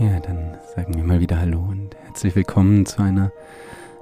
Ja, 0.00 0.20
dann 0.20 0.56
sagen 0.76 0.94
wir 0.94 1.02
mal 1.02 1.18
wieder 1.18 1.40
Hallo 1.40 1.58
und 1.58 1.96
herzlich 2.04 2.36
willkommen 2.36 2.86
zu 2.86 3.02
einer 3.02 3.32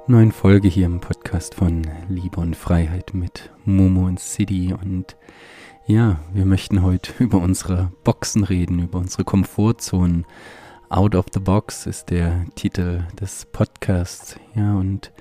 neuen 0.07 0.31
Folge 0.31 0.69
hier 0.69 0.85
im 0.85 1.01
Podcast 1.01 1.55
von 1.55 1.87
Liebe 2.11 2.39
und 2.39 2.55
Freiheit 2.55 3.15
mit 3.15 3.51
Momo 3.65 4.05
und 4.07 4.21
City. 4.21 4.75
Und 4.79 5.17
ja, 5.87 6.21
wir 6.35 6.45
möchten 6.45 6.83
heute 6.83 7.15
über 7.25 7.39
unsere 7.39 7.93
Boxen 8.05 8.45
reden, 8.45 8.81
über 8.81 8.99
unsere 8.99 9.25
Komfortzonen. 9.25 10.27
Out 10.91 11.15
of 11.15 11.27
the 11.33 11.41
Box 11.41 11.87
ist 11.87 12.11
der 12.11 12.45
Titel 12.57 13.05
des 13.19 13.47
Podcasts. 13.47 14.37
Ja, 14.55 14.75
und 14.75 15.13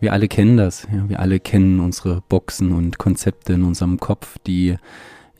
wir 0.00 0.14
alle 0.14 0.28
kennen 0.28 0.56
das. 0.56 0.88
Ja, 0.90 1.10
wir 1.10 1.20
alle 1.20 1.40
kennen 1.40 1.78
unsere 1.78 2.22
Boxen 2.22 2.72
und 2.72 2.96
Konzepte 2.96 3.52
in 3.52 3.64
unserem 3.64 4.00
Kopf, 4.00 4.38
die 4.46 4.78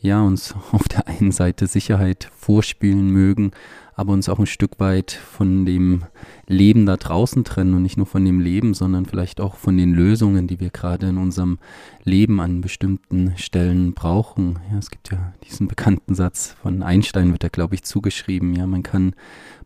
ja 0.03 0.21
uns 0.21 0.53
auf 0.71 0.87
der 0.87 1.07
einen 1.07 1.31
Seite 1.31 1.65
Sicherheit 1.65 2.29
vorspielen 2.35 3.09
mögen, 3.09 3.51
aber 3.95 4.13
uns 4.13 4.29
auch 4.29 4.39
ein 4.39 4.47
Stück 4.47 4.79
weit 4.79 5.11
von 5.11 5.65
dem 5.65 6.03
Leben 6.47 6.85
da 6.85 6.97
draußen 6.97 7.43
trennen 7.43 7.73
und 7.73 7.83
nicht 7.83 7.97
nur 7.97 8.05
von 8.05 8.25
dem 8.25 8.39
Leben, 8.39 8.73
sondern 8.73 9.05
vielleicht 9.05 9.39
auch 9.39 9.55
von 9.55 9.77
den 9.77 9.93
Lösungen, 9.93 10.47
die 10.47 10.59
wir 10.59 10.71
gerade 10.71 11.07
in 11.07 11.17
unserem 11.17 11.59
Leben 12.03 12.39
an 12.39 12.61
bestimmten 12.61 13.33
Stellen 13.37 13.93
brauchen. 13.93 14.59
Ja, 14.71 14.77
es 14.77 14.89
gibt 14.89 15.11
ja 15.11 15.33
diesen 15.47 15.67
bekannten 15.67 16.15
Satz 16.15 16.55
von 16.61 16.83
Einstein, 16.83 17.31
wird 17.31 17.43
da 17.43 17.49
glaube 17.49 17.75
ich 17.75 17.83
zugeschrieben. 17.83 18.55
Ja, 18.55 18.65
man 18.67 18.83
kann 18.83 19.13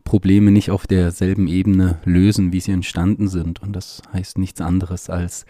Probleme 0.04 0.52
nicht 0.52 0.72
auf 0.72 0.88
derselben 0.88 1.48
Ebene 1.48 2.00
lösen, 2.06 2.52
wie 2.52 2.60
sie 2.60 2.72
entstanden 2.72 3.28
sind. 3.28 3.62
Und 3.62 3.74
das 3.74 4.02
heißt 4.14 4.38
nichts 4.38 4.62
anderes 4.62 5.10
als 5.10 5.46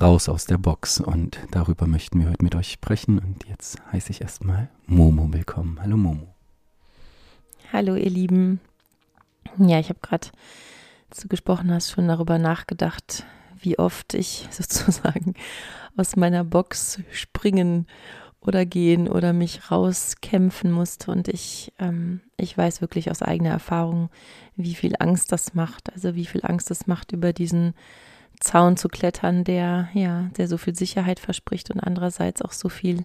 raus 0.00 0.28
aus 0.28 0.46
der 0.46 0.58
Box. 0.58 1.00
Und 1.00 1.38
darüber 1.50 1.86
möchten 1.86 2.20
wir 2.20 2.30
heute 2.30 2.44
mit 2.44 2.54
euch 2.54 2.72
sprechen. 2.72 3.18
Und 3.18 3.46
jetzt 3.48 3.78
heiße 3.92 4.10
ich 4.10 4.20
erstmal 4.20 4.68
Momo 4.86 5.32
willkommen. 5.32 5.78
Hallo 5.82 5.96
Momo. 5.96 6.34
Hallo 7.72 7.94
ihr 7.96 8.10
Lieben. 8.10 8.60
Ja, 9.58 9.78
ich 9.78 9.88
habe 9.88 10.00
gerade, 10.00 10.28
du 11.20 11.28
gesprochen 11.28 11.72
hast, 11.72 11.90
schon 11.90 12.08
darüber 12.08 12.38
nachgedacht, 12.38 13.24
wie 13.58 13.78
oft 13.78 14.14
ich 14.14 14.48
sozusagen 14.50 15.34
aus 15.96 16.16
meiner 16.16 16.44
Box 16.44 17.00
springen 17.10 17.86
oder 18.40 18.66
gehen 18.66 19.08
oder 19.08 19.32
mich 19.32 19.70
rauskämpfen 19.70 20.72
musste. 20.72 21.10
Und 21.10 21.28
ich, 21.28 21.72
ähm, 21.78 22.20
ich 22.36 22.56
weiß 22.56 22.80
wirklich 22.80 23.10
aus 23.10 23.22
eigener 23.22 23.50
Erfahrung, 23.50 24.10
wie 24.56 24.74
viel 24.74 24.94
Angst 24.98 25.32
das 25.32 25.54
macht. 25.54 25.92
Also 25.92 26.14
wie 26.14 26.26
viel 26.26 26.44
Angst 26.44 26.70
das 26.70 26.86
macht, 26.86 27.12
über 27.12 27.32
diesen 27.32 27.74
Zaun 28.40 28.76
zu 28.76 28.88
klettern, 28.88 29.44
der, 29.44 29.88
ja, 29.94 30.30
der 30.36 30.48
so 30.48 30.56
viel 30.56 30.74
Sicherheit 30.74 31.20
verspricht 31.20 31.70
und 31.70 31.80
andererseits 31.80 32.42
auch 32.42 32.52
so 32.52 32.68
viel 32.68 33.04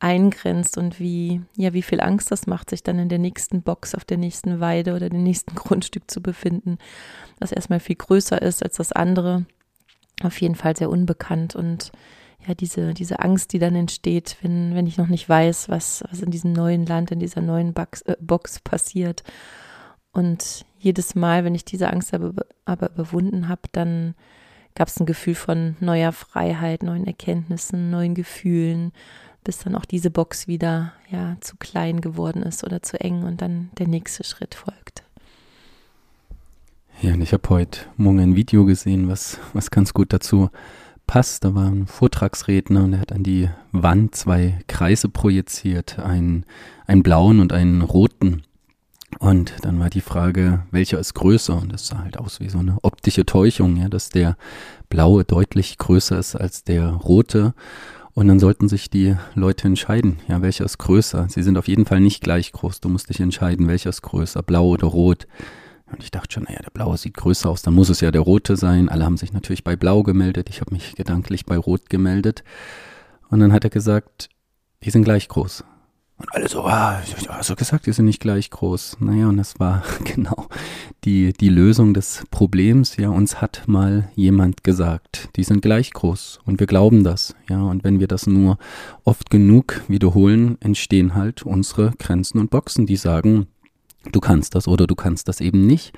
eingrenzt 0.00 0.78
und 0.78 0.98
wie, 0.98 1.42
ja, 1.56 1.74
wie 1.74 1.82
viel 1.82 2.00
Angst 2.00 2.30
das 2.30 2.46
macht, 2.46 2.70
sich 2.70 2.82
dann 2.82 2.98
in 2.98 3.10
der 3.10 3.18
nächsten 3.18 3.62
Box 3.62 3.94
auf 3.94 4.04
der 4.04 4.16
nächsten 4.16 4.58
Weide 4.58 4.94
oder 4.94 5.10
dem 5.10 5.22
nächsten 5.22 5.54
Grundstück 5.56 6.10
zu 6.10 6.22
befinden, 6.22 6.78
das 7.38 7.52
erstmal 7.52 7.80
viel 7.80 7.96
größer 7.96 8.40
ist 8.40 8.62
als 8.62 8.76
das 8.76 8.92
andere. 8.92 9.44
Auf 10.22 10.40
jeden 10.40 10.54
Fall 10.54 10.76
sehr 10.76 10.90
unbekannt 10.90 11.54
und 11.54 11.92
ja, 12.46 12.54
diese, 12.54 12.94
diese 12.94 13.20
Angst, 13.20 13.52
die 13.52 13.58
dann 13.58 13.74
entsteht, 13.74 14.38
wenn, 14.40 14.74
wenn 14.74 14.86
ich 14.86 14.96
noch 14.96 15.08
nicht 15.08 15.28
weiß, 15.28 15.68
was, 15.68 16.02
was 16.10 16.22
in 16.22 16.30
diesem 16.30 16.52
neuen 16.52 16.86
Land, 16.86 17.10
in 17.10 17.20
dieser 17.20 17.42
neuen 17.42 17.74
Box, 17.74 18.00
äh, 18.02 18.16
Box 18.18 18.60
passiert. 18.60 19.22
Und 20.12 20.64
jedes 20.78 21.14
Mal, 21.14 21.44
wenn 21.44 21.54
ich 21.54 21.64
diese 21.64 21.90
Angst 21.90 22.14
aber, 22.14 22.32
aber 22.64 22.90
überwunden 22.90 23.48
habe, 23.48 23.62
dann 23.72 24.14
gab 24.80 24.88
es 24.88 24.98
ein 24.98 25.04
Gefühl 25.04 25.34
von 25.34 25.76
neuer 25.80 26.10
Freiheit, 26.10 26.82
neuen 26.82 27.06
Erkenntnissen, 27.06 27.90
neuen 27.90 28.14
Gefühlen, 28.14 28.92
bis 29.44 29.58
dann 29.58 29.74
auch 29.76 29.84
diese 29.84 30.10
Box 30.10 30.48
wieder 30.48 30.94
ja 31.10 31.36
zu 31.42 31.56
klein 31.58 32.00
geworden 32.00 32.42
ist 32.42 32.64
oder 32.64 32.82
zu 32.82 32.98
eng 32.98 33.24
und 33.24 33.42
dann 33.42 33.68
der 33.76 33.88
nächste 33.88 34.24
Schritt 34.24 34.54
folgt. 34.54 35.02
Ja, 37.02 37.12
und 37.12 37.20
ich 37.20 37.34
habe 37.34 37.46
heute 37.50 37.80
morgen 37.98 38.20
ein 38.20 38.36
Video 38.36 38.64
gesehen, 38.64 39.06
was, 39.10 39.38
was 39.52 39.70
ganz 39.70 39.92
gut 39.92 40.14
dazu 40.14 40.48
passt. 41.06 41.44
Da 41.44 41.54
war 41.54 41.66
ein 41.66 41.86
Vortragsredner 41.86 42.82
und 42.82 42.94
er 42.94 43.00
hat 43.00 43.12
an 43.12 43.22
die 43.22 43.50
Wand 43.72 44.14
zwei 44.14 44.60
Kreise 44.66 45.10
projiziert, 45.10 45.98
einen, 45.98 46.46
einen 46.86 47.02
blauen 47.02 47.40
und 47.40 47.52
einen 47.52 47.82
roten. 47.82 48.44
Und 49.18 49.54
dann 49.62 49.80
war 49.80 49.90
die 49.90 50.00
Frage, 50.00 50.64
welcher 50.70 50.98
ist 50.98 51.14
größer? 51.14 51.56
Und 51.56 51.72
das 51.72 51.86
sah 51.86 51.98
halt 51.98 52.18
aus 52.18 52.40
wie 52.40 52.48
so 52.48 52.58
eine 52.58 52.78
optische 52.82 53.26
Täuschung, 53.26 53.76
ja, 53.76 53.88
dass 53.88 54.08
der 54.08 54.36
blaue 54.88 55.24
deutlich 55.24 55.78
größer 55.78 56.18
ist 56.18 56.36
als 56.36 56.64
der 56.64 56.88
rote. 56.90 57.54
Und 58.12 58.28
dann 58.28 58.40
sollten 58.40 58.68
sich 58.68 58.90
die 58.90 59.16
Leute 59.34 59.66
entscheiden, 59.66 60.18
ja, 60.28 60.42
welcher 60.42 60.64
ist 60.64 60.78
größer. 60.78 61.28
Sie 61.28 61.42
sind 61.42 61.58
auf 61.58 61.68
jeden 61.68 61.86
Fall 61.86 62.00
nicht 62.00 62.22
gleich 62.22 62.52
groß. 62.52 62.80
Du 62.80 62.88
musst 62.88 63.08
dich 63.08 63.20
entscheiden, 63.20 63.68
welcher 63.68 63.90
ist 63.90 64.02
größer, 64.02 64.42
blau 64.42 64.68
oder 64.68 64.86
rot. 64.86 65.26
Und 65.92 66.02
ich 66.02 66.10
dachte 66.10 66.34
schon, 66.34 66.44
naja, 66.44 66.60
der 66.62 66.70
blaue 66.70 66.96
sieht 66.96 67.16
größer 67.16 67.48
aus, 67.48 67.62
dann 67.62 67.74
muss 67.74 67.88
es 67.88 68.00
ja 68.00 68.10
der 68.10 68.20
rote 68.20 68.56
sein. 68.56 68.88
Alle 68.88 69.04
haben 69.04 69.16
sich 69.16 69.32
natürlich 69.32 69.64
bei 69.64 69.76
blau 69.76 70.02
gemeldet. 70.02 70.48
Ich 70.48 70.60
habe 70.60 70.72
mich 70.72 70.94
gedanklich 70.94 71.46
bei 71.46 71.56
rot 71.56 71.90
gemeldet. 71.90 72.44
Und 73.28 73.40
dann 73.40 73.52
hat 73.52 73.64
er 73.64 73.70
gesagt, 73.70 74.28
die 74.84 74.90
sind 74.90 75.04
gleich 75.04 75.28
groß. 75.28 75.64
Und 76.20 76.34
alle 76.34 76.48
so, 76.48 76.64
ah, 76.66 77.00
hast 77.30 77.48
du 77.48 77.56
gesagt, 77.56 77.86
die 77.86 77.92
sind 77.92 78.04
nicht 78.04 78.20
gleich 78.20 78.50
groß. 78.50 78.98
Naja, 79.00 79.28
und 79.28 79.38
das 79.38 79.58
war 79.58 79.82
genau 80.04 80.48
die, 81.04 81.32
die 81.32 81.48
Lösung 81.48 81.94
des 81.94 82.24
Problems. 82.30 82.98
Ja, 82.98 83.08
uns 83.08 83.40
hat 83.40 83.62
mal 83.66 84.10
jemand 84.16 84.62
gesagt, 84.62 85.30
die 85.36 85.44
sind 85.44 85.62
gleich 85.62 85.92
groß 85.92 86.40
und 86.44 86.60
wir 86.60 86.66
glauben 86.66 87.04
das. 87.04 87.34
Ja, 87.48 87.62
und 87.62 87.84
wenn 87.84 88.00
wir 88.00 88.06
das 88.06 88.26
nur 88.26 88.58
oft 89.04 89.30
genug 89.30 89.80
wiederholen, 89.88 90.58
entstehen 90.60 91.14
halt 91.14 91.42
unsere 91.42 91.92
Grenzen 91.98 92.38
und 92.38 92.50
Boxen, 92.50 92.84
die 92.84 92.96
sagen, 92.96 93.46
du 94.12 94.20
kannst 94.20 94.54
das 94.54 94.66
oder 94.68 94.86
du 94.86 94.94
kannst 94.94 95.28
das 95.28 95.40
eben 95.40 95.66
nicht. 95.66 95.92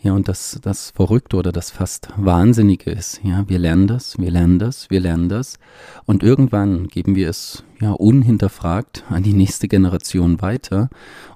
Ja, 0.00 0.12
und 0.12 0.28
das, 0.28 0.60
das 0.62 0.92
Verrückte 0.92 1.36
oder 1.36 1.50
das 1.50 1.72
fast 1.72 2.08
Wahnsinnige 2.16 2.88
ist, 2.88 3.20
ja, 3.24 3.48
wir 3.48 3.58
lernen 3.58 3.88
das, 3.88 4.16
wir 4.16 4.30
lernen 4.30 4.60
das, 4.60 4.88
wir 4.90 5.00
lernen 5.00 5.28
das. 5.28 5.58
Und 6.04 6.22
irgendwann 6.22 6.86
geben 6.86 7.16
wir 7.16 7.28
es, 7.28 7.64
ja, 7.80 7.90
unhinterfragt 7.90 9.02
an 9.08 9.24
die 9.24 9.32
nächste 9.32 9.66
Generation 9.66 10.40
weiter. 10.40 10.88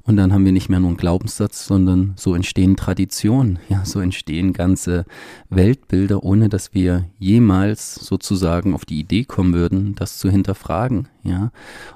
Und 0.05 0.17
dann 0.17 0.33
haben 0.33 0.45
wir 0.45 0.53
nicht 0.53 0.69
mehr 0.69 0.79
nur 0.79 0.91
einen 0.91 0.97
Glaubenssatz, 0.97 1.67
sondern 1.67 2.13
so 2.15 2.37
entstehen 2.37 2.77
Traditionen, 2.77 3.59
ja, 3.69 3.85
so 3.85 3.99
entstehen 3.99 4.53
ganze 4.53 5.07
Weltbilder, 5.51 6.23
ohne 6.23 6.49
dass 6.49 6.73
wir 6.73 7.07
jemals 7.19 7.97
sozusagen 7.97 8.75
auf 8.75 8.85
die 8.85 9.01
Idee 9.01 9.25
kommen 9.25 9.55
würden, 9.55 9.97
das 9.97 10.19
zu 10.19 10.31
hinterfragen, 10.31 11.09
ja, 11.25 11.51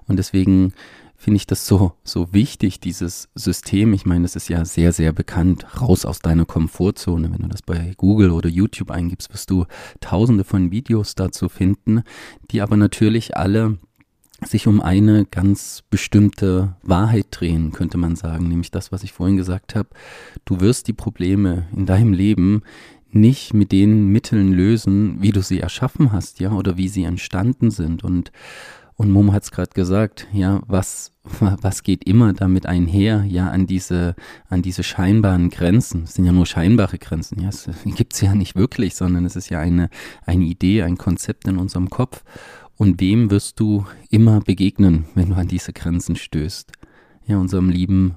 und 0.08 0.18
deswegen 0.18 0.72
finde 1.16 1.36
ich 1.36 1.46
das 1.46 1.66
so, 1.66 1.92
so 2.04 2.32
wichtig, 2.32 2.80
dieses 2.80 3.28
System. 3.34 3.92
Ich 3.92 4.06
meine, 4.06 4.24
es 4.24 4.36
ist 4.36 4.48
ja 4.48 4.64
sehr, 4.64 4.92
sehr 4.92 5.12
bekannt. 5.12 5.80
Raus 5.80 6.04
aus 6.04 6.20
deiner 6.20 6.44
Komfortzone. 6.44 7.32
Wenn 7.32 7.42
du 7.42 7.48
das 7.48 7.62
bei 7.62 7.94
Google 7.96 8.30
oder 8.30 8.48
YouTube 8.48 8.90
eingibst, 8.90 9.32
wirst 9.32 9.50
du 9.50 9.66
tausende 10.00 10.44
von 10.44 10.70
Videos 10.70 11.14
dazu 11.14 11.48
finden, 11.48 12.02
die 12.50 12.60
aber 12.60 12.76
natürlich 12.76 13.36
alle 13.36 13.78
sich 14.44 14.66
um 14.66 14.80
eine 14.80 15.24
ganz 15.24 15.82
bestimmte 15.88 16.76
Wahrheit 16.82 17.28
drehen, 17.30 17.72
könnte 17.72 17.96
man 17.96 18.16
sagen, 18.16 18.48
nämlich 18.48 18.70
das, 18.70 18.92
was 18.92 19.02
ich 19.02 19.12
vorhin 19.12 19.38
gesagt 19.38 19.74
habe. 19.74 19.88
Du 20.44 20.60
wirst 20.60 20.88
die 20.88 20.92
Probleme 20.92 21.66
in 21.74 21.86
deinem 21.86 22.12
Leben 22.12 22.62
nicht 23.10 23.54
mit 23.54 23.72
den 23.72 24.08
Mitteln 24.08 24.52
lösen, 24.52 25.22
wie 25.22 25.32
du 25.32 25.42
sie 25.42 25.60
erschaffen 25.60 26.12
hast, 26.12 26.38
ja, 26.40 26.52
oder 26.52 26.76
wie 26.76 26.88
sie 26.88 27.04
entstanden 27.04 27.70
sind. 27.70 28.04
Und 28.04 28.30
und 28.96 29.10
Momo 29.10 29.32
hat 29.32 29.42
es 29.42 29.50
gerade 29.50 29.72
gesagt, 29.74 30.26
ja, 30.32 30.60
was, 30.66 31.12
was 31.22 31.82
geht 31.82 32.04
immer 32.04 32.32
damit 32.32 32.66
einher, 32.66 33.24
ja, 33.24 33.50
an 33.50 33.66
diese, 33.66 34.14
an 34.48 34.62
diese 34.62 34.82
scheinbaren 34.82 35.50
Grenzen. 35.50 36.04
Es 36.04 36.14
sind 36.14 36.24
ja 36.24 36.32
nur 36.32 36.46
scheinbare 36.46 36.98
Grenzen, 36.98 37.40
ja, 37.40 37.50
es 37.50 37.68
gibt 37.84 38.14
es 38.14 38.22
ja 38.22 38.34
nicht 38.34 38.56
wirklich, 38.56 38.94
sondern 38.94 39.26
es 39.26 39.36
ist 39.36 39.50
ja 39.50 39.60
eine, 39.60 39.90
eine 40.24 40.44
Idee, 40.44 40.82
ein 40.82 40.96
Konzept 40.96 41.46
in 41.46 41.58
unserem 41.58 41.90
Kopf. 41.90 42.24
Und 42.78 43.00
wem 43.00 43.30
wirst 43.30 43.60
du 43.60 43.86
immer 44.10 44.40
begegnen, 44.40 45.06
wenn 45.14 45.30
du 45.30 45.34
an 45.36 45.48
diese 45.48 45.72
Grenzen 45.72 46.16
stößt? 46.16 46.72
Ja, 47.26 47.38
unserem 47.38 47.70
lieben 47.70 48.16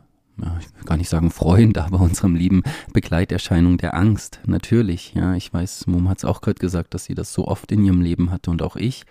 ich 0.59 0.65
will 0.75 0.83
gar 0.85 0.97
nicht 0.97 1.09
sagen 1.09 1.31
Freund, 1.31 1.77
aber 1.77 2.01
unserem 2.01 2.35
lieben 2.35 2.63
Begleiterscheinung 2.93 3.77
der 3.77 3.95
Angst. 3.95 4.39
Natürlich, 4.45 5.13
ja, 5.13 5.35
ich 5.35 5.53
weiß, 5.53 5.87
Mom 5.87 6.09
hat 6.09 6.19
es 6.19 6.25
auch 6.25 6.41
gerade 6.41 6.59
gesagt, 6.59 6.93
dass 6.93 7.05
sie 7.05 7.15
das 7.15 7.33
so 7.33 7.47
oft 7.47 7.71
in 7.71 7.83
ihrem 7.83 8.01
Leben 8.01 8.31
hatte 8.31 8.51
und 8.51 8.61
auch 8.61 8.75
ich. 8.75 9.03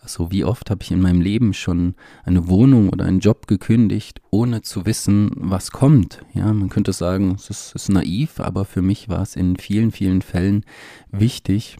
Also 0.00 0.32
wie 0.32 0.44
oft 0.44 0.68
habe 0.70 0.82
ich 0.82 0.90
in 0.90 1.00
meinem 1.00 1.20
Leben 1.20 1.54
schon 1.54 1.94
eine 2.24 2.48
Wohnung 2.48 2.88
oder 2.88 3.04
einen 3.04 3.20
Job 3.20 3.46
gekündigt, 3.46 4.20
ohne 4.30 4.62
zu 4.62 4.84
wissen, 4.84 5.30
was 5.36 5.70
kommt. 5.70 6.24
Ja, 6.34 6.52
man 6.52 6.70
könnte 6.70 6.92
sagen, 6.92 7.36
es 7.36 7.50
ist, 7.50 7.74
ist 7.74 7.88
naiv, 7.88 8.40
aber 8.40 8.64
für 8.64 8.82
mich 8.82 9.08
war 9.08 9.22
es 9.22 9.36
in 9.36 9.56
vielen, 9.56 9.92
vielen 9.92 10.22
Fällen 10.22 10.64
wichtig, 11.12 11.76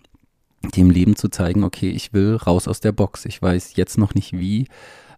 dem 0.77 0.91
Leben 0.91 1.17
zu 1.17 1.29
zeigen, 1.29 1.65
okay, 1.65 1.91
ich 1.91 2.13
will 2.13 2.37
raus 2.37 2.69
aus 2.69 2.81
der 2.81 2.93
Box. 2.93 3.25
Ich 3.25 3.43
weiß 3.43 3.75
jetzt 3.75 3.99
noch 3.99 4.15
nicht 4.15 4.33
wie, 4.33 4.69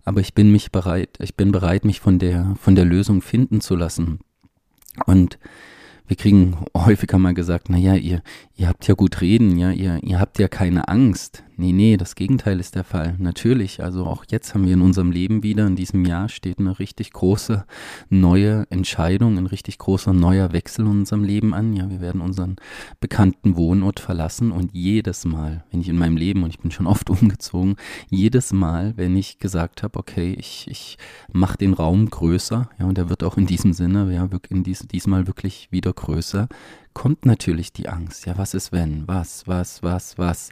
aber 0.05 0.21
ich 0.21 0.35
bin 0.35 0.53
mich 0.53 0.71
bereit, 0.71 1.17
ich 1.21 1.35
bin 1.35 1.53
bereit, 1.53 1.85
mich 1.85 2.01
von 2.01 2.19
der, 2.19 2.55
von 2.61 2.75
der 2.75 2.85
Lösung 2.85 3.23
finden 3.23 3.61
zu 3.61 3.75
lassen. 3.75 4.21
Und 5.07 5.39
wir 6.07 6.17
kriegen 6.17 6.57
häufiger 6.77 7.19
mal 7.19 7.35
gesagt, 7.35 7.69
na 7.71 7.79
ja, 7.79 7.95
ihr, 7.95 8.23
ihr 8.55 8.69
habt 8.69 8.87
ja 8.87 8.95
gut 8.95 9.21
reden, 9.21 9.57
ja, 9.57 9.71
ihr, 9.71 10.01
ihr 10.03 10.21
habt 10.21 10.39
ja 10.39 10.49
keine 10.49 10.89
Angst. 10.89 11.45
Nee, 11.57 11.73
nee, 11.73 11.97
das 11.97 12.15
Gegenteil 12.15 12.61
ist 12.61 12.75
der 12.75 12.85
Fall. 12.85 13.17
Natürlich, 13.19 13.83
also 13.83 14.07
auch 14.07 14.25
jetzt 14.29 14.55
haben 14.55 14.67
wir 14.67 14.75
in 14.75 14.81
unserem 14.81 15.11
Leben 15.11 15.43
wieder, 15.43 15.67
in 15.67 15.77
diesem 15.77 16.05
Jahr 16.05 16.29
steht 16.29 16.59
eine 16.59 16.79
richtig 16.79 17.13
große 17.13 17.65
neue 18.09 18.67
Entscheidung, 18.71 19.39
ein 19.39 19.47
richtig 19.47 19.79
großer 19.79 20.13
neuer 20.13 20.53
Wechsel 20.53 20.85
in 20.85 20.91
unserem 20.91 21.25
Leben 21.25 21.55
an. 21.55 21.75
Ja, 21.75 21.91
wir 21.91 22.01
werden 22.01 22.21
unseren 22.21 22.57
bekannten 23.01 23.57
Wohnort 23.57 24.01
verlassen 24.01 24.53
und 24.53 24.73
jedes 24.73 25.25
Mal, 25.25 25.65
wenn 25.71 25.81
ich 25.81 25.89
in 25.89 25.99
meinem 25.99 26.17
Leben, 26.17 26.43
und 26.43 26.51
ich 26.51 26.59
bin 26.59 26.71
schon 26.71 26.87
oft 26.87 27.11
umgezogen, 27.15 27.77
jedes 28.11 28.53
Mal, 28.53 28.95
wenn 28.97 29.17
ich 29.17 29.39
gesagt 29.39 29.83
habe, 29.83 29.99
okay, 29.99 30.35
ich, 30.39 30.67
ich 30.69 30.99
mache 31.33 31.59
den 31.59 31.75
Raum 31.75 32.11
größer, 32.11 32.69
ja, 32.79 32.87
und 32.87 32.99
der 32.99 33.09
wird 33.09 33.23
auch 33.23 33.37
in 33.37 33.47
diesem 33.47 33.73
Sinne, 33.73 34.13
ja, 34.13 34.29
in 34.49 34.65
dies, 34.65 34.87
diesmal 34.87 35.27
wirklich 35.27 35.69
wieder 35.71 35.93
größer, 35.93 36.49
kommt 36.95 37.27
natürlich 37.27 37.73
die 37.73 37.89
Angst. 37.89 38.25
Ja, 38.25 38.39
was 38.39 38.55
ist 38.55 38.73
wenn? 38.73 39.07
Was, 39.07 39.47
was, 39.47 39.83
was, 39.83 40.17
was? 40.17 40.51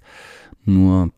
Nur, 0.65 1.11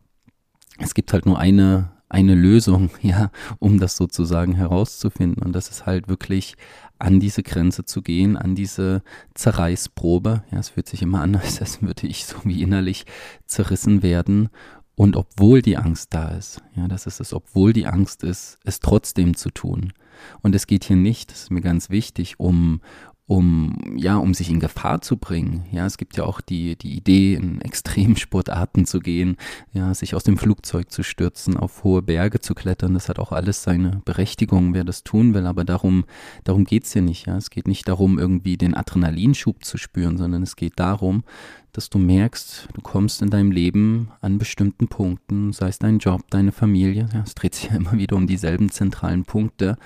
es 0.79 0.95
gibt 0.95 1.13
halt 1.13 1.27
nur 1.27 1.39
eine, 1.39 1.93
eine 2.09 2.35
Lösung, 2.35 2.91
ja, 3.03 3.31
um 3.59 3.79
das 3.79 3.97
sozusagen 3.97 4.55
herauszufinden. 4.55 5.43
Und 5.43 5.53
das 5.53 5.69
ist 5.69 5.87
halt 5.87 6.09
wirklich 6.09 6.57
an 6.99 7.21
diese 7.21 7.43
Grenze 7.43 7.85
zu 7.85 8.03
gehen, 8.03 8.37
an 8.37 8.55
diese 8.55 9.03
Zerreißprobe. 9.35 10.45
Ja, 10.51 10.59
es 10.59 10.71
fühlt 10.71 10.89
sich 10.89 11.03
immer 11.03 11.21
an, 11.21 11.37
als 11.61 11.83
würde 11.83 12.07
ich 12.07 12.25
so 12.25 12.37
wie 12.45 12.63
innerlich 12.63 13.07
zerrissen 13.47 14.03
werden. 14.03 14.49
Und 14.97 15.17
obwohl 15.17 15.61
die 15.61 15.77
Angst 15.77 16.15
da 16.15 16.29
ist, 16.29 16.63
ja, 16.77 16.87
das 16.87 17.07
ist 17.07 17.21
es, 17.21 17.33
obwohl 17.33 17.73
die 17.73 17.87
Angst 17.87 18.23
ist, 18.23 18.59
es 18.65 18.79
trotzdem 18.79 19.37
zu 19.37 19.51
tun. 19.51 19.93
Und 20.41 20.55
es 20.55 20.69
geht 20.69 20.85
hier 20.85 20.97
nicht, 20.97 21.33
das 21.33 21.43
ist 21.43 21.51
mir 21.51 21.61
ganz 21.61 21.91
wichtig, 21.91 22.39
um, 22.39 22.81
um, 23.27 23.97
ja, 23.97 24.17
um 24.17 24.35
sich 24.35 24.51
in 24.51 24.61
Gefahr 24.61 25.01
zu 25.01 25.17
bringen. 25.17 25.65
Ja, 25.73 25.87
es 25.87 25.97
gibt 25.97 26.17
ja 26.19 26.25
auch 26.25 26.43
die, 26.43 26.77
die 26.77 26.95
Idee, 26.95 27.35
in 27.35 27.61
Extremsportarten 27.63 28.85
zu 28.85 29.01
gehen, 29.01 29.37
ja, 29.73 29.95
sich 29.95 30.15
aus 30.15 30.25
dem 30.25 30.37
Flugzeug 30.37 30.91
zu 30.91 31.03
stürzen, 31.03 31.57
auf 31.57 31.85
hohe 31.85 32.03
Berge 32.03 32.41
zu 32.41 32.55
klettern. 32.55 32.93
Das 32.93 33.09
hat 33.09 33.19
auch 33.19 33.33
alles 33.33 33.63
seine 33.63 34.03
Berechtigung, 34.05 34.75
wer 34.75 34.85
das 34.85 35.05
tun 35.05 35.33
will. 35.33 35.47
Aber 35.47 35.65
darum, 35.65 36.05
darum 36.45 36.65
geht's 36.65 36.93
hier 36.93 37.03
nicht. 37.03 37.27
Ja, 37.27 37.39
es 37.39 37.49
geht 37.49 37.67
nicht 37.67 37.89
darum, 37.89 38.19
irgendwie 38.19 38.59
den 38.59 38.75
Adrenalinschub 38.75 39.65
zu 39.65 39.79
spüren, 39.79 40.19
sondern 40.19 40.43
es 40.43 40.55
geht 40.55 40.79
darum, 40.79 41.25
dass 41.73 41.89
du 41.89 41.99
merkst, 41.99 42.69
du 42.75 42.83
kommst 42.83 43.23
in 43.23 43.31
deinem 43.31 43.51
Leben 43.51 44.11
an 44.21 44.39
bestimmten 44.39 44.89
Punkten, 44.89 45.53
sei 45.55 45.69
es 45.69 45.79
dein 45.79 45.99
Job, 45.99 46.23
deine 46.29 46.53
Familie. 46.53 47.09
Ja, 47.13 47.23
es 47.25 47.35
dreht 47.35 47.55
sich 47.55 47.71
ja 47.71 47.77
immer 47.77 47.93
wieder 47.93 48.17
um 48.17 48.27
dieselben 48.27 48.71
zentralen 48.71 49.25
Punkte. 49.25 49.79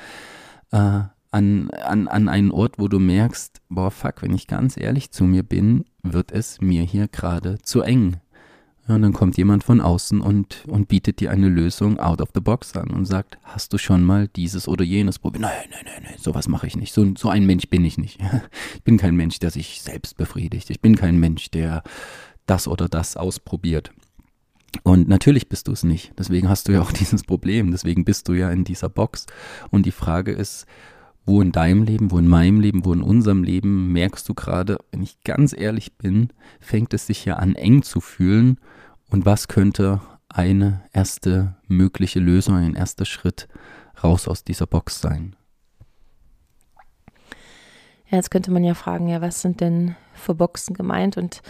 Äh, 0.73 1.03
an, 1.31 1.71
an, 1.71 2.09
an 2.09 2.29
einen 2.29 2.51
Ort, 2.51 2.79
wo 2.79 2.89
du 2.89 2.99
merkst, 2.99 3.61
boah, 3.69 3.91
fuck, 3.91 4.23
wenn 4.23 4.35
ich 4.35 4.47
ganz 4.47 4.77
ehrlich 4.77 5.11
zu 5.11 5.25
mir 5.25 5.43
bin, 5.43 5.85
wird 6.03 6.33
es 6.33 6.61
mir 6.61 6.83
hier 6.83 7.09
gerade 7.09 7.59
zu 7.63 7.83
eng. 7.83 8.17
Ja, 8.89 8.95
und 8.95 9.03
dann 9.03 9.13
kommt 9.13 9.37
jemand 9.37 9.65
von 9.65 9.83
außen 9.83 10.23
und, 10.23 10.65
und 10.67 10.89
bietet 10.89 11.21
dir 11.21 11.31
eine 11.31 11.49
Lösung 11.49 11.99
out 11.99 12.23
of 12.23 12.31
the 12.35 12.41
box 12.41 12.75
an 12.75 12.91
und 12.91 13.05
sagt, 13.05 13.39
hast 13.43 13.75
du 13.75 13.79
schon 13.79 14.03
mal 14.03 14.29
dieses 14.29 14.67
oder 14.67 14.83
jenes 14.83 15.19
probiert? 15.19 15.43
Nein, 15.43 15.69
nein, 15.71 15.85
nein, 15.85 16.03
nein, 16.05 16.15
sowas 16.19 16.49
mache 16.49 16.67
ich 16.67 16.77
nicht. 16.77 16.95
So, 16.95 17.07
so 17.17 17.29
ein 17.29 17.45
Mensch 17.45 17.69
bin 17.69 17.85
ich 17.85 17.99
nicht. 17.99 18.19
Ich 18.75 18.83
bin 18.83 18.97
kein 18.97 19.15
Mensch, 19.15 19.39
der 19.39 19.51
sich 19.51 19.83
selbst 19.83 20.17
befriedigt. 20.17 20.71
Ich 20.71 20.81
bin 20.81 20.97
kein 20.97 21.19
Mensch, 21.19 21.51
der 21.51 21.83
das 22.47 22.67
oder 22.67 22.89
das 22.89 23.19
ausprobiert. 23.19 23.93
Und 24.83 25.09
natürlich 25.09 25.49
bist 25.49 25.69
du 25.69 25.73
es 25.73 25.83
nicht. 25.83 26.13
Deswegen 26.19 26.49
hast 26.49 26.69
du 26.69 26.73
ja 26.73 26.81
auch 26.81 26.93
dieses 27.01 27.25
Problem. 27.25 27.71
Deswegen 27.71 28.05
bist 28.05 28.29
du 28.29 28.33
ja 28.33 28.51
in 28.51 28.65
dieser 28.65 28.89
Box. 28.89 29.27
Und 29.71 29.85
die 29.85 29.93
Frage 29.93 30.33
ist, 30.33 30.67
wo 31.29 31.43
in 31.43 31.53
deinem 31.53 31.83
Leben, 31.83 32.11
wo 32.11 32.19
in 32.19 32.27
meinem 32.27 32.59
Leben, 32.59 32.87
wo 32.87 32.93
in 32.93 33.03
unserem 33.03 33.45
Leben 33.45 33.93
merkst 33.93 34.27
du 34.29 34.35
gerade, 34.35 34.79
wenn 34.91 35.03
ich 35.03 35.23
ganz 35.25 35.55
ehrlich 35.57 35.99
bin, 35.99 36.33
fängt 36.59 36.95
es 36.95 37.07
sich 37.07 37.27
ja 37.27 37.35
an 37.35 37.55
eng 37.55 37.83
zu 37.83 38.01
fühlen 38.01 38.59
und 39.11 39.27
was 39.27 39.47
könnte 39.47 40.01
eine 40.31 40.83
erste 40.93 41.55
mögliche 41.67 42.19
Lösung, 42.19 42.57
ein 42.57 42.75
erster 42.75 43.05
Schritt 43.05 43.47
raus 44.03 44.27
aus 44.27 44.43
dieser 44.43 44.67
Box 44.67 45.03
sein? 45.03 45.37
Ja, 48.11 48.17
jetzt 48.17 48.31
könnte 48.31 48.51
man 48.51 48.65
ja 48.65 48.73
fragen, 48.73 49.09
ja, 49.09 49.21
was 49.21 49.43
sind 49.43 49.61
denn 49.61 49.97
für 50.15 50.35
Boxen 50.35 50.75
gemeint? 50.75 51.19
Und 51.19 51.43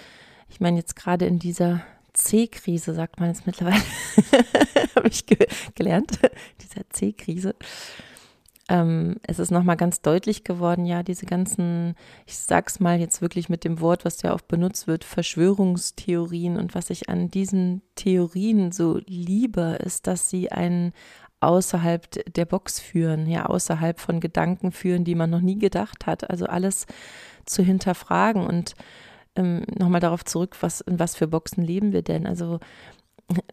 ich 0.48 0.58
meine, 0.58 0.78
jetzt 0.78 0.96
gerade 0.96 1.26
in 1.26 1.38
dieser 1.38 1.82
C-Krise, 2.14 2.94
sagt 2.94 3.20
man 3.20 3.28
jetzt 3.28 3.46
mittlerweile, 3.46 3.80
habe 4.96 5.06
ich 5.06 5.24
ge 5.24 5.46
gelernt, 5.76 6.18
dieser 6.60 6.88
C-Krise, 6.90 7.54
ähm, 8.68 9.16
es 9.22 9.38
ist 9.38 9.50
nochmal 9.50 9.76
ganz 9.76 10.02
deutlich 10.02 10.44
geworden, 10.44 10.84
ja, 10.84 11.02
diese 11.02 11.24
ganzen, 11.24 11.94
ich 12.26 12.36
sag's 12.36 12.80
mal 12.80 13.00
jetzt 13.00 13.22
wirklich 13.22 13.48
mit 13.48 13.64
dem 13.64 13.80
Wort, 13.80 14.04
was 14.04 14.20
ja 14.22 14.34
oft 14.34 14.46
benutzt 14.46 14.86
wird, 14.86 15.04
Verschwörungstheorien 15.04 16.58
und 16.58 16.74
was 16.74 16.90
ich 16.90 17.08
an 17.08 17.30
diesen 17.30 17.82
Theorien 17.94 18.70
so 18.70 19.00
liebe, 19.06 19.78
ist, 19.82 20.06
dass 20.06 20.28
sie 20.28 20.52
einen 20.52 20.92
außerhalb 21.40 22.34
der 22.34 22.44
Box 22.44 22.80
führen, 22.80 23.26
ja, 23.26 23.46
außerhalb 23.46 24.00
von 24.00 24.20
Gedanken 24.20 24.72
führen, 24.72 25.04
die 25.04 25.14
man 25.14 25.30
noch 25.30 25.40
nie 25.40 25.58
gedacht 25.58 26.06
hat. 26.06 26.28
Also 26.28 26.46
alles 26.46 26.86
zu 27.46 27.62
hinterfragen 27.62 28.44
und 28.46 28.74
ähm, 29.36 29.62
nochmal 29.78 30.00
darauf 30.00 30.24
zurück, 30.24 30.56
was, 30.60 30.80
in 30.82 30.98
was 30.98 31.16
für 31.16 31.28
Boxen 31.28 31.62
leben 31.62 31.92
wir 31.92 32.02
denn? 32.02 32.26
Also 32.26 32.58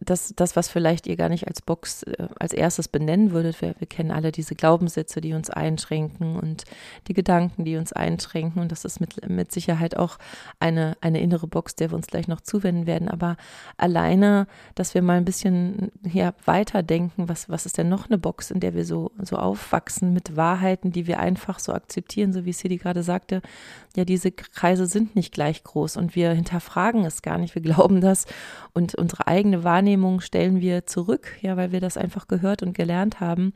das, 0.00 0.32
das, 0.34 0.56
was 0.56 0.70
vielleicht 0.70 1.06
ihr 1.06 1.16
gar 1.16 1.28
nicht 1.28 1.48
als 1.48 1.60
Box 1.60 2.02
äh, 2.04 2.28
als 2.38 2.54
erstes 2.54 2.88
benennen 2.88 3.32
würdet, 3.32 3.60
wir, 3.60 3.74
wir, 3.78 3.86
kennen 3.86 4.10
alle 4.10 4.32
diese 4.32 4.54
Glaubenssätze, 4.54 5.20
die 5.20 5.34
uns 5.34 5.50
einschränken 5.50 6.36
und 6.36 6.64
die 7.08 7.12
Gedanken, 7.12 7.64
die 7.64 7.76
uns 7.76 7.92
einschränken. 7.92 8.62
Und 8.62 8.72
das 8.72 8.86
ist 8.86 9.00
mit, 9.00 9.28
mit 9.28 9.52
Sicherheit 9.52 9.96
auch 9.96 10.16
eine, 10.60 10.96
eine 11.02 11.20
innere 11.20 11.46
Box, 11.46 11.74
der 11.74 11.90
wir 11.90 11.96
uns 11.96 12.06
gleich 12.06 12.26
noch 12.26 12.40
zuwenden 12.40 12.86
werden. 12.86 13.08
Aber 13.08 13.36
alleine, 13.76 14.46
dass 14.74 14.94
wir 14.94 15.02
mal 15.02 15.18
ein 15.18 15.26
bisschen 15.26 15.92
ja, 16.10 16.32
weiterdenken, 16.46 17.28
was, 17.28 17.50
was 17.50 17.66
ist 17.66 17.76
denn 17.76 17.90
noch 17.90 18.08
eine 18.08 18.16
Box, 18.16 18.50
in 18.50 18.60
der 18.60 18.74
wir 18.74 18.86
so, 18.86 19.12
so 19.18 19.36
aufwachsen 19.36 20.14
mit 20.14 20.36
Wahrheiten, 20.36 20.90
die 20.90 21.06
wir 21.06 21.20
einfach 21.20 21.58
so 21.58 21.74
akzeptieren, 21.74 22.32
so 22.32 22.46
wie 22.46 22.54
Sidi 22.54 22.78
gerade 22.78 23.02
sagte, 23.02 23.42
ja, 23.94 24.06
diese 24.06 24.32
Kreise 24.32 24.86
sind 24.86 25.16
nicht 25.16 25.32
gleich 25.32 25.64
groß 25.64 25.98
und 25.98 26.16
wir 26.16 26.32
hinterfragen 26.32 27.04
es 27.04 27.20
gar 27.20 27.36
nicht. 27.36 27.54
Wir 27.54 27.62
glauben 27.62 28.00
das 28.00 28.24
und 28.72 28.94
unsere 28.94 29.26
eigene 29.26 29.65
Wahrnehmung 29.66 30.22
stellen 30.22 30.62
wir 30.62 30.86
zurück, 30.86 31.36
ja, 31.42 31.58
weil 31.58 31.72
wir 31.72 31.80
das 31.80 31.98
einfach 31.98 32.26
gehört 32.26 32.62
und 32.62 32.72
gelernt 32.72 33.20
haben 33.20 33.52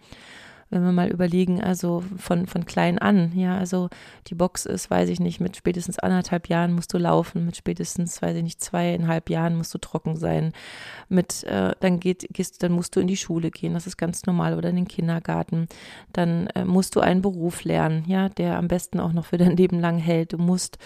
wenn 0.71 0.85
wir 0.85 0.93
mal 0.93 1.09
überlegen, 1.09 1.61
also 1.61 2.03
von, 2.17 2.47
von 2.47 2.65
klein 2.65 2.99
an, 2.99 3.33
ja, 3.35 3.59
also 3.59 3.89
die 4.29 4.37
Box 4.37 4.67
ist, 4.67 4.89
weiß 4.89 5.09
ich 5.09 5.19
nicht, 5.19 5.41
mit 5.41 5.57
spätestens 5.57 5.99
anderthalb 5.99 6.49
Jahren 6.49 6.73
musst 6.73 6.95
du 6.95 6.99
laufen, 6.99 7.45
mit 7.45 7.57
spätestens, 7.57 8.23
weiß 8.23 8.37
ich 8.37 8.43
nicht, 8.45 8.63
zweieinhalb 8.63 9.31
Jahren 9.31 9.57
musst 9.57 9.75
du 9.75 9.79
trocken 9.79 10.17
sein, 10.17 10.53
mit, 11.09 11.43
äh, 11.45 11.73
dann 11.81 11.99
geht, 11.99 12.29
gehst, 12.33 12.63
dann 12.63 12.73
musst 12.73 12.95
du 12.95 13.01
in 13.01 13.09
die 13.09 13.17
Schule 13.17 13.51
gehen, 13.51 13.75
das 13.75 13.89
ist 13.89 13.97
ganz 13.97 14.27
normal, 14.27 14.57
oder 14.57 14.71
in 14.71 14.77
den 14.77 14.89
Kindergarten, 14.89 15.67
dann 16.13 16.47
äh, 16.49 16.65
musst 16.65 16.95
du 16.95 17.01
einen 17.01 17.21
Beruf 17.21 17.65
lernen, 17.65 18.05
ja, 18.07 18.29
der 18.29 18.57
am 18.57 18.69
besten 18.69 19.01
auch 19.01 19.13
noch 19.13 19.27
für 19.27 19.39
dein 19.39 19.57
Leben 19.57 19.81
lang 19.81 19.99
hält, 19.99 20.33
du 20.33 20.39
musst 20.39 20.79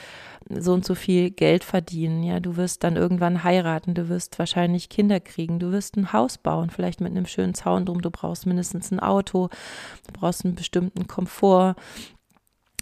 so 0.51 0.73
und 0.75 0.85
so 0.85 0.95
viel 0.95 1.31
Geld 1.31 1.65
verdienen, 1.65 2.23
ja, 2.23 2.41
du 2.41 2.57
wirst 2.57 2.85
dann 2.85 2.97
irgendwann 2.97 3.45
heiraten, 3.45 3.95
du 3.95 4.09
wirst 4.09 4.39
wahrscheinlich 4.39 4.89
Kinder 4.89 5.21
kriegen, 5.21 5.59
du 5.59 5.73
wirst 5.73 5.97
ein 5.97 6.13
Haus 6.13 6.39
bauen, 6.39 6.71
vielleicht 6.71 7.01
mit 7.01 7.13
einem 7.13 7.27
schönen 7.27 7.55
Zaun 7.55 7.87
drum, 7.87 8.03
du 8.03 8.11
brauchst 8.11 8.47
mindestens 8.47 8.91
ein 8.91 9.01
Auto, 9.01 9.49
du 10.07 10.13
brauchst 10.13 10.45
einen 10.45 10.55
bestimmten 10.55 11.07
Komfort, 11.07 11.77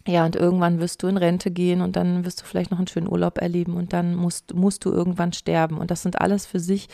ja, 0.06 0.24
und 0.24 0.34
irgendwann 0.34 0.80
wirst 0.80 1.02
du 1.02 1.06
in 1.06 1.16
Rente 1.16 1.52
gehen 1.52 1.80
und 1.80 1.94
dann 1.94 2.24
wirst 2.24 2.40
du 2.40 2.44
vielleicht 2.44 2.72
noch 2.72 2.78
einen 2.78 2.88
schönen 2.88 3.08
Urlaub 3.08 3.38
erleben 3.38 3.76
und 3.76 3.92
dann 3.92 4.16
musst, 4.16 4.52
musst 4.52 4.84
du 4.84 4.90
irgendwann 4.90 5.32
sterben. 5.32 5.78
Und 5.78 5.92
das 5.92 6.02
sind 6.02 6.20
alles 6.20 6.44
für 6.44 6.58
sich 6.58 6.88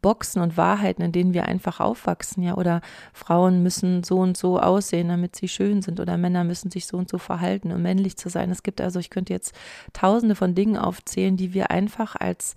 Boxen 0.00 0.40
und 0.40 0.56
Wahrheiten, 0.56 1.02
in 1.02 1.10
denen 1.10 1.34
wir 1.34 1.46
einfach 1.46 1.80
aufwachsen, 1.80 2.44
ja. 2.44 2.54
Oder 2.54 2.80
Frauen 3.12 3.64
müssen 3.64 4.04
so 4.04 4.18
und 4.18 4.36
so 4.36 4.60
aussehen, 4.60 5.08
damit 5.08 5.34
sie 5.34 5.48
schön 5.48 5.82
sind. 5.82 5.98
Oder 5.98 6.16
Männer 6.16 6.44
müssen 6.44 6.70
sich 6.70 6.86
so 6.86 6.96
und 6.96 7.10
so 7.10 7.18
verhalten, 7.18 7.72
um 7.72 7.82
männlich 7.82 8.16
zu 8.16 8.28
sein. 8.28 8.50
Es 8.52 8.62
gibt 8.62 8.80
also, 8.80 9.00
ich 9.00 9.10
könnte 9.10 9.32
jetzt 9.32 9.54
tausende 9.92 10.36
von 10.36 10.54
Dingen 10.54 10.76
aufzählen, 10.76 11.36
die 11.36 11.54
wir 11.54 11.72
einfach 11.72 12.14
als 12.14 12.54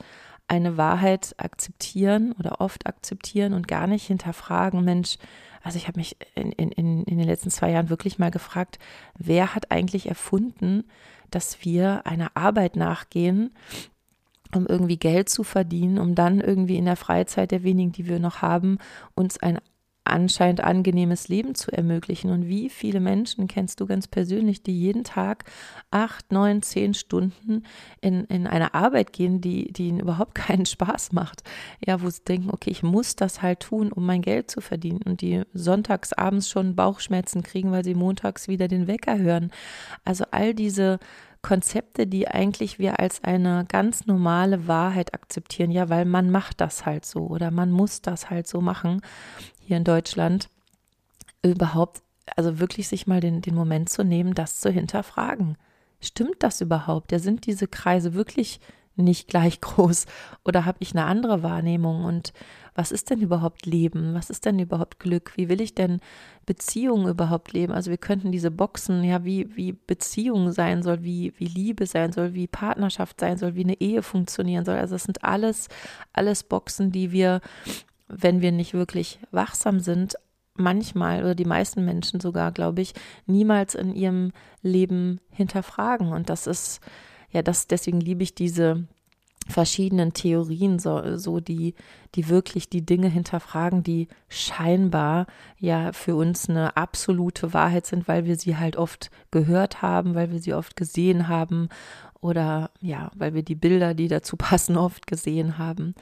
eine 0.48 0.78
Wahrheit 0.78 1.36
akzeptieren 1.38 2.34
oder 2.40 2.62
oft 2.62 2.88
akzeptieren 2.88 3.54
und 3.54 3.68
gar 3.68 3.88
nicht 3.88 4.06
hinterfragen, 4.08 4.84
Mensch, 4.84 5.18
also 5.64 5.78
ich 5.78 5.88
habe 5.88 6.00
mich 6.00 6.16
in, 6.36 6.52
in, 6.52 7.04
in 7.04 7.18
den 7.18 7.28
letzten 7.28 7.50
zwei 7.50 7.72
Jahren 7.72 7.90
wirklich 7.90 8.20
mal 8.20 8.30
gefragt, 8.30 8.78
wer 9.18 9.56
hat 9.56 9.72
eigentlich 9.72 10.08
erfunden, 10.08 10.84
dass 11.32 11.66
wir 11.66 12.06
einer 12.06 12.32
Arbeit 12.36 12.76
nachgehen, 12.76 13.52
um 14.54 14.68
irgendwie 14.68 14.98
Geld 14.98 15.28
zu 15.28 15.44
verdienen, 15.44 15.98
um 15.98 16.14
dann 16.14 16.40
irgendwie 16.40 16.78
in 16.78 16.86
der 16.86 16.96
Freizeit 16.96 17.50
der 17.50 17.64
wenigen, 17.64 17.92
die 17.92 18.08
wir 18.08 18.20
noch 18.20 18.44
haben, 18.44 18.78
uns 19.16 19.40
ein 19.40 19.60
anscheinend 20.06 20.62
angenehmes 20.62 21.28
Leben 21.28 21.56
zu 21.56 21.72
ermöglichen. 21.72 22.32
Und 22.32 22.48
wie 22.48 22.70
viele 22.70 23.00
Menschen 23.00 23.48
kennst 23.48 23.80
du 23.80 23.86
ganz 23.86 24.08
persönlich, 24.08 24.64
die 24.64 24.80
jeden 24.80 25.04
Tag 25.04 25.46
acht, 25.92 26.32
neun, 26.32 26.62
zehn 26.62 26.94
Stunden 26.94 27.64
in, 28.02 28.26
in 28.26 28.48
eine 28.48 28.74
Arbeit 28.74 29.14
gehen, 29.14 29.42
die, 29.42 29.72
die 29.74 29.90
ihnen 29.90 30.00
überhaupt 30.00 30.36
keinen 30.36 30.66
Spaß 30.66 31.12
macht? 31.12 31.44
Ja, 31.86 32.02
wo 32.02 32.10
sie 32.10 32.24
denken, 32.24 32.50
okay, 32.52 32.70
ich 32.70 32.84
muss 32.84 33.16
das 33.16 33.42
halt 33.42 33.62
tun, 33.62 33.92
um 33.92 34.06
mein 34.06 34.22
Geld 34.22 34.50
zu 34.50 34.62
verdienen. 34.62 35.02
Und 35.04 35.22
die 35.22 35.44
sonntags 35.54 36.14
abends 36.14 36.50
schon 36.50 36.76
Bauchschmerzen 36.76 37.44
kriegen, 37.44 37.72
weil 37.72 37.84
sie 37.84 37.96
montags 37.96 38.48
wieder 38.48 38.68
den 38.68 38.88
Wecker 38.88 39.18
hören. 39.18 39.52
Also 40.04 40.26
all 40.32 40.54
diese 40.54 41.00
Konzepte, 41.46 42.08
die 42.08 42.28
eigentlich 42.28 42.80
wir 42.80 43.00
als 43.00 43.24
eine 43.24 43.66
ganz 43.68 44.08
normale 44.08 44.68
Wahrheit 44.68 45.14
akzeptieren, 45.14 45.70
ja, 45.70 45.90
weil 45.90 46.04
man 46.06 46.32
macht 46.32 46.60
das 46.60 46.88
halt 46.88 47.06
so 47.06 47.28
oder 47.28 47.52
man 47.52 47.70
muss 47.70 48.02
das 48.02 48.32
halt 48.32 48.48
so 48.48 48.62
machen 48.62 49.02
hier 49.66 49.78
in 49.78 49.84
Deutschland, 49.84 50.50
überhaupt, 51.44 52.02
also 52.36 52.60
wirklich 52.60 52.88
sich 52.88 53.08
mal 53.08 53.20
den, 53.20 53.42
den 53.42 53.56
Moment 53.56 53.90
zu 53.90 54.04
nehmen, 54.04 54.34
das 54.34 54.60
zu 54.60 54.70
hinterfragen. 54.70 55.58
Stimmt 56.00 56.38
das 56.40 56.62
überhaupt? 56.62 57.12
Ja, 57.12 57.20
sind 57.20 57.46
diese 57.46 57.68
Kreise 57.68 58.14
wirklich 58.14 58.60
nicht 58.96 59.28
gleich 59.28 59.62
groß 59.62 60.06
oder 60.44 60.66
habe 60.66 60.78
ich 60.82 60.92
eine 60.92 61.06
andere 61.06 61.44
Wahrnehmung 61.44 62.06
und 62.06 62.34
was 62.78 62.92
ist 62.92 63.10
denn 63.10 63.22
überhaupt 63.22 63.66
Leben? 63.66 64.14
Was 64.14 64.30
ist 64.30 64.46
denn 64.46 64.60
überhaupt 64.60 65.00
Glück? 65.00 65.32
Wie 65.38 65.48
will 65.48 65.62
ich 65.62 65.76
denn 65.76 66.02
Beziehungen 66.46 67.08
überhaupt 67.08 67.54
leben? 67.54 67.72
Also 67.72 67.90
wir 67.90 67.98
könnten 67.98 68.34
diese 68.34 68.52
Boxen, 68.52 69.02
ja, 69.06 69.24
wie, 69.24 69.56
wie 69.56 69.72
Beziehung 69.72 70.52
sein 70.52 70.84
soll, 70.84 71.02
wie, 71.02 71.34
wie 71.38 71.46
Liebe 71.46 71.86
sein 71.86 72.12
soll, 72.12 72.34
wie 72.34 72.48
Partnerschaft 72.48 73.22
sein 73.22 73.38
soll, 73.38 73.56
wie 73.56 73.64
eine 73.64 73.80
Ehe 73.80 74.04
funktionieren 74.04 74.66
soll. 74.66 74.76
Also 74.76 74.96
das 74.96 75.04
sind 75.04 75.24
alles, 75.24 75.70
alles 76.12 76.44
Boxen, 76.44 76.92
die 76.92 77.14
wir, 77.14 77.40
wenn 78.08 78.42
wir 78.42 78.52
nicht 78.52 78.74
wirklich 78.74 79.20
wachsam 79.32 79.80
sind, 79.80 80.16
manchmal 80.58 81.22
oder 81.22 81.36
die 81.36 81.46
meisten 81.46 81.84
Menschen 81.84 82.20
sogar, 82.20 82.52
glaube 82.52 82.82
ich, 82.82 82.94
niemals 83.26 83.76
in 83.76 83.94
ihrem 83.94 84.32
Leben 84.62 85.20
hinterfragen. 85.30 86.14
Und 86.14 86.30
das 86.30 86.48
ist, 86.48 86.80
ja, 87.32 87.42
das, 87.42 87.68
deswegen 87.68 88.00
liebe 88.00 88.24
ich 88.24 88.36
diese 88.36 88.88
verschiedenen 89.48 90.14
Theorien, 90.14 90.80
so, 90.80 91.18
so 91.18 91.40
die, 91.40 91.76
die 92.16 92.30
wirklich 92.30 92.70
die 92.70 92.86
Dinge 92.86 93.10
hinterfragen, 93.10 93.84
die 93.84 94.08
scheinbar 94.28 95.28
ja 95.60 95.92
für 95.94 96.16
uns 96.16 96.50
eine 96.50 96.76
absolute 96.78 97.54
Wahrheit 97.54 97.86
sind, 97.86 98.08
weil 98.08 98.26
wir 98.26 98.38
sie 98.38 98.58
halt 98.58 98.76
oft 98.76 99.12
gehört 99.32 99.82
haben, 99.82 100.16
weil 100.16 100.32
wir 100.32 100.40
sie 100.40 100.54
oft 100.54 100.76
gesehen 100.76 101.28
haben 101.28 101.70
oder 102.22 102.72
ja, 102.82 103.12
weil 103.16 103.36
wir 103.36 103.44
die 103.44 103.56
Bilder, 103.56 103.94
die 103.94 104.08
dazu 104.08 104.36
passen, 104.38 104.78
oft 104.78 105.06
gesehen 105.06 105.58
haben. 105.58 105.94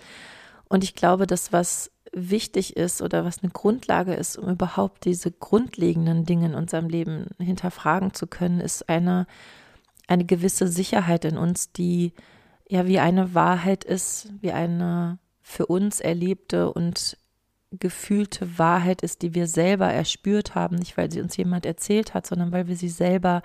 Und 0.73 0.83
ich 0.83 0.95
glaube, 0.95 1.27
das, 1.27 1.53
was 1.53 1.91
wichtig 2.11 2.75
ist 2.77 3.03
oder 3.03 3.23
was 3.23 3.43
eine 3.43 3.51
Grundlage 3.51 4.15
ist, 4.15 4.39
um 4.39 4.49
überhaupt 4.49 5.05
diese 5.05 5.31
grundlegenden 5.31 6.25
Dinge 6.25 6.47
in 6.47 6.55
unserem 6.55 6.89
Leben 6.89 7.27
hinterfragen 7.37 8.15
zu 8.15 8.25
können, 8.25 8.59
ist 8.59 8.89
eine, 8.89 9.27
eine 10.07 10.25
gewisse 10.25 10.67
Sicherheit 10.67 11.25
in 11.25 11.37
uns, 11.37 11.71
die 11.73 12.13
ja 12.67 12.87
wie 12.87 12.97
eine 12.97 13.35
Wahrheit 13.35 13.83
ist, 13.83 14.29
wie 14.41 14.51
eine 14.51 15.19
für 15.43 15.67
uns 15.67 15.99
erlebte 15.99 16.73
und 16.73 17.19
gefühlte 17.69 18.57
Wahrheit 18.57 19.03
ist, 19.03 19.21
die 19.21 19.35
wir 19.35 19.45
selber 19.45 19.93
erspürt 19.93 20.55
haben, 20.55 20.77
nicht 20.77 20.97
weil 20.97 21.11
sie 21.11 21.21
uns 21.21 21.37
jemand 21.37 21.67
erzählt 21.67 22.15
hat, 22.15 22.25
sondern 22.25 22.51
weil 22.51 22.67
wir 22.67 22.77
sie 22.77 22.89
selber 22.89 23.43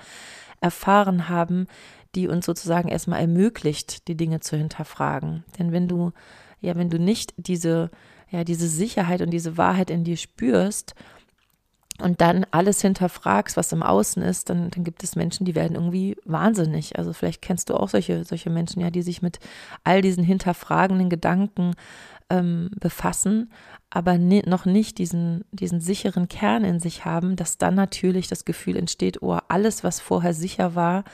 erfahren 0.62 1.28
haben, 1.28 1.66
die 2.14 2.26
uns 2.26 2.46
sozusagen 2.46 2.88
erstmal 2.88 3.20
ermöglicht, 3.20 4.08
die 4.08 4.16
Dinge 4.16 4.40
zu 4.40 4.56
hinterfragen. 4.56 5.44
Denn 5.58 5.72
wenn 5.72 5.88
du, 5.88 6.12
ja, 6.60 6.76
wenn 6.76 6.90
du 6.90 6.98
nicht 6.98 7.34
diese, 7.36 7.90
ja, 8.30 8.44
diese 8.44 8.68
Sicherheit 8.68 9.22
und 9.22 9.30
diese 9.30 9.56
Wahrheit 9.56 9.90
in 9.90 10.04
dir 10.04 10.16
spürst, 10.16 10.94
und 12.00 12.20
dann 12.20 12.46
alles 12.52 12.80
hinterfragst, 12.80 13.56
was 13.56 13.72
im 13.72 13.82
Außen 13.82 14.22
ist, 14.22 14.50
dann, 14.50 14.70
dann 14.70 14.84
gibt 14.84 15.02
es 15.02 15.16
Menschen, 15.16 15.44
die 15.44 15.54
werden 15.54 15.74
irgendwie 15.74 16.16
wahnsinnig. 16.24 16.96
Also 16.96 17.12
vielleicht 17.12 17.42
kennst 17.42 17.70
du 17.70 17.74
auch 17.74 17.88
solche, 17.88 18.24
solche 18.24 18.50
Menschen, 18.50 18.80
ja, 18.80 18.90
die 18.90 19.02
sich 19.02 19.20
mit 19.20 19.40
all 19.82 20.00
diesen 20.00 20.22
hinterfragenden 20.22 21.10
Gedanken 21.10 21.74
ähm, 22.30 22.70
befassen, 22.78 23.50
aber 23.90 24.16
ne, 24.18 24.42
noch 24.46 24.64
nicht 24.64 24.98
diesen, 24.98 25.44
diesen 25.50 25.80
sicheren 25.80 26.28
Kern 26.28 26.62
in 26.62 26.78
sich 26.78 27.04
haben, 27.04 27.36
dass 27.36 27.58
dann 27.58 27.74
natürlich 27.74 28.28
das 28.28 28.44
Gefühl 28.44 28.76
entsteht, 28.76 29.22
oh, 29.22 29.38
alles, 29.48 29.82
was 29.82 29.98
vorher 29.98 30.34
sicher 30.34 30.74
war, 30.74 31.04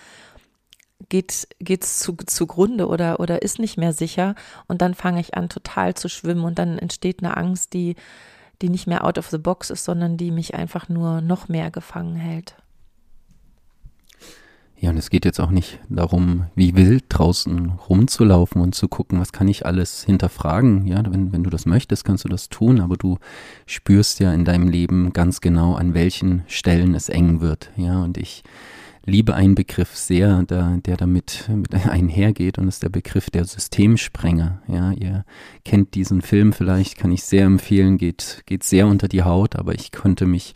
geht 1.08 1.48
geht's 1.58 1.98
zu, 2.00 2.16
zugrunde 2.26 2.88
oder 2.88 3.20
oder 3.20 3.42
ist 3.42 3.58
nicht 3.58 3.76
mehr 3.76 3.92
sicher 3.92 4.34
und 4.66 4.82
dann 4.82 4.94
fange 4.94 5.20
ich 5.20 5.34
an 5.34 5.48
total 5.48 5.94
zu 5.94 6.08
schwimmen 6.08 6.44
und 6.44 6.58
dann 6.58 6.78
entsteht 6.78 7.22
eine 7.22 7.36
Angst, 7.36 7.72
die 7.72 7.96
die 8.62 8.68
nicht 8.68 8.86
mehr 8.86 9.04
out 9.04 9.18
of 9.18 9.28
the 9.28 9.38
box 9.38 9.70
ist, 9.70 9.84
sondern 9.84 10.16
die 10.16 10.30
mich 10.30 10.54
einfach 10.54 10.88
nur 10.88 11.20
noch 11.20 11.48
mehr 11.48 11.70
gefangen 11.70 12.16
hält. 12.16 12.56
Ja, 14.84 14.90
und 14.90 14.98
es 14.98 15.08
geht 15.08 15.24
jetzt 15.24 15.40
auch 15.40 15.50
nicht 15.50 15.78
darum, 15.88 16.46
wie 16.54 16.76
wild 16.76 17.04
draußen 17.08 17.70
rumzulaufen 17.88 18.60
und 18.60 18.74
zu 18.74 18.86
gucken, 18.86 19.18
was 19.18 19.32
kann 19.32 19.48
ich 19.48 19.64
alles 19.64 20.04
hinterfragen. 20.04 20.86
Ja, 20.86 21.02
wenn, 21.08 21.32
wenn 21.32 21.42
du 21.42 21.48
das 21.48 21.64
möchtest, 21.64 22.04
kannst 22.04 22.24
du 22.24 22.28
das 22.28 22.50
tun, 22.50 22.80
aber 22.80 22.96
du 22.96 23.18
spürst 23.64 24.20
ja 24.20 24.32
in 24.34 24.44
deinem 24.44 24.68
Leben 24.68 25.14
ganz 25.14 25.40
genau, 25.40 25.74
an 25.74 25.94
welchen 25.94 26.42
Stellen 26.48 26.94
es 26.94 27.08
eng 27.08 27.40
wird. 27.40 27.70
Ja, 27.76 28.02
und 28.02 28.18
ich 28.18 28.42
liebe 29.06 29.34
einen 29.34 29.54
Begriff 29.54 29.94
sehr, 29.96 30.42
der, 30.44 30.78
der 30.78 30.96
damit 30.96 31.48
mit 31.48 31.74
einhergeht 31.86 32.58
und 32.58 32.68
ist 32.68 32.82
der 32.82 32.88
Begriff 32.88 33.30
der 33.30 33.44
Systemsprenger. 33.44 34.62
Ja, 34.68 34.92
ihr 34.92 35.24
kennt 35.64 35.94
diesen 35.94 36.22
Film 36.22 36.52
vielleicht, 36.52 36.96
kann 36.96 37.12
ich 37.12 37.24
sehr 37.24 37.44
empfehlen, 37.44 37.98
geht, 37.98 38.42
geht 38.46 38.64
sehr 38.64 38.86
unter 38.86 39.08
die 39.08 39.22
Haut, 39.22 39.56
aber 39.56 39.74
ich 39.74 39.92
konnte 39.92 40.26
mich 40.26 40.54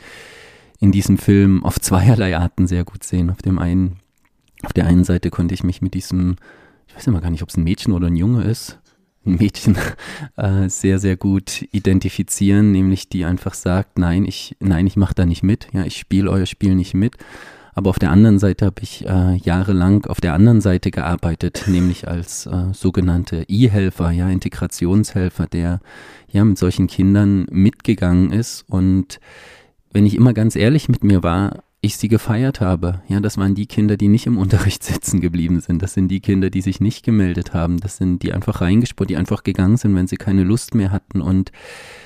in 0.80 0.92
diesem 0.92 1.18
Film 1.18 1.64
auf 1.64 1.80
zweierlei 1.80 2.36
Arten 2.36 2.66
sehr 2.66 2.84
gut 2.84 3.04
sehen. 3.04 3.30
Auf 3.30 3.42
dem 3.42 3.58
einen, 3.58 3.96
auf 4.62 4.72
der 4.72 4.86
einen 4.86 5.04
Seite 5.04 5.30
konnte 5.30 5.54
ich 5.54 5.62
mich 5.62 5.82
mit 5.82 5.94
diesem, 5.94 6.36
ich 6.86 6.96
weiß 6.96 7.06
immer 7.06 7.20
gar 7.20 7.30
nicht, 7.30 7.42
ob 7.42 7.50
es 7.50 7.56
ein 7.56 7.64
Mädchen 7.64 7.92
oder 7.92 8.06
ein 8.06 8.16
Junge 8.16 8.44
ist, 8.44 8.78
Mädchen 9.24 9.76
äh, 10.36 10.68
sehr, 10.68 10.98
sehr 10.98 11.16
gut 11.16 11.66
identifizieren, 11.72 12.72
nämlich 12.72 13.10
die 13.10 13.26
einfach 13.26 13.52
sagt, 13.52 13.98
nein, 13.98 14.24
ich, 14.24 14.56
nein, 14.58 14.86
ich 14.86 14.96
mache 14.96 15.14
da 15.14 15.26
nicht 15.26 15.42
mit, 15.42 15.68
ja, 15.72 15.84
ich 15.84 15.98
spiele 15.98 16.30
euer 16.30 16.46
Spiel 16.46 16.74
nicht 16.74 16.94
mit. 16.94 17.16
Aber 17.78 17.90
auf 17.90 18.00
der 18.00 18.10
anderen 18.10 18.40
Seite 18.40 18.66
habe 18.66 18.82
ich 18.82 19.06
äh, 19.06 19.36
jahrelang 19.36 20.04
auf 20.06 20.20
der 20.20 20.34
anderen 20.34 20.60
Seite 20.60 20.90
gearbeitet, 20.90 21.62
nämlich 21.68 22.08
als 22.08 22.46
äh, 22.46 22.72
sogenannte 22.72 23.44
E-Helfer, 23.46 24.10
ja, 24.10 24.28
Integrationshelfer, 24.28 25.46
der 25.46 25.78
ja 26.28 26.44
mit 26.44 26.58
solchen 26.58 26.88
Kindern 26.88 27.46
mitgegangen 27.52 28.32
ist. 28.32 28.64
Und 28.68 29.20
wenn 29.92 30.06
ich 30.06 30.16
immer 30.16 30.32
ganz 30.32 30.56
ehrlich 30.56 30.88
mit 30.88 31.04
mir 31.04 31.22
war, 31.22 31.62
ich 31.80 31.96
sie 31.96 32.08
gefeiert 32.08 32.60
habe. 32.60 33.02
Ja, 33.06 33.20
das 33.20 33.38
waren 33.38 33.54
die 33.54 33.66
Kinder, 33.66 33.96
die 33.96 34.08
nicht 34.08 34.26
im 34.26 34.38
Unterricht 34.44 34.82
sitzen 34.82 35.20
geblieben 35.20 35.60
sind. 35.60 35.80
Das 35.80 35.94
sind 35.94 36.08
die 36.08 36.18
Kinder, 36.18 36.50
die 36.50 36.62
sich 36.62 36.80
nicht 36.80 37.04
gemeldet 37.04 37.54
haben. 37.54 37.78
Das 37.78 37.96
sind 37.96 38.24
die 38.24 38.32
einfach 38.32 38.60
reingespurt, 38.60 39.08
die 39.08 39.16
einfach 39.16 39.44
gegangen 39.44 39.76
sind, 39.76 39.94
wenn 39.94 40.08
sie 40.08 40.16
keine 40.16 40.42
Lust 40.42 40.74
mehr 40.74 40.90
hatten. 40.90 41.20
Und 41.20 41.52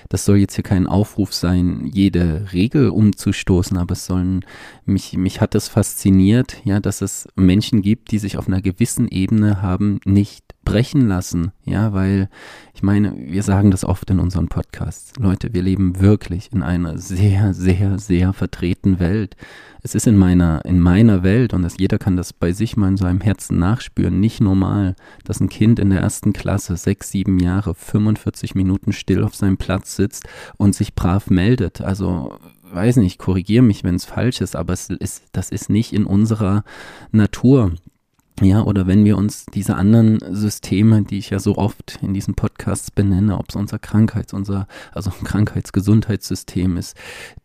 das 0.08 0.24
soll 0.24 0.38
jetzt 0.38 0.54
hier 0.54 0.64
kein 0.64 0.86
Aufruf 0.86 1.32
sein, 1.32 1.90
jede 1.92 2.52
Regel 2.52 2.90
umzustoßen, 2.90 3.76
aber 3.76 3.92
es 3.92 4.06
sollen, 4.06 4.44
mich, 4.84 5.16
mich 5.16 5.40
hat 5.40 5.54
das 5.54 5.68
fasziniert, 5.68 6.56
ja, 6.64 6.80
dass 6.80 7.02
es 7.02 7.28
Menschen 7.36 7.82
gibt, 7.82 8.10
die 8.10 8.18
sich 8.18 8.36
auf 8.36 8.48
einer 8.48 8.62
gewissen 8.62 9.08
Ebene 9.08 9.62
haben 9.62 10.00
nicht 10.04 10.44
brechen 10.64 11.08
lassen, 11.08 11.52
ja, 11.64 11.92
weil 11.92 12.28
ich 12.74 12.82
meine, 12.82 13.14
wir 13.16 13.42
sagen 13.42 13.70
das 13.70 13.84
oft 13.84 14.08
in 14.10 14.20
unseren 14.20 14.48
Podcasts. 14.48 15.12
Leute, 15.18 15.52
wir 15.52 15.62
leben 15.62 16.00
wirklich 16.00 16.50
in 16.52 16.62
einer 16.62 16.98
sehr, 16.98 17.52
sehr, 17.52 17.98
sehr 17.98 18.32
vertretenen 18.32 18.98
Welt. 18.98 19.36
Es 19.82 19.96
ist 19.96 20.06
in 20.06 20.16
meiner, 20.16 20.64
in 20.64 20.78
meiner 20.78 21.24
Welt 21.24 21.52
und 21.54 21.62
das, 21.62 21.76
jeder 21.78 21.98
kann 21.98 22.16
das 22.16 22.32
bei 22.32 22.52
sich 22.52 22.76
mal 22.76 22.88
in 22.88 22.96
seinem 22.96 23.20
Herzen 23.20 23.58
nachspüren, 23.58 24.20
nicht 24.20 24.40
normal, 24.40 24.94
dass 25.24 25.40
ein 25.40 25.48
Kind 25.48 25.80
in 25.80 25.90
der 25.90 26.00
ersten 26.00 26.32
Klasse, 26.32 26.76
sechs, 26.76 27.10
sieben 27.10 27.40
Jahre, 27.40 27.74
45 27.74 28.54
Minuten 28.54 28.92
still 28.92 29.24
auf 29.24 29.34
seinem 29.34 29.56
Platz 29.56 29.96
und 30.56 30.74
sich 30.74 30.94
brav 30.94 31.30
meldet. 31.30 31.80
Also, 31.80 32.38
weiß 32.62 32.96
nicht, 32.96 33.18
korrigiere 33.18 33.62
mich, 33.62 33.84
wenn 33.84 33.94
es 33.94 34.04
falsch 34.04 34.40
ist, 34.40 34.56
aber 34.56 34.72
es 34.72 34.88
ist, 34.90 35.24
das 35.32 35.50
ist 35.50 35.68
nicht 35.68 35.92
in 35.92 36.04
unserer 36.04 36.64
Natur. 37.10 37.72
Ja, 38.42 38.64
oder 38.64 38.88
wenn 38.88 39.04
wir 39.04 39.18
uns 39.18 39.46
diese 39.54 39.76
anderen 39.76 40.18
Systeme, 40.34 41.02
die 41.02 41.18
ich 41.18 41.30
ja 41.30 41.38
so 41.38 41.58
oft 41.58 42.00
in 42.02 42.12
diesen 42.12 42.34
Podcasts 42.34 42.90
benenne, 42.90 43.38
ob 43.38 43.50
es 43.50 43.54
unser 43.54 43.78
Krankheits-, 43.78 44.32
unser, 44.32 44.66
also 44.90 45.12
Krankheitsgesundheitssystem 45.24 46.76
ist, 46.76 46.96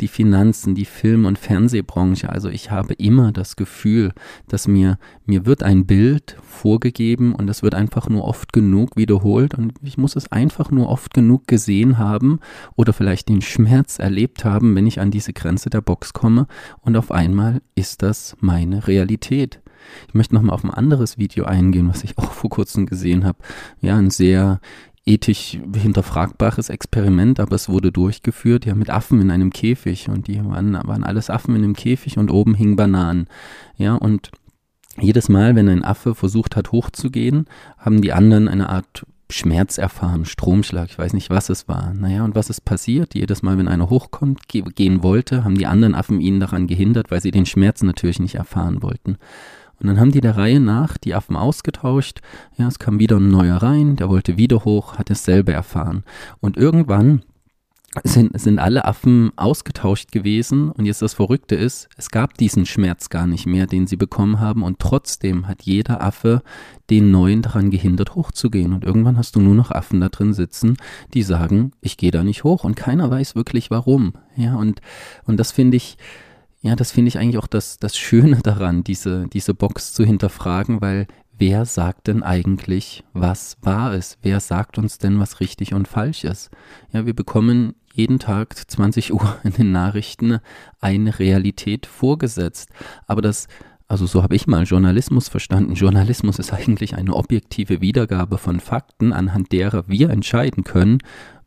die 0.01 0.07
Finanzen, 0.07 0.73
die 0.73 0.85
Film- 0.85 1.25
und 1.25 1.37
Fernsehbranche, 1.37 2.29
also 2.29 2.49
ich 2.49 2.71
habe 2.71 2.95
immer 2.95 3.31
das 3.31 3.55
Gefühl, 3.55 4.11
dass 4.47 4.67
mir, 4.67 4.97
mir 5.27 5.45
wird 5.45 5.61
ein 5.61 5.85
Bild 5.85 6.35
vorgegeben 6.41 7.35
und 7.35 7.45
das 7.45 7.61
wird 7.61 7.75
einfach 7.75 8.09
nur 8.09 8.23
oft 8.23 8.51
genug 8.51 8.97
wiederholt 8.97 9.53
und 9.53 9.73
ich 9.83 9.99
muss 9.99 10.15
es 10.15 10.31
einfach 10.31 10.71
nur 10.71 10.89
oft 10.89 11.13
genug 11.13 11.47
gesehen 11.47 11.99
haben 11.99 12.39
oder 12.75 12.91
vielleicht 12.91 13.29
den 13.29 13.43
Schmerz 13.43 13.99
erlebt 13.99 14.45
haben, 14.45 14.75
wenn 14.75 14.87
ich 14.87 14.99
an 14.99 15.11
diese 15.11 15.33
Grenze 15.33 15.69
der 15.69 15.81
Box 15.81 16.13
komme 16.13 16.47
und 16.81 16.97
auf 16.97 17.11
einmal 17.11 17.61
ist 17.75 18.01
das 18.01 18.35
meine 18.39 18.87
Realität. 18.87 19.61
Ich 20.07 20.13
möchte 20.13 20.35
nochmal 20.35 20.53
auf 20.53 20.63
ein 20.63 20.69
anderes 20.69 21.17
Video 21.17 21.45
eingehen, 21.45 21.89
was 21.89 22.03
ich 22.03 22.17
auch 22.17 22.31
vor 22.31 22.49
kurzem 22.49 22.85
gesehen 22.85 23.25
habe. 23.25 23.37
Ja, 23.81 23.97
ein 23.97 24.09
sehr 24.09 24.59
ethisch 25.05 25.57
hinterfragbares 25.73 26.69
Experiment, 26.69 27.39
aber 27.39 27.55
es 27.55 27.69
wurde 27.69 27.91
durchgeführt, 27.91 28.65
ja, 28.65 28.75
mit 28.75 28.89
Affen 28.89 29.21
in 29.21 29.31
einem 29.31 29.51
Käfig 29.51 30.09
und 30.09 30.27
die 30.27 30.43
waren, 30.43 30.73
waren 30.73 31.03
alles 31.03 31.29
Affen 31.29 31.55
in 31.55 31.63
einem 31.63 31.75
Käfig 31.75 32.17
und 32.17 32.29
oben 32.29 32.53
hingen 32.55 32.75
Bananen. 32.75 33.27
Ja, 33.77 33.95
und 33.95 34.31
jedes 34.99 35.29
Mal, 35.29 35.55
wenn 35.55 35.69
ein 35.69 35.83
Affe 35.83 36.13
versucht 36.13 36.55
hat 36.55 36.71
hochzugehen, 36.71 37.45
haben 37.77 38.01
die 38.01 38.13
anderen 38.13 38.47
eine 38.47 38.69
Art 38.69 39.05
Schmerz 39.29 39.77
erfahren, 39.77 40.25
Stromschlag, 40.25 40.89
ich 40.89 40.97
weiß 40.97 41.13
nicht, 41.13 41.29
was 41.29 41.49
es 41.49 41.67
war. 41.67 41.93
Naja, 41.93 42.23
und 42.23 42.35
was 42.35 42.49
ist 42.49 42.61
passiert? 42.61 43.13
Jedes 43.13 43.43
Mal, 43.43 43.57
wenn 43.57 43.67
einer 43.67 43.89
hochkommt, 43.89 44.47
ge 44.47 44.61
gehen 44.61 45.03
wollte, 45.03 45.43
haben 45.43 45.57
die 45.57 45.67
anderen 45.67 45.95
Affen 45.95 46.21
ihn 46.21 46.39
daran 46.39 46.67
gehindert, 46.67 47.11
weil 47.11 47.21
sie 47.21 47.31
den 47.31 47.45
Schmerz 47.45 47.83
natürlich 47.83 48.19
nicht 48.19 48.35
erfahren 48.35 48.81
wollten. 48.81 49.17
Und 49.79 49.87
dann 49.87 49.99
haben 49.99 50.11
die 50.11 50.21
der 50.21 50.37
Reihe 50.37 50.59
nach 50.59 50.97
die 50.97 51.13
Affen 51.13 51.35
ausgetauscht. 51.35 52.21
Ja, 52.57 52.67
es 52.67 52.79
kam 52.79 52.99
wieder 52.99 53.17
ein 53.17 53.29
neuer 53.29 53.57
rein, 53.57 53.95
der 53.95 54.09
wollte 54.09 54.37
wieder 54.37 54.65
hoch, 54.65 54.97
hat 54.97 55.09
dasselbe 55.09 55.53
erfahren. 55.53 56.03
Und 56.39 56.57
irgendwann 56.57 57.21
sind, 58.03 58.39
sind 58.39 58.59
alle 58.59 58.85
Affen 58.85 59.31
ausgetauscht 59.35 60.11
gewesen. 60.11 60.71
Und 60.71 60.85
jetzt 60.85 61.01
das 61.01 61.13
Verrückte 61.13 61.55
ist, 61.55 61.89
es 61.97 62.09
gab 62.09 62.37
diesen 62.37 62.65
Schmerz 62.65 63.09
gar 63.09 63.27
nicht 63.27 63.45
mehr, 63.45 63.67
den 63.67 63.87
sie 63.87 63.97
bekommen 63.97 64.39
haben. 64.39 64.63
Und 64.63 64.79
trotzdem 64.79 65.47
hat 65.47 65.63
jeder 65.63 66.01
Affe 66.03 66.41
den 66.89 67.11
Neuen 67.11 67.41
daran 67.41 67.69
gehindert, 67.69 68.15
hochzugehen. 68.15 68.73
Und 68.73 68.83
irgendwann 68.83 69.17
hast 69.17 69.35
du 69.35 69.39
nur 69.39 69.55
noch 69.55 69.71
Affen 69.71 69.99
da 69.99 70.09
drin 70.09 70.33
sitzen, 70.33 70.77
die 71.13 71.23
sagen, 71.23 71.71
ich 71.81 71.97
gehe 71.97 72.11
da 72.11 72.23
nicht 72.23 72.43
hoch. 72.43 72.63
Und 72.63 72.75
keiner 72.75 73.09
weiß 73.09 73.35
wirklich 73.35 73.71
warum, 73.71 74.13
ja 74.35 74.55
und, 74.55 74.81
und 75.25 75.37
das 75.37 75.51
finde 75.51 75.77
ich, 75.77 75.97
ja, 76.61 76.75
das 76.75 76.91
finde 76.91 77.09
ich 77.09 77.19
eigentlich 77.19 77.37
auch 77.37 77.47
das, 77.47 77.77
das 77.77 77.97
Schöne 77.97 78.39
daran, 78.43 78.83
diese, 78.83 79.27
diese 79.27 79.53
Box 79.53 79.93
zu 79.93 80.03
hinterfragen, 80.03 80.81
weil 80.81 81.07
wer 81.37 81.65
sagt 81.65 82.07
denn 82.07 82.23
eigentlich, 82.23 83.03
was 83.13 83.57
wahr 83.61 83.93
ist? 83.93 84.17
Wer 84.21 84.39
sagt 84.39 84.77
uns 84.77 84.97
denn, 84.97 85.19
was 85.19 85.39
richtig 85.39 85.73
und 85.73 85.87
falsch 85.87 86.23
ist? 86.23 86.49
Ja, 86.91 87.05
wir 87.05 87.13
bekommen 87.13 87.75
jeden 87.93 88.19
Tag 88.19 88.55
20 88.55 89.13
Uhr 89.13 89.37
in 89.43 89.53
den 89.53 89.71
Nachrichten 89.71 90.39
eine 90.79 91.19
Realität 91.19 91.85
vorgesetzt. 91.85 92.69
Aber 93.07 93.21
das, 93.21 93.47
also 93.87 94.05
so 94.05 94.21
habe 94.21 94.35
ich 94.35 94.47
mal 94.47 94.63
Journalismus 94.63 95.29
verstanden. 95.29 95.73
Journalismus 95.73 96.39
ist 96.39 96.53
eigentlich 96.53 96.95
eine 96.95 97.15
objektive 97.15 97.79
Wiedergabe 97.79 98.37
von 98.37 98.59
Fakten, 98.59 99.13
anhand 99.13 99.53
derer 99.53 99.87
wir 99.87 100.09
entscheiden 100.09 100.65
können, 100.65 100.97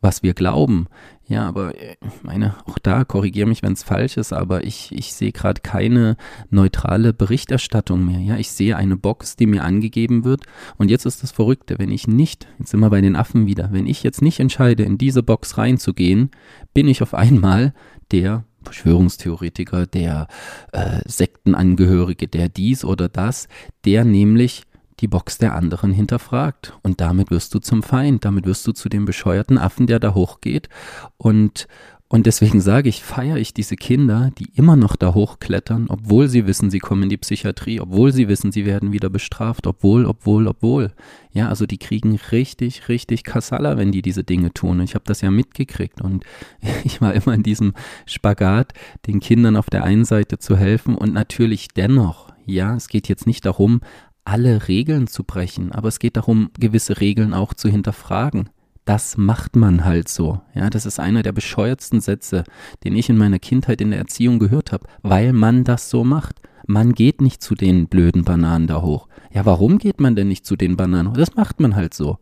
was 0.01 0.23
wir 0.23 0.33
glauben. 0.33 0.87
Ja, 1.27 1.47
aber 1.47 1.75
ich 1.75 1.81
äh, 1.81 1.95
meine, 2.23 2.55
auch 2.65 2.79
da 2.79 3.05
korrigiere 3.05 3.47
mich, 3.47 3.61
wenn 3.61 3.73
es 3.73 3.83
falsch 3.83 4.17
ist, 4.17 4.33
aber 4.33 4.63
ich, 4.63 4.91
ich 4.91 5.13
sehe 5.13 5.31
gerade 5.31 5.61
keine 5.61 6.17
neutrale 6.49 7.13
Berichterstattung 7.13 8.03
mehr. 8.05 8.19
Ja, 8.19 8.37
ich 8.37 8.51
sehe 8.51 8.75
eine 8.75 8.97
Box, 8.97 9.35
die 9.35 9.45
mir 9.45 9.63
angegeben 9.63 10.25
wird. 10.25 10.45
Und 10.77 10.89
jetzt 10.89 11.05
ist 11.05 11.21
das 11.21 11.31
Verrückte, 11.31 11.77
wenn 11.77 11.91
ich 11.91 12.07
nicht, 12.07 12.47
jetzt 12.57 12.71
sind 12.71 12.79
wir 12.79 12.89
bei 12.89 13.01
den 13.01 13.15
Affen 13.15 13.45
wieder, 13.45 13.69
wenn 13.71 13.85
ich 13.85 14.01
jetzt 14.01 14.21
nicht 14.21 14.39
entscheide, 14.39 14.83
in 14.83 14.97
diese 14.97 15.21
Box 15.21 15.59
reinzugehen, 15.59 16.31
bin 16.73 16.87
ich 16.87 17.03
auf 17.03 17.13
einmal 17.13 17.73
der 18.11 18.43
Verschwörungstheoretiker, 18.63 19.87
der 19.87 20.27
äh, 20.71 21.01
Sektenangehörige, 21.05 22.27
der 22.27 22.49
dies 22.49 22.85
oder 22.85 23.09
das, 23.09 23.47
der 23.85 24.05
nämlich 24.05 24.63
die 25.01 25.07
Box 25.07 25.39
der 25.39 25.55
anderen 25.55 25.91
hinterfragt. 25.91 26.77
Und 26.83 27.01
damit 27.01 27.31
wirst 27.31 27.53
du 27.53 27.59
zum 27.59 27.83
Feind, 27.83 28.23
damit 28.23 28.45
wirst 28.45 28.65
du 28.67 28.71
zu 28.71 28.87
dem 28.87 29.05
bescheuerten 29.05 29.57
Affen, 29.57 29.87
der 29.87 29.99
da 29.99 30.13
hochgeht. 30.13 30.69
Und, 31.17 31.67
und 32.11 32.25
deswegen 32.25 32.59
sage 32.59 32.89
ich, 32.89 33.01
feiere 33.01 33.37
ich 33.37 33.53
diese 33.53 33.77
Kinder, 33.77 34.31
die 34.37 34.49
immer 34.55 34.75
noch 34.75 34.97
da 34.97 35.13
hochklettern, 35.13 35.85
obwohl 35.87 36.27
sie 36.27 36.45
wissen, 36.45 36.69
sie 36.69 36.79
kommen 36.79 37.03
in 37.03 37.09
die 37.09 37.15
Psychiatrie, 37.17 37.79
obwohl 37.79 38.11
sie 38.11 38.27
wissen, 38.27 38.51
sie 38.51 38.65
werden 38.65 38.91
wieder 38.91 39.09
bestraft, 39.09 39.65
obwohl, 39.65 40.05
obwohl, 40.05 40.45
obwohl. 40.47 40.91
Ja, 41.31 41.47
also 41.47 41.65
die 41.65 41.77
kriegen 41.77 42.19
richtig, 42.33 42.89
richtig 42.89 43.23
Kassala, 43.23 43.77
wenn 43.77 43.93
die 43.93 44.01
diese 44.01 44.25
Dinge 44.25 44.53
tun. 44.53 44.81
Ich 44.81 44.93
habe 44.93 45.05
das 45.05 45.21
ja 45.21 45.31
mitgekriegt 45.31 46.01
und 46.01 46.25
ich 46.83 46.99
war 46.99 47.13
immer 47.13 47.33
in 47.33 47.43
diesem 47.43 47.75
Spagat, 48.05 48.73
den 49.07 49.21
Kindern 49.21 49.55
auf 49.55 49.69
der 49.69 49.85
einen 49.85 50.03
Seite 50.03 50.37
zu 50.37 50.57
helfen 50.57 50.95
und 50.95 51.13
natürlich 51.13 51.69
dennoch 51.69 52.31
ja, 52.45 52.75
es 52.75 52.89
geht 52.89 53.07
jetzt 53.07 53.25
nicht 53.25 53.45
darum, 53.45 53.79
alle 54.25 54.67
Regeln 54.67 55.07
zu 55.07 55.23
brechen, 55.23 55.71
aber 55.71 55.87
es 55.87 55.99
geht 55.99 56.17
darum, 56.17 56.51
gewisse 56.59 56.99
Regeln 56.99 57.33
auch 57.33 57.53
zu 57.53 57.69
hinterfragen. 57.69 58.49
Das 58.85 59.15
macht 59.15 59.55
man 59.55 59.85
halt 59.85 60.09
so. 60.09 60.41
Ja, 60.55 60.69
das 60.69 60.85
ist 60.85 60.99
einer 60.99 61.21
der 61.21 61.33
bescheuertsten 61.33 62.01
Sätze, 62.01 62.43
den 62.83 62.95
ich 62.95 63.09
in 63.09 63.17
meiner 63.17 63.39
Kindheit 63.39 63.79
in 63.79 63.91
der 63.91 63.99
Erziehung 63.99 64.39
gehört 64.39 64.71
habe, 64.71 64.87
weil 65.03 65.33
man 65.33 65.63
das 65.63 65.89
so 65.89 66.03
macht. 66.03 66.41
Man 66.67 66.93
geht 66.93 67.21
nicht 67.21 67.43
zu 67.43 67.53
den 67.53 67.87
blöden 67.87 68.23
Bananen 68.23 68.67
da 68.67 68.81
hoch. 68.81 69.07
Ja, 69.31 69.45
warum 69.45 69.77
geht 69.77 69.99
man 69.99 70.15
denn 70.15 70.27
nicht 70.27 70.45
zu 70.45 70.55
den 70.55 70.77
Bananen? 70.77 71.13
Das 71.13 71.35
macht 71.35 71.59
man 71.59 71.75
halt 71.75 71.93
so. 71.93 72.17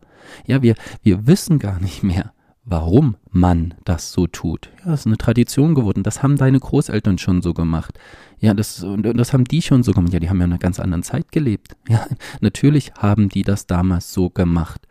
Ja, 0.45 0.61
wir, 0.61 0.75
wir 1.01 1.27
wissen 1.27 1.59
gar 1.59 1.79
nicht 1.79 2.03
mehr, 2.03 2.33
warum 2.65 3.15
man 3.31 3.73
das 3.85 4.11
so 4.11 4.27
tut. 4.27 4.69
Ja, 4.79 4.91
das 4.91 5.01
ist 5.01 5.07
eine 5.07 5.17
Tradition 5.17 5.75
geworden. 5.75 6.03
Das 6.03 6.23
haben 6.23 6.35
deine 6.35 6.59
Großeltern 6.59 7.17
schon 7.17 7.41
so 7.41 7.53
gemacht. 7.53 7.97
Ja, 8.39 8.53
das, 8.53 8.83
und 8.83 9.03
das 9.03 9.33
haben 9.33 9.45
die 9.45 9.61
schon 9.61 9.83
so 9.83 9.93
gemacht. 9.93 10.13
Ja, 10.13 10.19
die 10.19 10.29
haben 10.29 10.39
ja 10.39 10.45
in 10.45 10.51
einer 10.51 10.59
ganz 10.59 10.79
anderen 10.79 11.03
Zeit 11.03 11.31
gelebt. 11.31 11.75
Ja, 11.87 12.05
natürlich 12.41 12.93
haben 12.97 13.29
die 13.29 13.43
das 13.43 13.65
damals 13.65 14.13
so 14.13 14.29
gemacht. 14.29 14.87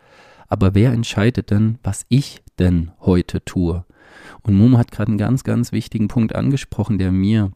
Aber 0.48 0.74
wer 0.74 0.92
entscheidet 0.92 1.50
denn, 1.50 1.78
was 1.82 2.06
ich 2.08 2.42
denn 2.58 2.90
heute 3.00 3.44
tue? 3.44 3.84
Und 4.42 4.56
Momo 4.56 4.78
hat 4.78 4.90
gerade 4.90 5.10
einen 5.10 5.18
ganz, 5.18 5.44
ganz 5.44 5.72
wichtigen 5.72 6.08
Punkt 6.08 6.34
angesprochen, 6.34 6.98
der 6.98 7.12
mir, 7.12 7.52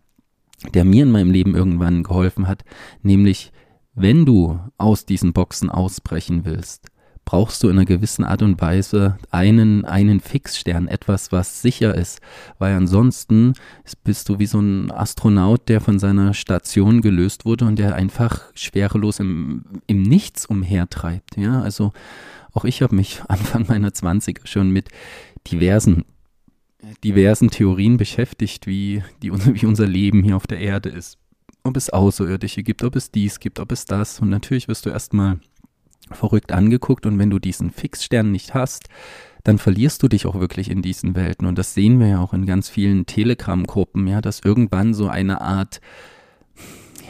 der 0.75 0.85
mir 0.85 1.03
in 1.03 1.11
meinem 1.11 1.31
Leben 1.31 1.55
irgendwann 1.55 2.03
geholfen 2.03 2.47
hat, 2.47 2.65
nämlich 3.03 3.53
wenn 3.95 4.25
du 4.25 4.59
aus 4.79 5.05
diesen 5.05 5.33
Boxen 5.33 5.69
ausbrechen 5.69 6.45
willst, 6.45 6.93
brauchst 7.25 7.63
du 7.63 7.69
in 7.69 7.77
einer 7.77 7.85
gewissen 7.85 8.25
Art 8.25 8.43
und 8.43 8.61
Weise 8.61 9.19
einen, 9.31 9.85
einen 9.85 10.21
Fixstern, 10.21 10.89
etwas, 10.89 11.31
was 11.31 11.63
sicher 11.63 11.95
ist, 11.95 12.21
weil 12.59 12.75
ansonsten 12.75 13.53
bist 14.03 14.29
du 14.29 14.39
wie 14.39 14.47
so 14.47 14.61
ein 14.61 14.91
Astronaut, 14.91 15.69
der 15.69 15.81
von 15.81 15.99
seiner 15.99 16.35
Station 16.35 17.01
gelöst 17.01 17.45
wurde 17.45 17.65
und 17.67 17.79
der 17.79 17.95
einfach 17.95 18.41
schwerelos 18.55 19.21
im, 19.21 19.65
im 19.87 20.03
Nichts 20.03 20.47
umhertreibt. 20.47 21.37
Ja, 21.37 21.63
also 21.63 21.93
auch 22.53 22.65
ich 22.65 22.83
habe 22.83 22.95
mich 22.95 23.23
Anfang 23.29 23.67
meiner 23.69 23.91
20er 23.91 24.47
schon 24.47 24.71
mit 24.71 24.89
diversen 25.51 26.05
diversen 27.05 27.51
Theorien 27.51 27.97
beschäftigt, 27.97 28.67
wie, 28.67 29.03
die, 29.23 29.33
wie 29.55 29.67
unser 29.67 29.87
Leben 29.87 30.23
hier 30.23 30.37
auf 30.37 30.47
der 30.47 30.59
Erde 30.59 30.89
ist. 30.89 31.19
Ob 31.65 31.77
es 31.77 31.91
Außerirdische 31.91 32.63
gibt, 32.63 32.83
ob 32.83 32.97
es 32.97 33.11
dies 33.11 33.39
gibt, 33.39 33.61
ob 33.61 33.71
es 33.71 33.85
das. 33.85 34.21
Und 34.21 34.31
natürlich 34.31 34.69
wirst 34.69 34.87
du 34.87 34.91
erstmal 34.91 35.39
verrückt 36.11 36.53
angeguckt 36.53 37.07
und 37.07 37.19
wenn 37.19 37.31
du 37.31 37.39
diesen 37.39 37.71
Fixstern 37.71 38.33
nicht 38.33 38.55
hast, 38.55 38.89
dann 39.45 39.59
verlierst 39.59 40.03
du 40.03 40.09
dich 40.09 40.27
auch 40.27 40.39
wirklich 40.39 40.71
in 40.71 40.83
diesen 40.83 41.15
Welten. 41.15 41.47
Und 41.47 41.57
das 41.57 41.75
sehen 41.75 42.01
wir 42.01 42.09
ja 42.09 42.21
auch 42.21 42.33
in 42.33 42.47
ganz 42.47 42.69
vielen 42.69 43.07
Telegram-Gruppen, 43.07 44.07
ja, 44.07 44.21
dass 44.21 44.41
irgendwann 44.41 44.95
so 44.95 45.09
eine 45.09 45.41
Art, 45.41 45.81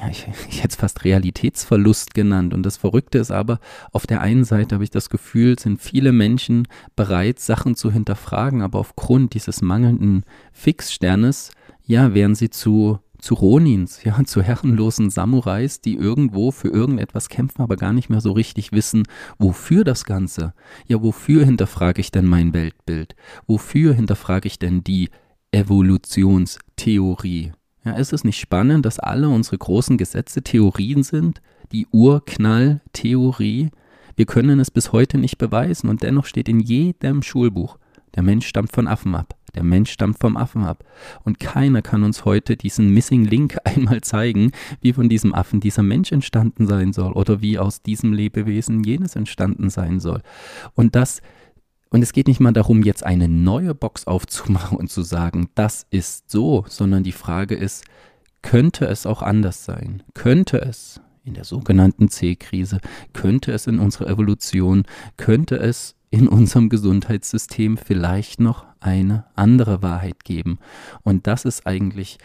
ja, 0.02 0.10
ich, 0.10 0.26
ich 0.48 0.62
hätte 0.62 0.72
es 0.72 0.76
fast 0.76 1.04
Realitätsverlust 1.04 2.14
genannt. 2.14 2.54
Und 2.54 2.64
das 2.64 2.76
Verrückte 2.76 3.18
ist 3.18 3.30
aber, 3.30 3.60
auf 3.92 4.06
der 4.06 4.20
einen 4.20 4.44
Seite 4.44 4.74
habe 4.74 4.84
ich 4.84 4.90
das 4.90 5.08
Gefühl, 5.10 5.58
sind 5.58 5.80
viele 5.80 6.12
Menschen 6.12 6.68
bereit, 6.96 7.38
Sachen 7.38 7.76
zu 7.76 7.92
hinterfragen, 7.92 8.62
aber 8.62 8.78
aufgrund 8.78 9.34
dieses 9.34 9.62
mangelnden 9.62 10.24
Fixsternes, 10.52 11.52
ja, 11.84 12.14
werden 12.14 12.34
sie 12.34 12.50
zu 12.50 12.98
zu 13.18 13.34
Ronins, 13.34 14.02
ja, 14.02 14.24
zu 14.24 14.42
herrenlosen 14.42 15.08
Samurais, 15.08 15.80
die 15.80 15.94
irgendwo 15.94 16.50
für 16.50 16.66
irgendetwas 16.66 17.28
kämpfen, 17.28 17.62
aber 17.62 17.76
gar 17.76 17.92
nicht 17.92 18.10
mehr 18.10 18.20
so 18.20 18.32
richtig 18.32 18.72
wissen, 18.72 19.04
wofür 19.38 19.84
das 19.84 20.04
Ganze. 20.04 20.54
Ja, 20.88 21.00
wofür 21.00 21.44
hinterfrage 21.44 22.00
ich 22.00 22.10
denn 22.10 22.26
mein 22.26 22.52
Weltbild? 22.52 23.14
Wofür 23.46 23.94
hinterfrage 23.94 24.48
ich 24.48 24.58
denn 24.58 24.82
die 24.82 25.08
Evolutionstheorie? 25.52 27.52
Ja, 27.84 27.92
ist 27.92 28.12
es 28.12 28.22
nicht 28.22 28.38
spannend, 28.38 28.86
dass 28.86 29.00
alle 29.00 29.28
unsere 29.28 29.58
großen 29.58 29.98
Gesetze 29.98 30.42
Theorien 30.42 31.02
sind? 31.02 31.42
Die 31.72 31.86
Urknalltheorie? 31.90 33.70
Wir 34.14 34.26
können 34.26 34.60
es 34.60 34.70
bis 34.70 34.92
heute 34.92 35.18
nicht 35.18 35.38
beweisen 35.38 35.88
und 35.88 36.02
dennoch 36.02 36.26
steht 36.26 36.48
in 36.48 36.60
jedem 36.60 37.22
Schulbuch, 37.22 37.78
der 38.14 38.22
Mensch 38.22 38.46
stammt 38.46 38.72
von 38.72 38.86
Affen 38.86 39.14
ab. 39.14 39.36
Der 39.54 39.64
Mensch 39.64 39.90
stammt 39.90 40.18
vom 40.18 40.36
Affen 40.36 40.64
ab. 40.64 40.84
Und 41.24 41.38
keiner 41.38 41.82
kann 41.82 42.04
uns 42.04 42.24
heute 42.24 42.56
diesen 42.56 42.90
Missing 42.90 43.24
Link 43.24 43.58
einmal 43.64 44.00
zeigen, 44.00 44.52
wie 44.80 44.92
von 44.92 45.08
diesem 45.08 45.34
Affen 45.34 45.60
dieser 45.60 45.82
Mensch 45.82 46.12
entstanden 46.12 46.66
sein 46.66 46.92
soll 46.92 47.12
oder 47.12 47.42
wie 47.42 47.58
aus 47.58 47.82
diesem 47.82 48.12
Lebewesen 48.12 48.84
jenes 48.84 49.16
entstanden 49.16 49.70
sein 49.70 50.00
soll. 50.00 50.22
Und 50.74 50.94
das 50.94 51.20
und 51.92 52.02
es 52.02 52.14
geht 52.14 52.26
nicht 52.26 52.40
mal 52.40 52.52
darum, 52.52 52.82
jetzt 52.82 53.04
eine 53.04 53.28
neue 53.28 53.74
Box 53.74 54.06
aufzumachen 54.06 54.78
und 54.78 54.90
zu 54.90 55.02
sagen, 55.02 55.50
das 55.54 55.86
ist 55.90 56.30
so, 56.30 56.64
sondern 56.66 57.02
die 57.02 57.12
Frage 57.12 57.54
ist, 57.54 57.84
könnte 58.40 58.86
es 58.86 59.04
auch 59.04 59.22
anders 59.22 59.64
sein? 59.66 60.02
Könnte 60.14 60.60
es 60.62 61.00
in 61.22 61.34
der 61.34 61.44
sogenannten 61.44 62.08
C-Krise, 62.08 62.80
könnte 63.12 63.52
es 63.52 63.66
in 63.66 63.78
unserer 63.78 64.08
Evolution, 64.08 64.84
könnte 65.18 65.56
es 65.58 65.94
in 66.10 66.28
unserem 66.28 66.70
Gesundheitssystem 66.70 67.76
vielleicht 67.76 68.40
noch 68.40 68.64
eine 68.80 69.26
andere 69.36 69.82
Wahrheit 69.82 70.24
geben. 70.24 70.58
Und 71.02 71.26
das 71.26 71.44
ist 71.44 71.66
eigentlich 71.66 72.18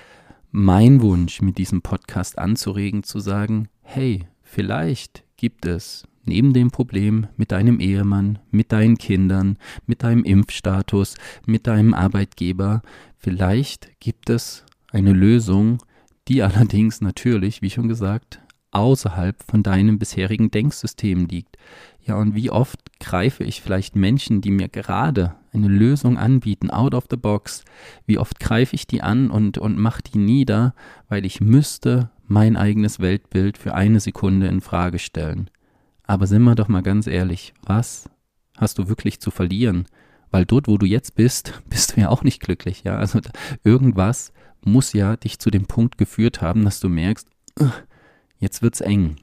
mein 0.50 1.02
Wunsch, 1.02 1.42
mit 1.42 1.58
diesem 1.58 1.82
Podcast 1.82 2.40
anzuregen, 2.40 3.04
zu 3.04 3.20
sagen, 3.20 3.68
hey, 3.82 4.28
vielleicht 4.42 5.24
gibt 5.36 5.66
es 5.66 6.08
neben 6.28 6.54
dem 6.54 6.72
Problem 6.72 7.28
mit 7.38 7.52
deinem 7.52 7.80
Ehemann, 7.80 8.40
mit 8.52 8.72
deinen 8.72 8.98
Kindern, 8.98 9.58
mit 9.86 10.04
deinem 10.04 10.24
Impfstatus, 10.24 11.16
mit 11.46 11.68
deinem 11.68 11.94
Arbeitgeber, 11.94 12.82
vielleicht 13.18 14.00
gibt 14.00 14.30
es 14.30 14.66
eine 14.92 15.14
Lösung, 15.14 15.80
die 16.28 16.44
allerdings 16.44 17.02
natürlich, 17.02 17.62
wie 17.62 17.70
schon 17.70 17.88
gesagt, 17.88 18.40
außerhalb 18.72 19.42
von 19.50 19.64
deinem 19.64 19.98
bisherigen 19.98 20.52
Denksystem 20.52 21.26
liegt. 21.26 21.58
Ja, 22.06 22.16
und 22.16 22.36
wie 22.36 22.52
oft 22.52 22.80
greife 23.00 23.44
ich 23.44 23.62
vielleicht 23.62 23.96
Menschen, 23.96 24.42
die 24.42 24.52
mir 24.52 24.70
gerade 24.70 25.36
eine 25.54 25.68
Lösung 25.68 26.18
anbieten, 26.18 26.70
out 26.70 26.94
of 26.94 27.06
the 27.10 27.18
box, 27.18 27.64
wie 28.06 28.18
oft 28.18 28.40
greife 28.40 28.76
ich 28.76 28.88
die 28.88 29.02
an 29.02 29.30
und, 29.32 29.58
und 29.58 29.78
mache 29.78 30.04
die 30.04 30.18
nieder, 30.18 30.74
weil 31.10 31.26
ich 31.26 31.42
müsste 31.42 32.12
mein 32.28 32.56
eigenes 32.56 33.00
Weltbild 33.00 33.58
für 33.58 33.74
eine 33.74 34.00
Sekunde 34.00 34.48
in 34.48 34.62
Frage 34.62 35.00
stellen. 35.00 35.50
Aber 36.08 36.26
sind 36.26 36.44
wir 36.44 36.56
doch 36.56 36.70
mal 36.70 36.82
ganz 36.82 37.06
ehrlich, 37.06 37.54
was 37.64 38.10
hast 38.58 38.80
du 38.80 38.88
wirklich 38.88 39.20
zu 39.20 39.30
verlieren? 39.30 39.86
Weil 40.32 40.46
dort, 40.46 40.68
wo 40.68 40.78
du 40.78 40.86
jetzt 40.86 41.16
bist, 41.16 41.62
bist 41.70 41.96
du 41.96 42.02
ja 42.02 42.10
auch 42.10 42.24
nicht 42.24 42.42
glücklich, 42.42 42.84
ja. 42.84 42.98
Also 42.98 43.20
irgendwas 43.64 44.32
muss 44.64 44.94
ja 44.94 45.16
dich 45.18 45.40
zu 45.40 45.52
dem 45.52 45.66
Punkt 45.66 45.98
geführt 45.98 46.42
haben, 46.42 46.66
dass 46.66 46.80
du 46.80 46.90
merkst, 46.90 47.28
jetzt 48.40 48.62
wird's 48.62 48.82
eng 48.82 49.18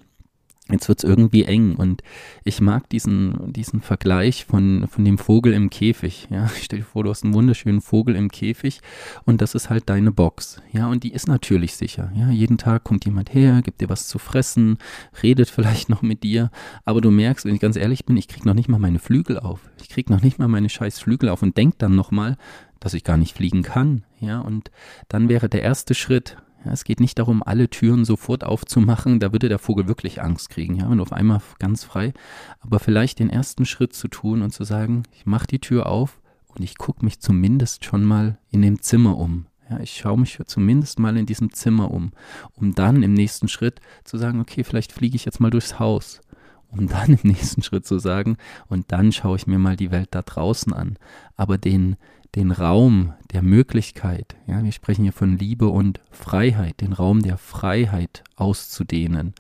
jetzt 0.70 0.88
wird's 0.88 1.04
irgendwie 1.04 1.44
eng 1.44 1.74
und 1.76 2.02
ich 2.42 2.60
mag 2.62 2.88
diesen, 2.88 3.52
diesen 3.52 3.82
Vergleich 3.82 4.46
von, 4.46 4.86
von 4.88 5.04
dem 5.04 5.18
Vogel 5.18 5.52
im 5.52 5.68
Käfig. 5.68 6.26
Ja, 6.30 6.48
stell 6.62 6.78
dir 6.80 6.84
vor, 6.84 7.04
du 7.04 7.10
hast 7.10 7.22
einen 7.22 7.34
wunderschönen 7.34 7.82
Vogel 7.82 8.16
im 8.16 8.30
Käfig 8.30 8.80
und 9.26 9.42
das 9.42 9.54
ist 9.54 9.68
halt 9.68 9.90
deine 9.90 10.10
Box. 10.10 10.62
Ja, 10.72 10.88
und 10.88 11.04
die 11.04 11.12
ist 11.12 11.28
natürlich 11.28 11.76
sicher. 11.76 12.10
Ja, 12.14 12.30
jeden 12.30 12.56
Tag 12.56 12.84
kommt 12.84 13.04
jemand 13.04 13.34
her, 13.34 13.60
gibt 13.62 13.82
dir 13.82 13.90
was 13.90 14.08
zu 14.08 14.18
fressen, 14.18 14.78
redet 15.22 15.50
vielleicht 15.50 15.88
noch 15.90 16.00
mit 16.00 16.22
dir, 16.22 16.50
aber 16.84 17.02
du 17.02 17.10
merkst, 17.10 17.44
wenn 17.44 17.54
ich 17.54 17.60
ganz 17.60 17.76
ehrlich 17.76 18.06
bin, 18.06 18.16
ich 18.16 18.28
krieg 18.28 18.46
noch 18.46 18.54
nicht 18.54 18.68
mal 18.68 18.78
meine 18.78 18.98
Flügel 18.98 19.38
auf. 19.38 19.60
Ich 19.82 19.90
krieg 19.90 20.08
noch 20.08 20.22
nicht 20.22 20.38
mal 20.38 20.48
meine 20.48 20.70
scheiß 20.70 20.98
Flügel 20.98 21.28
auf 21.28 21.42
und 21.42 21.58
denk 21.58 21.78
dann 21.78 21.94
nochmal, 21.94 22.38
dass 22.80 22.94
ich 22.94 23.04
gar 23.04 23.18
nicht 23.18 23.36
fliegen 23.36 23.62
kann. 23.62 24.04
Ja, 24.20 24.40
und 24.40 24.70
dann 25.08 25.28
wäre 25.28 25.50
der 25.50 25.62
erste 25.62 25.94
Schritt, 25.94 26.38
ja, 26.64 26.72
es 26.72 26.84
geht 26.84 27.00
nicht 27.00 27.18
darum, 27.18 27.42
alle 27.42 27.68
Türen 27.68 28.04
sofort 28.04 28.44
aufzumachen, 28.44 29.20
da 29.20 29.32
würde 29.32 29.48
der 29.48 29.58
Vogel 29.58 29.86
wirklich 29.86 30.22
Angst 30.22 30.50
kriegen, 30.50 30.76
ja, 30.76 30.90
wenn 30.90 31.00
auf 31.00 31.12
einmal 31.12 31.40
ganz 31.58 31.84
frei, 31.84 32.12
aber 32.60 32.78
vielleicht 32.78 33.18
den 33.18 33.30
ersten 33.30 33.66
Schritt 33.66 33.92
zu 33.92 34.08
tun 34.08 34.42
und 34.42 34.50
zu 34.50 34.64
sagen, 34.64 35.04
ich 35.12 35.26
mache 35.26 35.46
die 35.46 35.58
Tür 35.58 35.86
auf 35.86 36.20
und 36.46 36.62
ich 36.62 36.78
gucke 36.78 37.04
mich 37.04 37.20
zumindest 37.20 37.84
schon 37.84 38.04
mal 38.04 38.38
in 38.50 38.62
dem 38.62 38.80
Zimmer 38.80 39.18
um. 39.18 39.46
Ja, 39.68 39.80
ich 39.80 39.96
schaue 39.96 40.18
mich 40.18 40.38
zumindest 40.46 40.98
mal 40.98 41.16
in 41.16 41.26
diesem 41.26 41.52
Zimmer 41.52 41.90
um, 41.90 42.12
um 42.54 42.74
dann 42.74 43.02
im 43.02 43.14
nächsten 43.14 43.48
Schritt 43.48 43.80
zu 44.04 44.18
sagen, 44.18 44.40
okay, 44.40 44.62
vielleicht 44.62 44.92
fliege 44.92 45.16
ich 45.16 45.24
jetzt 45.24 45.40
mal 45.40 45.50
durchs 45.50 45.78
Haus, 45.78 46.20
um 46.68 46.86
dann 46.88 47.14
im 47.22 47.30
nächsten 47.30 47.62
Schritt 47.62 47.86
zu 47.86 47.98
sagen, 47.98 48.36
und 48.68 48.92
dann 48.92 49.10
schaue 49.10 49.36
ich 49.36 49.46
mir 49.46 49.58
mal 49.58 49.76
die 49.76 49.90
Welt 49.90 50.08
da 50.10 50.22
draußen 50.22 50.72
an. 50.72 50.98
Aber 51.36 51.56
den, 51.56 51.96
den 52.34 52.50
Raum 52.50 53.14
der 53.32 53.42
Möglichkeit, 53.42 54.36
ja, 54.46 54.62
wir 54.62 54.72
sprechen 54.72 55.02
hier 55.04 55.12
von 55.12 55.38
Liebe 55.38 55.68
und 55.68 56.00
Freiheit, 56.10 56.80
den 56.80 56.92
Raum 56.92 57.22
der 57.22 57.38
Freiheit 57.38 58.24
auszudehnen. 58.36 59.34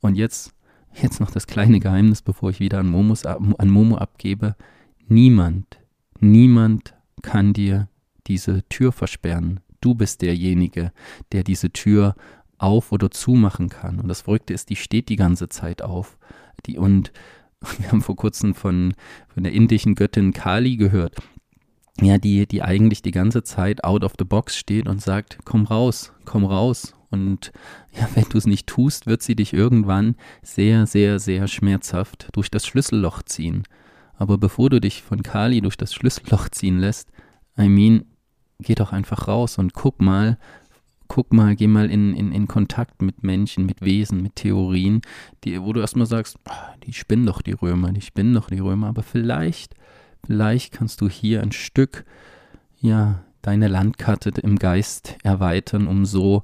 Und 0.00 0.14
jetzt, 0.14 0.54
jetzt 0.94 1.20
noch 1.20 1.30
das 1.30 1.46
kleine 1.46 1.80
Geheimnis, 1.80 2.22
bevor 2.22 2.50
ich 2.50 2.60
wieder 2.60 2.78
an, 2.78 2.88
Momos, 2.88 3.26
an 3.26 3.68
Momo 3.68 3.96
abgebe. 3.96 4.54
Niemand, 5.08 5.78
niemand 6.20 6.94
kann 7.22 7.52
dir 7.52 7.88
diese 8.26 8.62
Tür 8.68 8.92
versperren. 8.92 9.60
Du 9.80 9.94
bist 9.94 10.22
derjenige, 10.22 10.92
der 11.32 11.42
diese 11.42 11.70
Tür 11.70 12.14
auf 12.58 12.92
oder 12.92 13.10
zumachen 13.10 13.68
kann. 13.68 13.98
Und 13.98 14.08
das 14.08 14.22
Verrückte 14.22 14.52
ist, 14.54 14.70
die 14.70 14.76
steht 14.76 15.08
die 15.08 15.16
ganze 15.16 15.48
Zeit 15.48 15.82
auf. 15.82 16.18
Die, 16.66 16.78
und 16.78 17.12
wir 17.78 17.90
haben 17.90 18.02
vor 18.02 18.16
kurzem 18.16 18.54
von, 18.54 18.94
von 19.28 19.42
der 19.42 19.52
indischen 19.52 19.96
Göttin 19.96 20.32
Kali 20.32 20.76
gehört 20.76 21.16
ja, 22.00 22.18
die, 22.18 22.46
die 22.46 22.62
eigentlich 22.62 23.02
die 23.02 23.10
ganze 23.10 23.42
Zeit 23.42 23.84
out 23.84 24.04
of 24.04 24.12
the 24.18 24.24
box 24.24 24.56
steht 24.56 24.88
und 24.88 25.00
sagt, 25.00 25.38
komm 25.44 25.64
raus, 25.64 26.12
komm 26.24 26.44
raus. 26.44 26.94
Und 27.10 27.52
ja, 27.92 28.08
wenn 28.14 28.26
du 28.28 28.38
es 28.38 28.46
nicht 28.46 28.66
tust, 28.66 29.06
wird 29.06 29.22
sie 29.22 29.34
dich 29.34 29.52
irgendwann 29.52 30.16
sehr, 30.42 30.86
sehr, 30.86 31.18
sehr 31.18 31.48
schmerzhaft 31.48 32.28
durch 32.32 32.50
das 32.50 32.66
Schlüsselloch 32.66 33.22
ziehen. 33.22 33.64
Aber 34.14 34.38
bevor 34.38 34.68
du 34.70 34.80
dich 34.80 35.02
von 35.02 35.22
Kali 35.22 35.60
durch 35.60 35.76
das 35.76 35.94
Schlüsselloch 35.94 36.48
ziehen 36.50 36.78
lässt, 36.78 37.10
I 37.58 37.68
mean, 37.68 38.04
geh 38.60 38.74
doch 38.74 38.92
einfach 38.92 39.28
raus 39.28 39.58
und 39.58 39.72
guck 39.74 40.00
mal, 40.00 40.38
guck 41.08 41.32
mal, 41.32 41.56
geh 41.56 41.66
mal 41.66 41.90
in, 41.90 42.14
in, 42.14 42.32
in 42.32 42.46
Kontakt 42.46 43.00
mit 43.00 43.22
Menschen, 43.22 43.66
mit 43.66 43.80
Wesen, 43.80 44.22
mit 44.22 44.36
Theorien, 44.36 45.00
die, 45.44 45.60
wo 45.60 45.72
du 45.72 45.80
erstmal 45.80 46.06
sagst, 46.06 46.36
ah, 46.44 46.74
die 46.84 46.92
spinnen 46.92 47.26
doch 47.26 47.42
die 47.42 47.52
Römer, 47.52 47.92
die 47.92 48.02
spinnen 48.02 48.34
doch 48.34 48.50
die 48.50 48.58
Römer, 48.58 48.88
aber 48.88 49.02
vielleicht 49.02 49.74
Vielleicht 50.28 50.74
kannst 50.74 51.00
du 51.00 51.08
hier 51.08 51.40
ein 51.40 51.52
Stück, 51.52 52.04
ja, 52.80 53.24
deine 53.40 53.66
Landkarte 53.66 54.28
im 54.42 54.58
Geist 54.58 55.16
erweitern, 55.22 55.86
um 55.86 56.04
so 56.04 56.42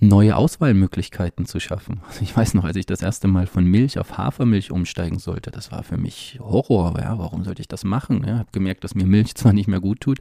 neue 0.00 0.36
Auswahlmöglichkeiten 0.36 1.46
zu 1.46 1.60
schaffen. 1.60 2.02
Ich 2.20 2.36
weiß 2.36 2.52
noch, 2.52 2.64
als 2.64 2.76
ich 2.76 2.84
das 2.84 3.00
erste 3.00 3.26
Mal 3.26 3.46
von 3.46 3.64
Milch 3.64 3.98
auf 3.98 4.18
Hafermilch 4.18 4.70
umsteigen 4.70 5.18
sollte, 5.18 5.50
das 5.50 5.72
war 5.72 5.82
für 5.82 5.96
mich 5.96 6.38
Horror. 6.42 6.94
Ja, 7.00 7.18
warum 7.18 7.42
sollte 7.42 7.62
ich 7.62 7.68
das 7.68 7.84
machen? 7.84 8.20
Ich 8.20 8.28
ja, 8.28 8.40
habe 8.40 8.50
gemerkt, 8.52 8.84
dass 8.84 8.94
mir 8.94 9.06
Milch 9.06 9.34
zwar 9.34 9.54
nicht 9.54 9.66
mehr 9.66 9.80
gut 9.80 10.02
tut, 10.02 10.18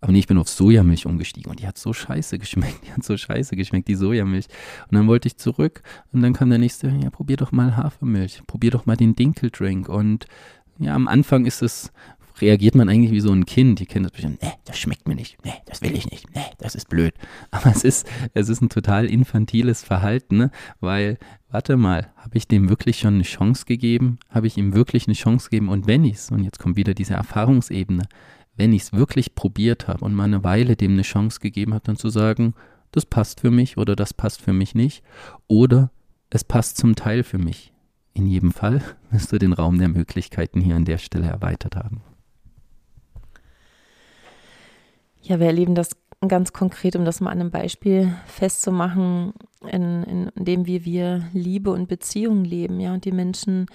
aber 0.00 0.12
nee, 0.12 0.20
ich 0.20 0.28
bin 0.28 0.38
auf 0.38 0.48
Sojamilch 0.48 1.06
umgestiegen 1.06 1.50
und 1.50 1.58
die 1.58 1.66
hat 1.66 1.78
so 1.78 1.92
scheiße 1.92 2.38
geschmeckt. 2.38 2.86
Die 2.86 2.92
hat 2.92 3.02
so 3.02 3.16
scheiße 3.16 3.56
geschmeckt, 3.56 3.88
die 3.88 3.96
Sojamilch. 3.96 4.46
Und 4.88 4.94
dann 4.94 5.08
wollte 5.08 5.26
ich 5.26 5.36
zurück 5.36 5.82
und 6.12 6.22
dann 6.22 6.32
kam 6.32 6.50
der 6.50 6.60
nächste, 6.60 6.90
ja, 6.90 7.10
probier 7.10 7.38
doch 7.38 7.50
mal 7.50 7.76
Hafermilch, 7.76 8.42
probier 8.46 8.70
doch 8.70 8.86
mal 8.86 8.96
den 8.96 9.16
Dinkeldrink 9.16 9.88
und 9.88 10.28
ja, 10.78 10.94
am 10.94 11.08
Anfang 11.08 11.46
ist 11.46 11.62
es, 11.62 11.92
reagiert 12.40 12.74
man 12.74 12.88
eigentlich 12.88 13.12
wie 13.12 13.20
so 13.20 13.32
ein 13.32 13.46
Kind. 13.46 13.78
Die 13.80 13.86
Kinder 13.86 14.10
bestimmt, 14.10 14.42
nee, 14.42 14.52
das 14.64 14.78
schmeckt 14.78 15.06
mir 15.06 15.14
nicht, 15.14 15.36
nee, 15.44 15.54
das 15.66 15.82
will 15.82 15.94
ich 15.94 16.10
nicht, 16.10 16.34
nee, 16.34 16.44
das 16.58 16.74
ist 16.74 16.88
blöd. 16.88 17.14
Aber 17.50 17.70
es 17.70 17.84
ist, 17.84 18.06
es 18.34 18.48
ist 18.48 18.60
ein 18.60 18.68
total 18.68 19.06
infantiles 19.06 19.82
Verhalten, 19.82 20.36
ne? 20.36 20.50
weil, 20.80 21.18
warte 21.50 21.76
mal, 21.76 22.12
habe 22.16 22.36
ich 22.36 22.48
dem 22.48 22.68
wirklich 22.68 22.98
schon 22.98 23.14
eine 23.14 23.22
Chance 23.22 23.64
gegeben? 23.66 24.18
Habe 24.28 24.46
ich 24.46 24.56
ihm 24.56 24.74
wirklich 24.74 25.06
eine 25.06 25.14
Chance 25.14 25.50
gegeben? 25.50 25.68
Und 25.68 25.86
wenn 25.86 26.04
ich 26.04 26.16
es, 26.16 26.30
und 26.30 26.42
jetzt 26.42 26.58
kommt 26.58 26.76
wieder 26.76 26.94
diese 26.94 27.14
Erfahrungsebene, 27.14 28.04
wenn 28.56 28.72
ich 28.72 28.82
es 28.82 28.92
wirklich 28.92 29.34
probiert 29.34 29.88
habe 29.88 30.04
und 30.04 30.14
mal 30.14 30.24
eine 30.24 30.44
Weile 30.44 30.76
dem 30.76 30.92
eine 30.92 31.02
Chance 31.02 31.40
gegeben 31.40 31.74
habe, 31.74 31.84
dann 31.84 31.96
zu 31.96 32.08
sagen, 32.08 32.54
das 32.92 33.06
passt 33.06 33.40
für 33.40 33.50
mich 33.50 33.76
oder 33.76 33.96
das 33.96 34.14
passt 34.14 34.40
für 34.40 34.52
mich 34.52 34.74
nicht 34.74 35.02
oder 35.48 35.90
es 36.30 36.44
passt 36.44 36.76
zum 36.76 36.94
Teil 36.94 37.24
für 37.24 37.38
mich. 37.38 37.73
In 38.14 38.26
jedem 38.26 38.52
Fall 38.52 38.80
wirst 39.10 39.32
du 39.32 39.38
den 39.38 39.52
Raum 39.52 39.78
der 39.78 39.88
Möglichkeiten 39.88 40.60
hier 40.60 40.76
an 40.76 40.84
der 40.84 40.98
Stelle 40.98 41.26
erweitert 41.26 41.74
haben. 41.74 42.00
Ja, 45.20 45.40
wir 45.40 45.46
erleben 45.46 45.74
das 45.74 45.90
ganz 46.28 46.52
konkret, 46.52 46.96
um 46.96 47.04
das 47.04 47.20
mal 47.20 47.30
an 47.30 47.40
einem 47.40 47.50
Beispiel 47.50 48.14
festzumachen, 48.26 49.32
in, 49.70 50.04
in, 50.04 50.30
dem 50.36 50.66
wir, 50.66 50.84
wir 50.84 51.28
Liebe 51.32 51.70
und 51.70 51.88
Beziehung 51.88 52.44
leben, 52.44 52.78
ja, 52.78 52.94
und 52.94 53.04
die 53.04 53.12
Menschen, 53.12 53.66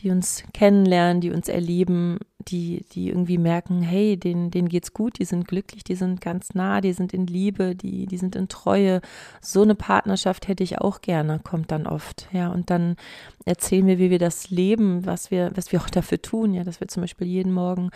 die 0.00 0.10
uns 0.10 0.44
kennenlernen, 0.52 1.20
die 1.20 1.30
uns 1.30 1.48
erleben, 1.48 2.18
die, 2.48 2.84
die 2.92 3.08
irgendwie 3.08 3.38
merken, 3.38 3.82
hey, 3.82 4.16
denen, 4.16 4.50
denen 4.50 4.68
geht's 4.68 4.92
gut, 4.92 5.18
die 5.18 5.24
sind 5.24 5.48
glücklich, 5.48 5.84
die 5.84 5.94
sind 5.94 6.20
ganz 6.20 6.54
nah, 6.54 6.80
die 6.80 6.92
sind 6.92 7.14
in 7.14 7.26
Liebe, 7.26 7.74
die, 7.74 8.06
die 8.06 8.16
sind 8.16 8.36
in 8.36 8.48
Treue. 8.48 9.00
So 9.40 9.62
eine 9.62 9.74
Partnerschaft 9.74 10.48
hätte 10.48 10.62
ich 10.62 10.78
auch 10.78 11.00
gerne, 11.00 11.40
kommt 11.42 11.70
dann 11.72 11.86
oft. 11.86 12.28
Ja, 12.32 12.48
und 12.48 12.70
dann 12.70 12.96
erzählen 13.44 13.86
wir, 13.86 13.98
wie 13.98 14.10
wir 14.10 14.18
das 14.18 14.50
leben, 14.50 15.06
was 15.06 15.30
wir, 15.30 15.52
was 15.54 15.72
wir 15.72 15.80
auch 15.80 15.90
dafür 15.90 16.20
tun, 16.20 16.54
ja, 16.54 16.64
dass 16.64 16.80
wir 16.80 16.88
zum 16.88 17.02
Beispiel 17.02 17.26
jeden 17.26 17.52
Morgen 17.52 17.90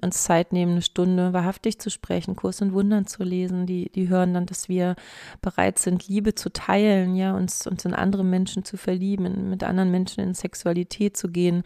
uns 0.00 0.24
Zeit 0.24 0.52
nehmen, 0.52 0.72
eine 0.72 0.82
Stunde 0.82 1.32
wahrhaftig 1.32 1.78
zu 1.78 1.90
sprechen, 1.90 2.36
Kurs 2.36 2.60
und 2.60 2.72
Wundern 2.72 3.06
zu 3.06 3.24
lesen. 3.24 3.66
Die, 3.66 3.90
die 3.90 4.08
hören 4.08 4.34
dann, 4.34 4.46
dass 4.46 4.68
wir 4.68 4.96
bereit 5.40 5.78
sind, 5.78 6.08
Liebe 6.08 6.34
zu 6.34 6.52
teilen, 6.52 7.16
ja, 7.16 7.34
uns, 7.34 7.66
uns 7.66 7.84
in 7.84 7.94
andere 7.94 8.24
Menschen 8.24 8.64
zu 8.64 8.76
verlieben, 8.76 9.50
mit 9.50 9.64
anderen 9.64 9.90
Menschen 9.90 10.22
in 10.22 10.34
Sexualität 10.34 11.16
zu 11.16 11.28
gehen. 11.28 11.62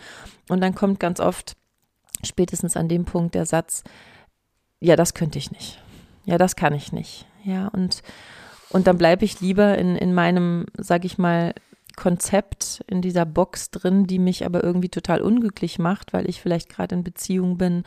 Und 0.49 0.63
dann 0.63 0.75
kommt 0.75 1.01
ganz 1.01 1.21
oft 1.21 1.57
spätestens 2.25 2.77
an 2.77 2.89
dem 2.89 3.05
Punkt 3.05 3.35
der 3.35 3.47
Satz, 3.47 3.83
ja, 4.81 4.97
das 4.97 5.15
könnte 5.15 5.39
ich 5.39 5.51
nicht. 5.51 5.81
Ja, 6.25 6.39
das 6.39 6.57
kann 6.57 6.75
ich 6.75 6.93
nicht. 6.93 7.27
Ja, 7.45 7.69
und, 7.69 8.03
und 8.71 8.87
dann 8.87 8.99
bleibe 8.99 9.25
ich 9.25 9.41
lieber 9.41 9.77
in, 9.77 9.97
in 9.97 10.15
meinem, 10.15 10.67
sag 10.77 11.05
ich 11.05 11.19
mal, 11.19 11.55
Konzept 11.97 12.83
in 12.87 13.03
dieser 13.03 13.25
Box 13.25 13.71
drin, 13.71 14.07
die 14.07 14.19
mich 14.19 14.45
aber 14.45 14.63
irgendwie 14.63 14.89
total 14.89 15.21
unglücklich 15.21 15.79
macht, 15.79 16.13
weil 16.13 16.29
ich 16.29 16.41
vielleicht 16.41 16.69
gerade 16.69 16.95
in 16.95 17.05
Beziehung 17.05 17.59
bin, 17.59 17.85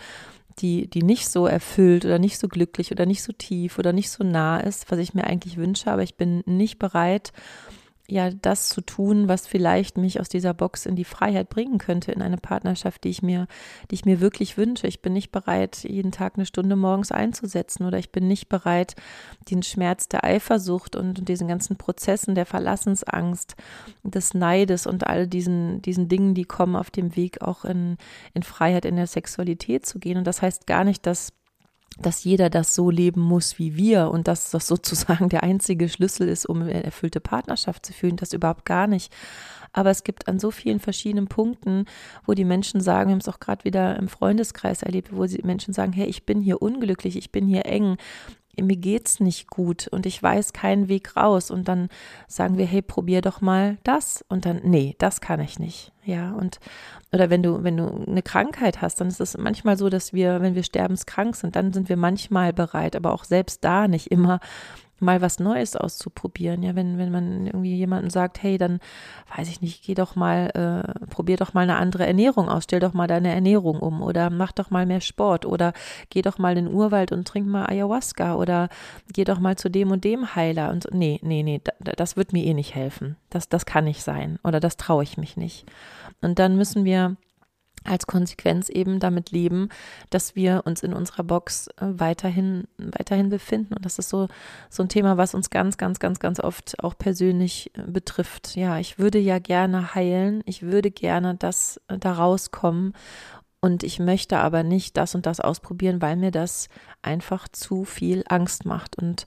die, 0.60 0.90
die 0.90 1.04
nicht 1.04 1.28
so 1.28 1.48
erfüllt 1.48 2.06
oder 2.06 2.20
nicht 2.20 2.38
so 2.38 2.48
glücklich 2.48 2.92
oder 2.92 3.06
nicht 3.06 3.24
so 3.24 3.34
tief 3.34 3.78
oder 3.78 3.94
nicht 3.94 4.10
so 4.10 4.24
nah 4.24 4.60
ist, 4.60 4.90
was 4.90 5.00
ich 5.00 5.14
mir 5.14 5.26
eigentlich 5.26 5.58
wünsche, 5.58 5.92
aber 5.92 6.04
ich 6.04 6.16
bin 6.16 6.44
nicht 6.46 6.80
bereit, 6.80 7.34
ja 8.08 8.30
das 8.30 8.70
zu 8.70 8.82
tun, 8.82 9.28
was 9.28 9.48
vielleicht 9.48 9.98
mich 9.98 10.20
aus 10.20 10.30
dieser 10.30 10.54
Box 10.54 10.86
in 10.86 10.96
die 10.96 11.06
Freiheit 11.06 11.50
bringen 11.50 11.78
könnte, 11.78 12.12
in 12.12 12.22
eine 12.22 12.38
Partnerschaft, 12.38 13.04
die 13.04 13.10
ich 13.10 13.22
mir, 13.22 13.48
die 13.90 13.96
ich 13.96 14.06
mir 14.06 14.20
wirklich 14.20 14.58
wünsche. 14.58 14.88
Ich 14.88 15.02
bin 15.02 15.14
nicht 15.14 15.32
bereit, 15.32 15.84
jeden 15.84 16.12
Tag 16.12 16.34
eine 16.36 16.46
Stunde 16.46 16.76
morgens 16.76 17.12
einzusetzen 17.12 17.86
oder 17.86 17.98
ich 17.98 18.12
bin 18.12 18.28
nicht 18.28 18.48
bereit, 18.48 18.96
den 19.50 19.64
Schmerz 19.64 20.08
der 20.08 20.24
Eifersucht 20.24 20.96
und 20.96 21.28
diesen 21.28 21.48
ganzen 21.48 21.78
Prozessen 21.78 22.36
der 22.36 22.46
Verlassensangst, 22.46 23.56
des 24.04 24.34
Neides 24.34 24.86
und 24.86 25.08
all 25.08 25.28
diesen, 25.28 25.82
diesen 25.82 26.08
Dingen, 26.08 26.36
die 26.36 26.46
kommen 26.46 26.76
auf 26.76 26.92
dem 26.92 27.16
Weg 27.16 27.42
auch 27.42 27.66
in, 27.66 27.98
in 28.34 28.44
Freiheit 28.44 28.86
in 28.86 28.96
der 28.96 29.08
Sexualität 29.08 29.86
zu 29.86 30.00
gehen. 30.00 30.18
Und 30.18 30.28
das 30.28 30.42
heißt 30.42 30.68
gar 30.68 30.84
nicht, 30.84 31.06
dass 31.06 31.34
dass 32.00 32.24
jeder 32.24 32.50
das 32.50 32.76
so 32.76 32.90
leben 32.90 33.22
muss 33.22 33.58
wie 33.60 33.76
wir 33.76 34.10
und 34.10 34.28
dass 34.28 34.52
das 34.52 34.68
sozusagen 34.68 35.30
der 35.30 35.44
einzige 35.44 35.90
Schlüssel 35.90 36.28
ist, 36.28 36.46
um 36.46 36.62
eine 36.62 36.84
erfüllte 36.84 37.20
Partnerschaft 37.20 37.86
zu 37.86 37.94
fühlen, 37.94 38.18
das 38.18 38.34
überhaupt 38.34 38.66
gar 38.66 38.88
nicht. 38.88 39.14
Aber 39.74 39.90
es 39.90 40.04
gibt 40.04 40.30
an 40.30 40.40
so 40.40 40.52
vielen 40.52 40.80
verschiedenen 40.80 41.28
Punkten, 41.28 41.86
wo 42.26 42.34
die 42.34 42.46
Menschen 42.46 42.80
sagen, 42.80 43.10
wir 43.10 43.14
haben 43.14 43.20
es 43.20 43.28
auch 43.28 43.42
gerade 43.42 43.66
wieder 43.66 43.98
im 43.98 44.08
Freundeskreis 44.08 44.84
erlebt, 44.84 45.10
wo 45.12 45.26
die 45.26 45.42
Menschen 45.44 45.74
sagen, 45.74 45.92
hey, 45.92 46.08
ich 46.08 46.26
bin 46.26 46.42
hier 46.42 46.62
unglücklich, 46.62 47.18
ich 47.18 47.32
bin 47.32 47.46
hier 47.46 47.66
eng, 47.66 47.98
mir 48.62 48.78
geht's 48.78 49.20
nicht 49.20 49.50
gut 49.50 49.88
und 49.88 50.06
ich 50.06 50.22
weiß 50.22 50.54
keinen 50.54 50.88
Weg 50.88 51.16
raus 51.16 51.52
und 51.52 51.68
dann 51.68 51.90
sagen 52.28 52.58
wir, 52.58 52.66
hey, 52.66 52.82
probier 52.82 53.22
doch 53.22 53.42
mal 53.42 53.78
das 53.84 54.24
und 54.28 54.46
dann, 54.46 54.62
nee, 54.64 54.96
das 54.98 55.22
kann 55.22 55.40
ich 55.40 55.60
nicht. 55.60 55.92
Ja, 56.04 56.34
und 56.34 56.60
oder 57.12 57.30
wenn 57.30 57.42
du, 57.42 57.64
wenn 57.64 57.78
du 57.78 58.06
eine 58.08 58.22
Krankheit 58.22 58.82
hast, 58.82 59.02
dann 59.02 59.08
ist 59.08 59.20
es 59.20 59.38
manchmal 59.38 59.78
so, 59.78 59.90
dass 59.90 60.14
wir, 60.14 60.42
wenn 60.42 60.54
wir 60.54 60.64
sterbenskrank 60.64 61.36
sind, 61.36 61.56
dann 61.56 61.74
sind 61.74 61.90
wir 61.90 61.98
manchmal 61.98 62.54
bereit, 62.54 62.96
aber 62.96 63.14
auch 63.14 63.24
selbst 63.24 63.64
da 63.64 63.88
nicht 63.88 64.12
immer 64.12 64.40
mal 65.00 65.22
was 65.22 65.40
Neues 65.40 65.76
auszuprobieren. 65.76 66.64
Ja, 66.64 66.76
wenn, 66.76 66.98
wenn 66.98 67.12
man 67.12 67.48
irgendwie 67.48 67.76
jemanden 67.76 68.10
sagt, 68.10 68.42
hey, 68.42 68.58
dann 68.58 68.80
weiß 69.36 69.50
ich 69.50 69.62
nicht, 69.62 69.84
geh 69.84 69.94
doch 69.94 70.16
mal, 70.16 70.50
äh, 70.54 71.06
probier 71.08 71.38
doch 71.38 71.54
mal 71.54 71.62
eine 71.62 71.76
andere 71.76 72.06
Ernährung 72.06 72.50
aus, 72.50 72.64
stell 72.64 72.80
doch 72.80 72.94
mal 72.94 73.08
deine 73.08 73.34
Ernährung 73.34 73.80
um 73.80 74.02
oder 74.02 74.30
mach 74.30 74.52
doch 74.52 74.70
mal 74.70 74.86
mehr 74.86 75.02
Sport 75.02 75.46
oder 75.46 75.74
geh 76.10 76.22
doch 76.22 76.38
mal 76.38 76.58
in 76.58 76.66
den 76.66 76.74
Urwald 76.74 77.12
und 77.12 77.28
trink 77.28 77.48
mal 77.48 77.66
Ayahuasca 77.66 78.36
oder 78.36 78.70
geh 79.12 79.24
doch 79.26 79.40
mal 79.40 79.58
zu 79.58 79.70
dem 79.70 79.92
und 79.92 80.04
dem 80.04 80.36
Heiler 80.36 80.72
und 80.72 80.88
nee, 80.92 81.20
nee, 81.24 81.44
nee, 81.44 81.62
das 81.80 82.16
wird 82.16 82.34
mir 82.34 82.46
eh 82.46 82.54
nicht 82.54 82.76
helfen. 82.76 83.18
Das, 83.30 83.50
das 83.50 83.66
kann 83.66 83.86
nicht 83.86 84.04
sein 84.04 84.40
oder 84.44 84.60
das 84.60 84.78
traue 84.78 85.04
ich 85.04 85.18
mich 85.18 85.36
nicht. 85.36 85.66
Und 86.22 86.40
dann 86.40 86.56
müssen 86.56 86.86
wir 86.86 87.18
als 87.86 88.08
Konsequenz 88.08 88.70
eben 88.70 89.00
damit 89.00 89.32
leben, 89.32 89.70
dass 90.10 90.36
wir 90.36 90.64
uns 90.66 90.84
in 90.84 90.94
unserer 90.94 91.24
Box 91.24 91.68
äh, 91.68 91.86
weiterhin, 91.88 92.66
weiterhin 92.78 93.30
befinden. 93.30 93.74
Und 93.76 93.86
das 93.86 94.00
ist 94.00 94.10
so, 94.10 94.28
so 94.70 94.84
ein 94.84 94.90
Thema, 94.90 95.18
was 95.18 95.34
uns 95.34 95.50
ganz, 95.50 95.78
ganz, 95.78 96.00
ganz, 96.00 96.20
ganz 96.20 96.40
oft 96.40 96.84
auch 96.84 96.98
persönlich 96.98 97.72
äh, 97.76 97.84
betrifft. 97.84 98.56
Ja, 98.56 98.80
ich 98.80 99.00
würde 99.00 99.20
ja 99.20 99.40
gerne 99.40 99.96
heilen. 99.96 100.42
Ich 100.46 100.64
würde 100.64 100.92
gerne 100.92 101.36
das 101.36 101.80
äh, 101.88 101.98
da 101.98 102.14
rauskommen. 102.14 102.94
Und 103.62 103.84
ich 103.84 104.00
möchte 104.00 104.38
aber 104.38 104.64
nicht 104.64 104.96
das 104.98 105.16
und 105.16 105.26
das 105.26 105.40
ausprobieren, 105.40 106.02
weil 106.02 106.18
mir 106.18 106.32
das 106.32 106.70
einfach 107.02 107.48
zu 107.48 107.84
viel 107.84 108.24
Angst 108.28 108.66
macht. 108.66 108.96
Und 108.98 109.26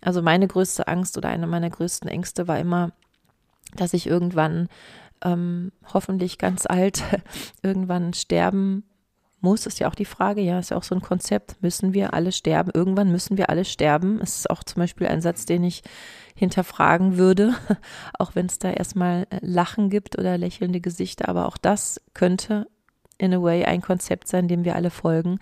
also 0.00 0.22
meine 0.22 0.48
größte 0.48 0.88
Angst 0.88 1.16
oder 1.16 1.28
eine 1.28 1.46
meiner 1.46 1.70
größten 1.70 2.08
Ängste 2.08 2.48
war 2.48 2.58
immer, 2.58 2.92
dass 3.76 3.94
ich 3.94 4.06
irgendwann 4.06 4.68
ähm, 5.24 5.72
hoffentlich 5.92 6.38
ganz 6.38 6.66
alt 6.66 7.02
irgendwann 7.62 8.14
sterben 8.14 8.84
muss, 9.40 9.66
ist 9.66 9.78
ja 9.78 9.88
auch 9.88 9.94
die 9.94 10.04
Frage, 10.04 10.40
ja, 10.40 10.58
ist 10.58 10.70
ja 10.70 10.76
auch 10.76 10.82
so 10.82 10.94
ein 10.94 11.00
Konzept, 11.00 11.62
müssen 11.62 11.94
wir 11.94 12.12
alle 12.12 12.32
sterben? 12.32 12.72
Irgendwann 12.74 13.12
müssen 13.12 13.38
wir 13.38 13.50
alle 13.50 13.64
sterben. 13.64 14.20
Ist 14.20 14.50
auch 14.50 14.64
zum 14.64 14.80
Beispiel 14.80 15.06
ein 15.06 15.20
Satz, 15.20 15.46
den 15.46 15.62
ich 15.62 15.82
hinterfragen 16.34 17.18
würde, 17.18 17.54
auch 18.18 18.34
wenn 18.34 18.46
es 18.46 18.58
da 18.58 18.70
erstmal 18.70 19.26
äh, 19.30 19.38
Lachen 19.40 19.90
gibt 19.90 20.18
oder 20.18 20.38
lächelnde 20.38 20.80
Gesichter, 20.80 21.28
aber 21.28 21.46
auch 21.46 21.56
das 21.56 22.00
könnte 22.14 22.66
in 23.20 23.34
a 23.34 23.42
way 23.42 23.64
ein 23.64 23.82
Konzept 23.82 24.28
sein, 24.28 24.46
dem 24.46 24.64
wir 24.64 24.76
alle 24.76 24.90
folgen. 24.90 25.40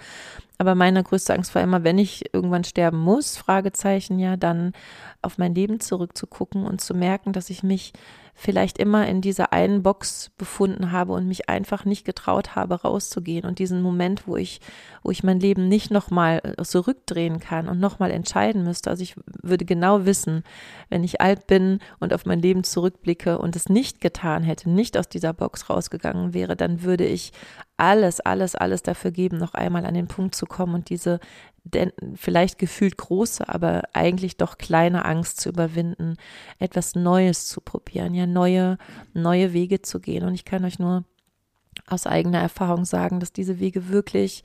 Aber 0.56 0.74
meine 0.74 1.02
größte 1.02 1.34
Angst 1.34 1.54
war 1.54 1.62
immer, 1.62 1.84
wenn 1.84 1.98
ich 1.98 2.32
irgendwann 2.34 2.64
sterben 2.64 2.98
muss, 2.98 3.36
Fragezeichen, 3.36 4.18
ja, 4.18 4.38
dann 4.38 4.72
auf 5.20 5.36
mein 5.36 5.54
Leben 5.54 5.80
zurückzugucken 5.80 6.64
und 6.64 6.80
zu 6.80 6.94
merken, 6.94 7.34
dass 7.34 7.50
ich 7.50 7.62
mich 7.62 7.92
vielleicht 8.38 8.77
immer 8.77 9.09
in 9.09 9.22
dieser 9.22 9.55
einen 9.55 9.83
Box 9.83 10.31
befunden 10.37 10.92
habe 10.92 11.14
und 11.14 11.27
mich 11.27 11.49
einfach 11.49 11.87
nicht 11.87 12.05
getraut 12.05 12.55
habe, 12.55 12.83
rauszugehen. 12.83 13.46
Und 13.46 13.59
diesen 13.59 13.81
Moment, 13.81 14.29
wo 14.29 14.37
ich, 14.37 14.61
wo 15.03 15.11
ich 15.11 15.25
mein 15.25 15.40
Leben 15.40 15.68
nicht 15.68 15.90
nochmal 15.90 16.55
zurückdrehen 16.62 17.40
kann 17.40 17.66
und 17.66 17.81
nochmal 17.81 18.11
entscheiden 18.11 18.62
müsste. 18.62 18.90
Also 18.90 19.03
ich 19.03 19.16
würde 19.42 19.64
genau 19.64 20.05
wissen, 20.05 20.44
wenn 20.90 21.03
ich 21.03 21.22
alt 21.22 21.46
bin 21.46 21.81
und 21.99 22.12
auf 22.12 22.27
mein 22.27 22.40
Leben 22.40 22.62
zurückblicke 22.62 23.38
und 23.38 23.57
es 23.57 23.70
nicht 23.70 24.03
getan 24.03 24.42
hätte, 24.42 24.68
nicht 24.68 24.99
aus 24.99 25.09
dieser 25.09 25.33
Box 25.33 25.70
rausgegangen 25.70 26.35
wäre, 26.35 26.57
dann 26.57 26.83
würde 26.83 27.07
ich 27.07 27.33
alles, 27.79 28.20
alles, 28.20 28.55
alles 28.55 28.83
dafür 28.83 29.12
geben, 29.12 29.38
noch 29.38 29.55
einmal 29.55 29.87
an 29.87 29.94
den 29.94 30.09
Punkt 30.09 30.35
zu 30.35 30.44
kommen 30.44 30.75
und 30.75 30.90
diese 30.90 31.20
denn 31.74 31.92
vielleicht 32.14 32.59
gefühlt 32.59 32.96
große, 32.96 33.48
aber 33.48 33.83
eigentlich 33.92 34.37
doch 34.37 34.57
kleine 34.57 35.05
Angst 35.05 35.40
zu 35.40 35.48
überwinden, 35.48 36.16
etwas 36.59 36.94
Neues 36.94 37.46
zu 37.46 37.61
probieren, 37.61 38.14
ja, 38.14 38.26
neue, 38.26 38.79
neue 39.14 39.52
Wege 39.52 39.83
zu 39.83 40.00
gehen. 40.00 40.24
Und 40.24 40.35
ich 40.35 40.44
kann 40.44 40.64
euch 40.64 40.79
nur 40.79 41.05
aus 41.87 42.07
eigener 42.07 42.40
Erfahrung 42.40 42.85
sagen, 42.85 43.20
dass 43.20 43.33
diese 43.33 43.59
Wege 43.59 43.88
wirklich 43.88 44.44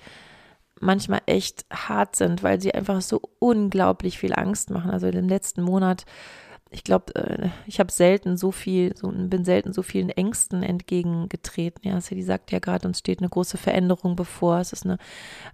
manchmal 0.79 1.21
echt 1.27 1.65
hart 1.71 2.15
sind, 2.15 2.43
weil 2.43 2.60
sie 2.60 2.73
einfach 2.73 3.01
so 3.01 3.21
unglaublich 3.39 4.17
viel 4.17 4.34
Angst 4.34 4.71
machen. 4.71 4.91
Also 4.91 5.07
im 5.07 5.29
letzten 5.29 5.62
Monat 5.62 6.05
ich 6.73 6.86
glaube, 6.86 7.13
äh, 7.15 7.49
ich 7.67 7.81
habe 7.81 7.91
selten 7.91 8.38
so 8.38 8.51
viel, 8.51 8.95
so, 8.95 9.10
bin 9.12 9.43
selten 9.43 9.73
so 9.73 9.84
vielen 9.84 10.10
Ängsten 10.10 10.63
entgegengetreten. 10.63 11.86
Ja, 11.86 11.99
sie 11.99 12.23
sagt 12.23 12.51
ja 12.51 12.60
gerade, 12.60 12.88
uns 12.88 12.99
steht 12.99 13.19
eine 13.19 13.27
große 13.27 13.57
Veränderung 13.57 14.15
bevor. 14.15 14.60
Es 14.60 14.71
ist 14.71 14.86
eine 14.86 14.97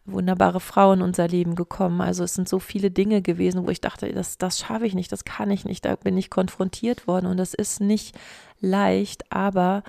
wunderbare 0.06 0.60
Frau 0.60 0.94
in 0.94 1.02
unser 1.02 1.28
Leben 1.28 1.56
gekommen. 1.56 2.02
Also 2.02 2.24
es 2.24 2.36
sind 2.36 2.48
so 2.48 2.60
viele 2.60 2.92
Dinge 2.92 3.24
gewesen, 3.24 3.66
wo 3.66 3.72
ich 3.72 3.82
dachte, 3.82 4.14
das, 4.14 4.38
das 4.38 4.60
schaffe 4.60 4.86
ich 4.86 4.94
nicht, 4.94 5.12
das 5.12 5.26
kann 5.26 5.50
ich 5.50 5.66
nicht. 5.66 5.86
Da 5.86 5.96
bin 5.96 6.16
ich 6.18 6.30
konfrontiert 6.30 7.08
worden 7.08 7.26
und 7.26 7.38
das 7.38 7.56
ist 7.56 7.82
nicht 7.82 8.16
leicht, 8.60 9.32
aber 9.32 9.84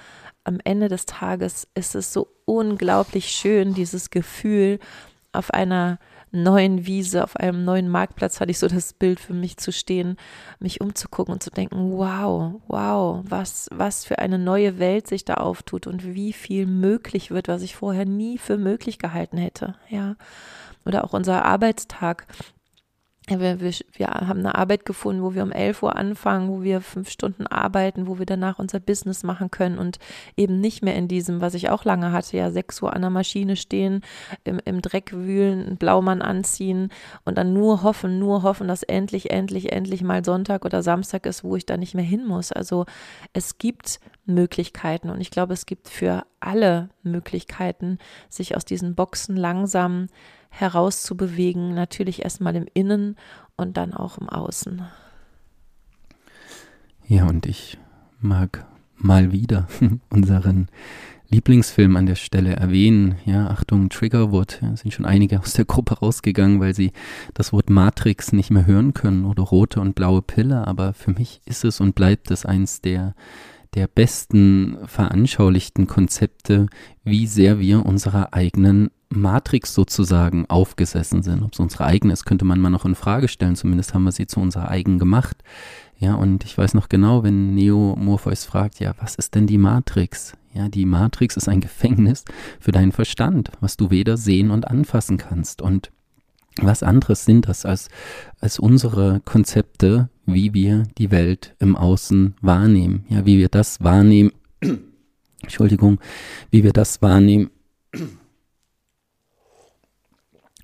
am 0.45 0.61
Ende 0.65 0.89
des 0.89 1.05
Tages 1.05 1.69
ist 1.75 1.95
es 1.95 2.11
so 2.11 2.29
unglaublich 2.47 3.29
schön, 3.29 3.75
dieses 3.75 4.09
Gefühl 4.09 4.79
auf 5.33 5.53
einer 5.53 5.99
neuen 6.31 6.87
Wiese, 6.87 7.25
auf 7.25 7.37
einem 7.37 7.65
neuen 7.65 7.89
Marktplatz 7.89 8.41
hatte 8.41 8.51
ich 8.51 8.59
so 8.59 8.69
das 8.69 8.93
Bild 8.93 9.21
für 9.21 9.35
mich 9.35 9.57
zu 9.57 9.73
stehen, 9.73 10.17
mich 10.59 10.81
umzugucken 10.81 11.35
und 11.35 11.43
zu 11.43 11.51
denken, 11.51 11.93
wow, 11.93 12.61
wow, 12.69 13.25
was, 13.29 13.69
was 13.73 14.05
für 14.05 14.19
eine 14.19 14.39
neue 14.39 14.79
Welt 14.79 15.07
sich 15.07 15.25
da 15.25 15.35
auftut 15.35 15.87
und 15.87 16.15
wie 16.15 16.33
viel 16.33 16.67
möglich 16.67 17.31
wird, 17.31 17.49
was 17.49 17.63
ich 17.63 17.77
vorher 17.77 18.05
nie 18.05 18.39
für 18.39 18.59
möglich 18.59 18.99
gehalten 18.99 19.39
hätte, 19.39 19.75
ja. 19.89 20.17
Oder 20.85 21.05
auch 21.05 21.13
unser 21.13 21.45
Arbeitstag, 21.45 22.27
wir, 23.29 23.61
wir, 23.61 23.73
wir, 23.93 24.07
haben 24.07 24.41
eine 24.41 24.55
Arbeit 24.55 24.85
gefunden, 24.85 25.23
wo 25.23 25.35
wir 25.35 25.43
um 25.43 25.53
11 25.53 25.83
Uhr 25.83 25.97
anfangen, 25.97 26.49
wo 26.49 26.63
wir 26.63 26.81
fünf 26.81 27.11
Stunden 27.11 27.47
arbeiten, 27.47 28.07
wo 28.07 28.19
wir 28.19 28.27
danach 28.27 28.59
unser 28.59 28.81
Business 28.81 29.23
machen 29.23 29.51
können 29.51 29.79
und 29.79 29.99
eben 30.37 30.61
nicht 30.61 30.83
mehr 30.83 30.95
in 30.97 31.09
diesem, 31.09 31.41
was 31.41 31.55
ich 31.55 31.71
auch 31.71 31.85
lange 31.85 32.13
hatte, 32.13 32.37
ja, 32.37 32.51
6 32.51 32.83
Uhr 32.83 32.95
an 32.95 33.03
der 33.03 33.11
Maschine 33.11 33.57
stehen, 33.57 34.03
im, 34.45 34.61
im 34.65 34.83
Dreck 34.83 35.13
wühlen, 35.13 35.67
einen 35.67 35.77
Blaumann 35.77 36.23
anziehen 36.23 36.91
und 37.25 37.39
dann 37.39 37.53
nur 37.53 37.83
hoffen, 37.83 38.19
nur 38.19 38.43
hoffen, 38.43 38.69
dass 38.69 38.83
endlich, 38.83 39.31
endlich, 39.31 39.73
endlich 39.73 40.03
mal 40.03 40.25
Sonntag 40.25 40.65
oder 40.65 40.83
Samstag 40.83 41.27
ist, 41.27 41.45
wo 41.45 41.57
ich 41.57 41.67
da 41.67 41.77
nicht 41.77 41.95
mehr 41.95 42.05
hin 42.05 42.27
muss. 42.27 42.53
Also 42.53 42.87
es 43.33 43.59
gibt 43.59 44.01
Möglichkeiten 44.27 45.11
und 45.11 45.21
ich 45.21 45.31
glaube, 45.31 45.55
es 45.55 45.67
gibt 45.67 45.89
für 45.89 46.25
alle 46.41 46.91
Möglichkeiten, 47.03 47.99
sich 48.29 48.57
aus 48.57 48.65
diesen 48.65 48.95
Boxen 48.95 49.37
langsam 49.37 50.09
herauszubewegen, 50.51 51.75
natürlich 51.75 52.23
erstmal 52.23 52.57
im 52.57 52.67
Innen 52.75 53.17
und 53.57 53.77
dann 53.77 53.95
auch 53.95 54.19
im 54.19 54.29
Außen. 54.29 54.83
Ja, 57.07 57.27
und 57.27 57.47
ich 57.47 57.79
mag 58.21 58.67
mal 58.97 59.33
wieder 59.33 59.69
unseren 60.11 60.69
Lieblingsfilm 61.31 61.97
an 61.97 62.07
der 62.07 62.15
Stelle 62.15 62.57
erwähnen. 62.57 63.17
Ja, 63.27 63.49
Achtung, 63.49 63.91
Triggerwort. 63.91 64.61
Ja, 64.63 64.75
sind 64.77 64.95
schon 64.95 65.05
einige 65.05 65.41
aus 65.41 65.53
der 65.53 65.67
Gruppe 65.67 65.99
rausgegangen, 65.99 66.59
weil 66.61 66.75
sie 66.75 66.93
das 67.35 67.53
Wort 67.53 67.69
Matrix 67.69 68.33
nicht 68.33 68.51
mehr 68.51 68.67
hören 68.67 68.95
können 68.95 69.27
oder 69.27 69.43
rote 69.43 69.81
und 69.81 69.95
blaue 69.95 70.23
Pille. 70.23 70.67
Aber 70.67 70.95
für 70.95 71.13
mich 71.13 71.43
ist 71.45 71.65
es 71.65 71.81
und 71.81 71.95
bleibt 71.95 72.31
es 72.31 72.47
eins 72.47 72.81
der 72.81 73.15
der 73.75 73.87
besten 73.87 74.79
veranschaulichten 74.87 75.87
Konzepte, 75.87 76.67
wie 77.05 77.27
sehr 77.27 77.59
wir 77.59 77.85
unserer 77.85 78.33
eigenen 78.33 78.91
Matrix 79.11 79.75
sozusagen 79.75 80.47
aufgesessen 80.49 81.23
sind. 81.23 81.43
Ob 81.43 81.55
es 81.55 81.61
unsere 81.61 81.85
eigene 81.85 82.13
ist, 82.13 82.25
könnte 82.25 82.45
man 82.45 82.61
mal 82.61 82.71
noch 82.71 82.85
in 82.85 82.95
Frage 82.95 83.29
stellen. 83.29 83.57
Zumindest 83.57 83.95
haben 83.95 84.05
wir 84.05 84.13
sie 84.13 84.27
zu 84.27 84.41
unserer 84.41 84.71
eigen 84.71 84.99
gemacht. 84.99 85.37
Ja, 85.99 86.15
und 86.15 86.45
ich 86.45 86.57
weiß 86.57 86.75
noch 86.75 86.89
genau, 86.89 87.23
wenn 87.25 87.55
Neo 87.55 87.97
Morpheus 87.99 88.45
fragt, 88.45 88.79
ja, 88.81 88.95
was 89.01 89.15
ist 89.17 89.35
denn 89.35 89.47
die 89.47 89.59
Matrix? 89.59 90.35
Ja, 90.53 90.69
die 90.69 90.87
Matrix 90.87 91.37
ist 91.37 91.49
ein 91.49 91.61
Gefängnis 91.61 92.25
für 92.61 92.73
deinen 92.73 92.93
Verstand, 92.93 93.51
was 93.61 93.77
du 93.77 93.91
weder 93.91 94.17
sehen 94.17 94.51
und 94.51 94.69
anfassen 94.69 95.17
kannst. 95.17 95.61
Und 95.61 95.91
was 96.61 96.83
anderes 96.83 97.25
sind 97.25 97.49
das 97.49 97.65
als, 97.65 97.89
als 98.41 98.59
unsere 98.59 99.21
Konzepte, 99.25 100.09
wie 100.29 100.53
wir 100.55 100.85
die 100.99 101.11
Welt 101.11 101.55
im 101.59 101.75
Außen 101.75 102.35
wahrnehmen. 102.41 103.05
Ja, 103.09 103.25
wie 103.25 103.39
wir 103.39 103.49
das 103.49 103.83
wahrnehmen. 103.83 104.31
Entschuldigung, 105.43 105.99
wie 106.51 106.63
wir 106.63 106.73
das 106.73 107.03
wahrnehmen. 107.03 107.51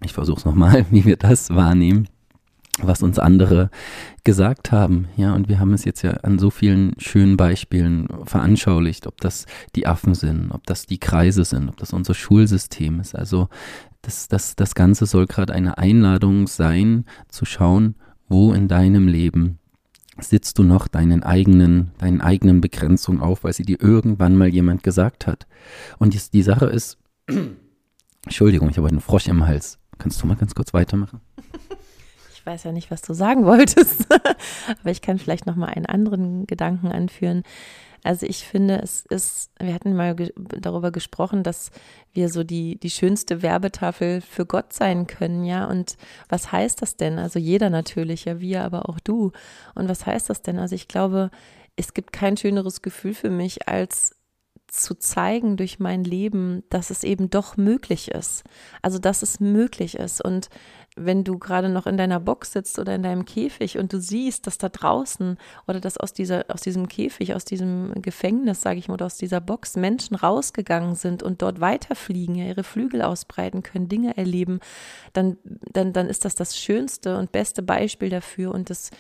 Ich 0.03 0.13
versuche 0.13 0.39
es 0.39 0.45
nochmal, 0.45 0.85
wie 0.91 1.07
wir 1.07 1.17
das 1.17 1.49
wahrnehmen, 1.49 2.09
was 2.83 3.03
uns 3.03 3.19
andere 3.19 3.71
gesagt 4.23 4.71
haben. 4.71 5.09
Ja, 5.17 5.33
und 5.33 5.49
wir 5.49 5.61
haben 5.61 5.73
es 5.73 5.87
jetzt 5.87 6.03
ja 6.03 6.11
an 6.11 6.39
so 6.39 6.51
vielen 6.51 6.93
schönen 6.99 7.39
Beispielen 7.39 8.09
veranschaulicht, 8.25 9.07
ob 9.07 9.19
das 9.23 9.47
die 9.77 9.87
Affen 9.87 10.15
sind, 10.15 10.51
ob 10.51 10.67
das 10.67 10.85
die 10.85 10.99
Kreise 10.99 11.47
sind, 11.47 11.71
ob 11.71 11.79
das 11.79 11.95
unser 11.95 12.13
Schulsystem 12.13 13.01
ist. 13.01 13.15
Also 13.15 13.49
das, 14.03 14.29
das, 14.29 14.57
das 14.57 14.75
Ganze 14.75 15.07
soll 15.07 15.27
gerade 15.27 15.55
eine 15.55 15.79
Einladung 15.79 16.49
sein, 16.49 17.07
zu 17.29 17.47
schauen, 17.47 17.95
wo 18.29 18.53
in 18.53 18.69
deinem 18.69 19.09
Leben 19.09 19.59
sitzt 20.19 20.59
du 20.59 20.63
noch 20.63 20.89
deinen 20.89 21.23
eigenen, 21.23 21.93
deinen 21.99 22.21
eigenen 22.21 22.61
Begrenzungen 22.61 23.21
auf, 23.21 23.45
weil 23.45 23.53
sie 23.53 23.65
dir 23.65 23.81
irgendwann 23.81 24.37
mal 24.37 24.49
jemand 24.49 24.83
gesagt 24.83 25.27
hat. 25.27 25.47
Und 25.99 26.15
die, 26.15 26.21
die 26.33 26.43
Sache 26.43 26.67
ist, 26.67 26.99
Entschuldigung, 28.25 28.71
ich 28.71 28.79
habe 28.79 28.89
einen 28.89 29.01
Frosch 29.01 29.27
im 29.27 29.47
Hals. 29.47 29.79
Kannst 29.99 30.23
du 30.23 30.27
mal 30.27 30.37
ganz 30.37 30.55
kurz 30.55 30.73
weitermachen? 30.73 31.21
Ich 32.33 32.47
weiß 32.47 32.65
ja 32.65 32.73
nicht, 32.73 32.91
was 32.91 33.01
du 33.01 33.15
sagen 33.15 33.47
wolltest, 33.47 34.07
aber 34.81 34.91
ich 34.91 35.01
kann 35.01 35.19
vielleicht 35.19 35.47
noch 35.47 35.57
mal 35.57 35.69
einen 35.69 35.87
anderen 35.87 36.47
Gedanken 36.47 36.89
anführen. 36.89 37.43
Also 38.05 38.27
ich 38.27 38.45
finde, 38.45 38.81
es 38.83 39.07
ist, 39.07 39.51
wir 39.59 39.75
hatten 39.75 39.97
mal 39.97 40.15
ge 40.15 40.33
darüber 40.37 40.93
gesprochen, 40.93 41.43
dass 41.43 41.71
wir 42.13 42.29
so 42.29 42.45
die, 42.45 42.79
die 42.79 42.91
schönste 42.91 43.43
Werbetafel 43.43 44.21
für 44.21 44.47
Gott 44.47 44.75
sein 44.75 45.07
können, 45.07 45.45
ja. 45.45 45.65
Und 45.65 45.97
was 46.29 46.53
heißt 46.53 46.83
das 46.83 46.97
denn? 46.97 47.19
Also 47.19 47.39
jeder 47.39 47.71
natürlich, 47.71 48.27
ja, 48.27 48.41
wir, 48.41 48.63
aber 48.63 48.89
auch 48.89 49.01
du. 49.01 49.33
Und 49.75 49.89
was 49.89 50.05
heißt 50.05 50.29
das 50.31 50.43
denn? 50.43 50.59
Also 50.59 50.75
ich 50.75 50.87
glaube, 50.87 51.31
es 51.77 51.95
gibt 51.95 52.13
kein 52.13 52.37
schöneres 52.37 52.83
Gefühl 52.83 53.15
für 53.15 53.31
mich, 53.31 53.69
als 53.69 54.15
zu 54.69 54.95
zeigen 54.95 55.57
durch 55.57 55.79
mein 55.79 56.05
Leben, 56.05 56.65
dass 56.69 56.91
es 56.91 57.05
eben 57.05 57.31
doch 57.31 57.57
möglich 57.57 58.11
ist. 58.11 58.45
Also, 58.83 58.99
dass 58.99 59.23
es 59.23 59.41
möglich 59.41 59.97
ist. 59.97 60.23
Und 60.25 60.49
wenn 60.97 61.25
du 61.25 61.39
gerade 61.39 61.69
noch 61.69 61.87
in 61.87 61.97
deiner 61.97 62.21
Box 62.21 62.53
sitzt 62.53 62.79
oder 62.79 62.95
in 62.95 63.03
deinem 63.03 63.25
Käfig 63.25 63.79
und 63.79 63.93
du 63.93 64.01
siehst, 64.01 64.47
dass 64.47 64.59
da 64.59 64.69
draußen 64.69 65.39
oder 65.67 65.81
dass 65.81 65.97
aus 65.97 66.13
dieser 66.13 66.45
aus 66.49 66.61
diesem 66.61 66.89
Käfig, 66.89 67.35
aus 67.35 67.45
diesem 67.45 67.93
Gefängnis, 68.01 68.61
sage 68.61 68.79
ich 68.79 68.87
mal, 68.87 68.95
oder 68.95 69.07
aus 69.07 69.17
dieser 69.17 69.41
Box 69.41 69.77
Menschen 69.77 70.15
rausgegangen 70.15 70.95
sind 70.95 71.23
und 71.23 71.43
dort 71.43 71.61
weiterfliegen, 71.61 72.37
ja, 72.37 72.47
ihre 72.47 72.63
Flügel 72.63 73.03
ausbreiten 73.03 73.63
können, 73.63 73.89
Dinge 73.89 74.17
erleben, 74.17 74.61
dann 75.13 75.37
dann 75.73 75.93
dann 75.93 76.09
ist 76.09 76.25
das 76.25 76.37
das 76.37 76.57
schönste 76.57 77.19
und 77.19 77.33
beste 77.33 77.63
Beispiel 77.63 78.11
dafür 78.11 78.53
und 78.55 78.71
das 78.71 78.91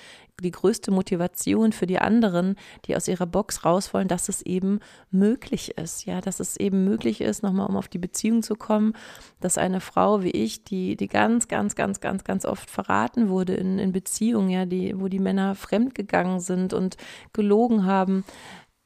die 0.40 0.50
größte 0.50 0.90
Motivation 0.90 1.72
für 1.72 1.86
die 1.86 1.98
anderen, 1.98 2.56
die 2.86 2.96
aus 2.96 3.08
ihrer 3.08 3.26
Box 3.26 3.64
raus 3.64 3.94
wollen, 3.94 4.08
dass 4.08 4.28
es 4.28 4.42
eben 4.42 4.80
möglich 5.10 5.76
ist, 5.78 6.06
ja, 6.06 6.20
dass 6.20 6.40
es 6.40 6.56
eben 6.56 6.84
möglich 6.84 7.20
ist, 7.20 7.42
nochmal 7.42 7.68
um 7.68 7.76
auf 7.76 7.88
die 7.88 7.98
Beziehung 7.98 8.42
zu 8.42 8.56
kommen, 8.56 8.94
dass 9.40 9.58
eine 9.58 9.80
Frau 9.80 10.22
wie 10.22 10.30
ich, 10.30 10.64
die, 10.64 10.96
die 10.96 11.08
ganz, 11.08 11.48
ganz, 11.48 11.76
ganz, 11.76 12.00
ganz, 12.00 12.24
ganz 12.24 12.44
oft 12.44 12.68
verraten 12.68 13.28
wurde 13.28 13.54
in, 13.54 13.78
in 13.78 13.92
Beziehungen, 13.92 14.50
ja, 14.50 14.66
die, 14.66 14.98
wo 14.98 15.08
die 15.08 15.20
Männer 15.20 15.54
fremdgegangen 15.54 16.40
sind 16.40 16.72
und 16.72 16.96
gelogen 17.32 17.84
haben, 17.84 18.24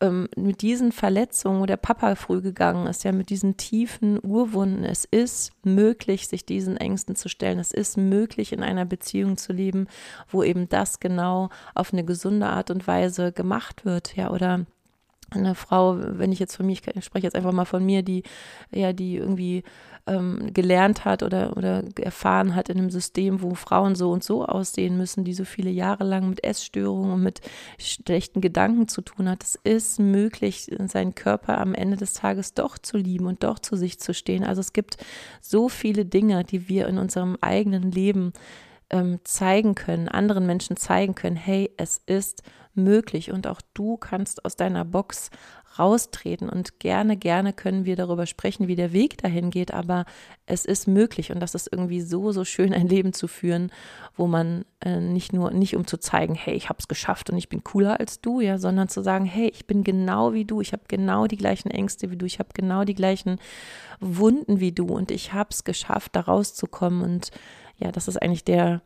ähm, 0.00 0.28
mit 0.36 0.62
diesen 0.62 0.92
Verletzungen, 0.92 1.60
wo 1.60 1.66
der 1.66 1.76
Papa 1.76 2.14
früh 2.14 2.40
gegangen 2.40 2.86
ist, 2.86 3.04
ja, 3.04 3.12
mit 3.12 3.30
diesen 3.30 3.56
tiefen 3.56 4.18
Urwunden, 4.22 4.84
es 4.84 5.04
ist 5.04 5.52
möglich, 5.64 6.28
sich 6.28 6.44
diesen 6.44 6.76
Ängsten 6.76 7.16
zu 7.16 7.28
stellen. 7.28 7.58
Es 7.58 7.72
ist 7.72 7.96
möglich, 7.96 8.52
in 8.52 8.62
einer 8.62 8.84
Beziehung 8.84 9.36
zu 9.36 9.52
leben, 9.52 9.88
wo 10.28 10.42
eben 10.42 10.68
das 10.68 11.00
genau 11.00 11.50
auf 11.74 11.92
eine 11.92 12.04
gesunde 12.04 12.46
Art 12.46 12.70
und 12.70 12.86
Weise 12.86 13.32
gemacht 13.32 13.84
wird, 13.84 14.14
ja, 14.16 14.30
oder 14.30 14.66
eine 15.30 15.54
Frau, 15.54 15.96
wenn 15.98 16.32
ich 16.32 16.38
jetzt 16.38 16.56
von 16.56 16.66
mir, 16.66 16.72
ich 16.72 17.04
spreche 17.04 17.26
jetzt 17.26 17.36
einfach 17.36 17.52
mal 17.52 17.66
von 17.66 17.84
mir, 17.84 18.02
die 18.02 18.22
ja, 18.70 18.92
die 18.92 19.16
irgendwie 19.16 19.62
ähm, 20.08 20.52
gelernt 20.52 21.04
hat 21.04 21.22
oder, 21.22 21.56
oder 21.56 21.84
erfahren 22.00 22.54
hat 22.54 22.68
in 22.68 22.78
einem 22.78 22.90
System, 22.90 23.42
wo 23.42 23.54
Frauen 23.54 23.94
so 23.94 24.10
und 24.10 24.24
so 24.24 24.44
aussehen 24.44 24.96
müssen, 24.96 25.24
die 25.24 25.34
so 25.34 25.44
viele 25.44 25.70
Jahre 25.70 26.04
lang 26.04 26.28
mit 26.28 26.42
Essstörungen 26.42 27.12
und 27.12 27.22
mit 27.22 27.40
schlechten 27.78 28.40
Gedanken 28.40 28.88
zu 28.88 29.02
tun 29.02 29.28
hat. 29.28 29.44
Es 29.44 29.54
ist 29.62 30.00
möglich, 30.00 30.70
seinen 30.86 31.14
Körper 31.14 31.58
am 31.58 31.74
Ende 31.74 31.96
des 31.96 32.14
Tages 32.14 32.54
doch 32.54 32.78
zu 32.78 32.96
lieben 32.96 33.26
und 33.26 33.44
doch 33.44 33.58
zu 33.58 33.76
sich 33.76 34.00
zu 34.00 34.14
stehen. 34.14 34.44
Also 34.44 34.60
es 34.60 34.72
gibt 34.72 34.96
so 35.40 35.68
viele 35.68 36.04
Dinge, 36.04 36.44
die 36.44 36.68
wir 36.68 36.88
in 36.88 36.98
unserem 36.98 37.36
eigenen 37.40 37.92
Leben 37.92 38.32
ähm, 38.90 39.20
zeigen 39.24 39.74
können, 39.74 40.08
anderen 40.08 40.46
Menschen 40.46 40.76
zeigen 40.76 41.14
können, 41.14 41.36
hey, 41.36 41.70
es 41.76 42.00
ist 42.06 42.42
möglich 42.74 43.32
und 43.32 43.46
auch 43.46 43.60
du 43.74 43.96
kannst 43.96 44.44
aus 44.44 44.56
deiner 44.56 44.84
Box 44.84 45.30
raustreten. 45.78 46.48
Und 46.48 46.80
gerne, 46.80 47.16
gerne 47.16 47.52
können 47.52 47.84
wir 47.84 47.96
darüber 47.96 48.26
sprechen, 48.26 48.68
wie 48.68 48.76
der 48.76 48.92
Weg 48.92 49.18
dahin 49.18 49.50
geht, 49.50 49.72
aber 49.72 50.04
es 50.46 50.64
ist 50.64 50.88
möglich. 50.88 51.30
Und 51.32 51.40
das 51.40 51.54
ist 51.54 51.68
irgendwie 51.70 52.00
so, 52.00 52.32
so 52.32 52.44
schön, 52.44 52.72
ein 52.72 52.88
Leben 52.88 53.12
zu 53.12 53.28
führen, 53.28 53.70
wo 54.16 54.26
man 54.26 54.64
äh, 54.80 55.00
nicht 55.00 55.32
nur, 55.32 55.50
nicht 55.50 55.76
um 55.76 55.86
zu 55.86 55.98
zeigen, 55.98 56.34
hey, 56.34 56.54
ich 56.54 56.68
habe 56.68 56.78
es 56.78 56.88
geschafft 56.88 57.30
und 57.30 57.38
ich 57.38 57.48
bin 57.48 57.64
cooler 57.64 58.00
als 58.00 58.20
du, 58.20 58.40
ja, 58.40 58.58
sondern 58.58 58.88
zu 58.88 59.02
sagen, 59.02 59.24
hey, 59.24 59.48
ich 59.48 59.66
bin 59.66 59.84
genau 59.84 60.32
wie 60.32 60.44
du, 60.44 60.60
ich 60.60 60.72
habe 60.72 60.82
genau 60.88 61.26
die 61.26 61.36
gleichen 61.36 61.70
Ängste 61.70 62.10
wie 62.10 62.16
du, 62.16 62.26
ich 62.26 62.38
habe 62.38 62.50
genau 62.54 62.84
die 62.84 62.94
gleichen 62.94 63.38
Wunden 64.00 64.60
wie 64.60 64.72
du. 64.72 64.86
Und 64.86 65.10
ich 65.10 65.32
habe 65.32 65.50
es 65.50 65.64
geschafft, 65.64 66.16
da 66.16 66.20
rauszukommen. 66.20 67.02
Und 67.02 67.30
ja, 67.78 67.92
das 67.92 68.08
ist 68.08 68.20
eigentlich 68.20 68.44
der, 68.44 68.82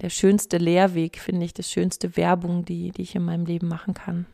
der 0.00 0.10
schönste 0.10 0.58
Lehrweg, 0.58 1.18
finde 1.18 1.44
ich, 1.44 1.54
das 1.54 1.70
schönste 1.70 2.16
Werbung, 2.16 2.64
die, 2.64 2.90
die 2.90 3.02
ich 3.02 3.14
in 3.14 3.24
meinem 3.24 3.46
Leben 3.46 3.68
machen 3.68 3.94
kann. 3.94 4.26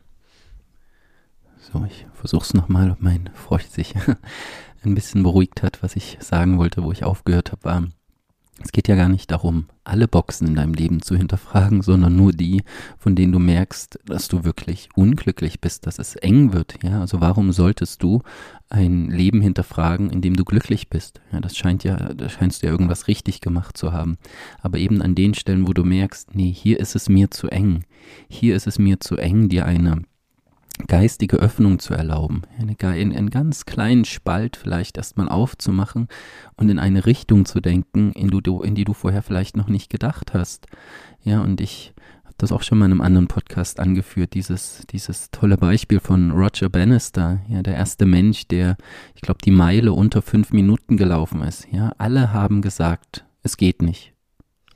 So, 1.71 1.85
ich 1.85 2.07
versuche 2.13 2.43
es 2.43 2.53
nochmal, 2.53 2.89
ob 2.89 3.01
mein 3.01 3.29
Frosch 3.33 3.65
sich 3.65 3.93
ein 4.83 4.95
bisschen 4.95 5.21
beruhigt 5.21 5.61
hat. 5.61 5.83
Was 5.83 5.95
ich 5.95 6.17
sagen 6.19 6.57
wollte, 6.57 6.83
wo 6.83 6.91
ich 6.91 7.03
aufgehört 7.03 7.51
habe, 7.51 7.63
war, 7.63 7.87
es 8.61 8.71
geht 8.71 8.87
ja 8.87 8.95
gar 8.95 9.07
nicht 9.07 9.29
darum, 9.29 9.67
alle 9.83 10.07
Boxen 10.07 10.47
in 10.47 10.55
deinem 10.55 10.73
Leben 10.73 11.01
zu 11.01 11.15
hinterfragen, 11.15 11.81
sondern 11.81 12.15
nur 12.15 12.31
die, 12.33 12.63
von 12.97 13.15
denen 13.15 13.31
du 13.31 13.39
merkst, 13.39 13.99
dass 14.05 14.27
du 14.27 14.43
wirklich 14.43 14.89
unglücklich 14.95 15.61
bist, 15.61 15.85
dass 15.85 15.99
es 15.99 16.15
eng 16.15 16.53
wird. 16.53 16.83
Ja, 16.83 17.01
also 17.01 17.21
warum 17.21 17.51
solltest 17.51 18.01
du 18.01 18.23
ein 18.69 19.09
Leben 19.11 19.41
hinterfragen, 19.41 20.09
in 20.09 20.21
dem 20.21 20.35
du 20.35 20.45
glücklich 20.45 20.89
bist? 20.89 21.21
Ja, 21.31 21.39
das 21.39 21.55
scheint 21.55 21.83
ja, 21.83 21.95
da 21.95 22.29
scheinst 22.29 22.63
du 22.63 22.67
ja 22.67 22.71
irgendwas 22.71 23.07
richtig 23.07 23.41
gemacht 23.41 23.77
zu 23.77 23.93
haben. 23.93 24.17
Aber 24.61 24.79
eben 24.79 25.01
an 25.01 25.15
den 25.15 25.35
Stellen, 25.35 25.67
wo 25.67 25.73
du 25.73 25.85
merkst, 25.85 26.35
nee, 26.35 26.51
hier 26.51 26.79
ist 26.79 26.95
es 26.95 27.09
mir 27.09 27.29
zu 27.29 27.47
eng. 27.47 27.85
Hier 28.27 28.55
ist 28.55 28.67
es 28.67 28.79
mir 28.79 28.99
zu 28.99 29.17
eng, 29.17 29.49
dir 29.49 29.65
eine 29.65 30.03
geistige 30.87 31.37
Öffnung 31.37 31.79
zu 31.79 31.93
erlauben, 31.93 32.43
eine, 32.57 32.75
in 32.99 33.15
einen 33.15 33.29
ganz 33.29 33.65
kleinen 33.65 34.05
Spalt 34.05 34.55
vielleicht 34.55 34.97
erstmal 34.97 35.29
aufzumachen 35.29 36.07
und 36.55 36.69
in 36.69 36.79
eine 36.79 37.05
Richtung 37.05 37.45
zu 37.45 37.59
denken, 37.59 38.11
in, 38.13 38.29
du, 38.29 38.61
in 38.61 38.75
die 38.75 38.85
du 38.85 38.93
vorher 38.93 39.21
vielleicht 39.21 39.57
noch 39.57 39.67
nicht 39.67 39.89
gedacht 39.89 40.33
hast. 40.33 40.67
Ja, 41.23 41.41
und 41.41 41.61
ich 41.61 41.93
habe 42.23 42.35
das 42.37 42.51
auch 42.51 42.63
schon 42.63 42.77
mal 42.77 42.85
in 42.85 42.91
einem 42.91 43.01
anderen 43.01 43.27
Podcast 43.27 43.79
angeführt, 43.79 44.33
dieses, 44.33 44.83
dieses 44.89 45.31
tolle 45.31 45.57
Beispiel 45.57 45.99
von 45.99 46.31
Roger 46.31 46.69
Bannister, 46.69 47.41
ja, 47.49 47.61
der 47.61 47.75
erste 47.75 48.05
Mensch, 48.05 48.47
der, 48.47 48.77
ich 49.15 49.21
glaube, 49.21 49.39
die 49.43 49.51
Meile 49.51 49.93
unter 49.93 50.21
fünf 50.21 50.51
Minuten 50.51 50.97
gelaufen 50.97 51.41
ist. 51.41 51.67
Ja, 51.71 51.93
alle 51.97 52.33
haben 52.33 52.61
gesagt, 52.61 53.25
es 53.43 53.57
geht 53.57 53.81
nicht. 53.81 54.13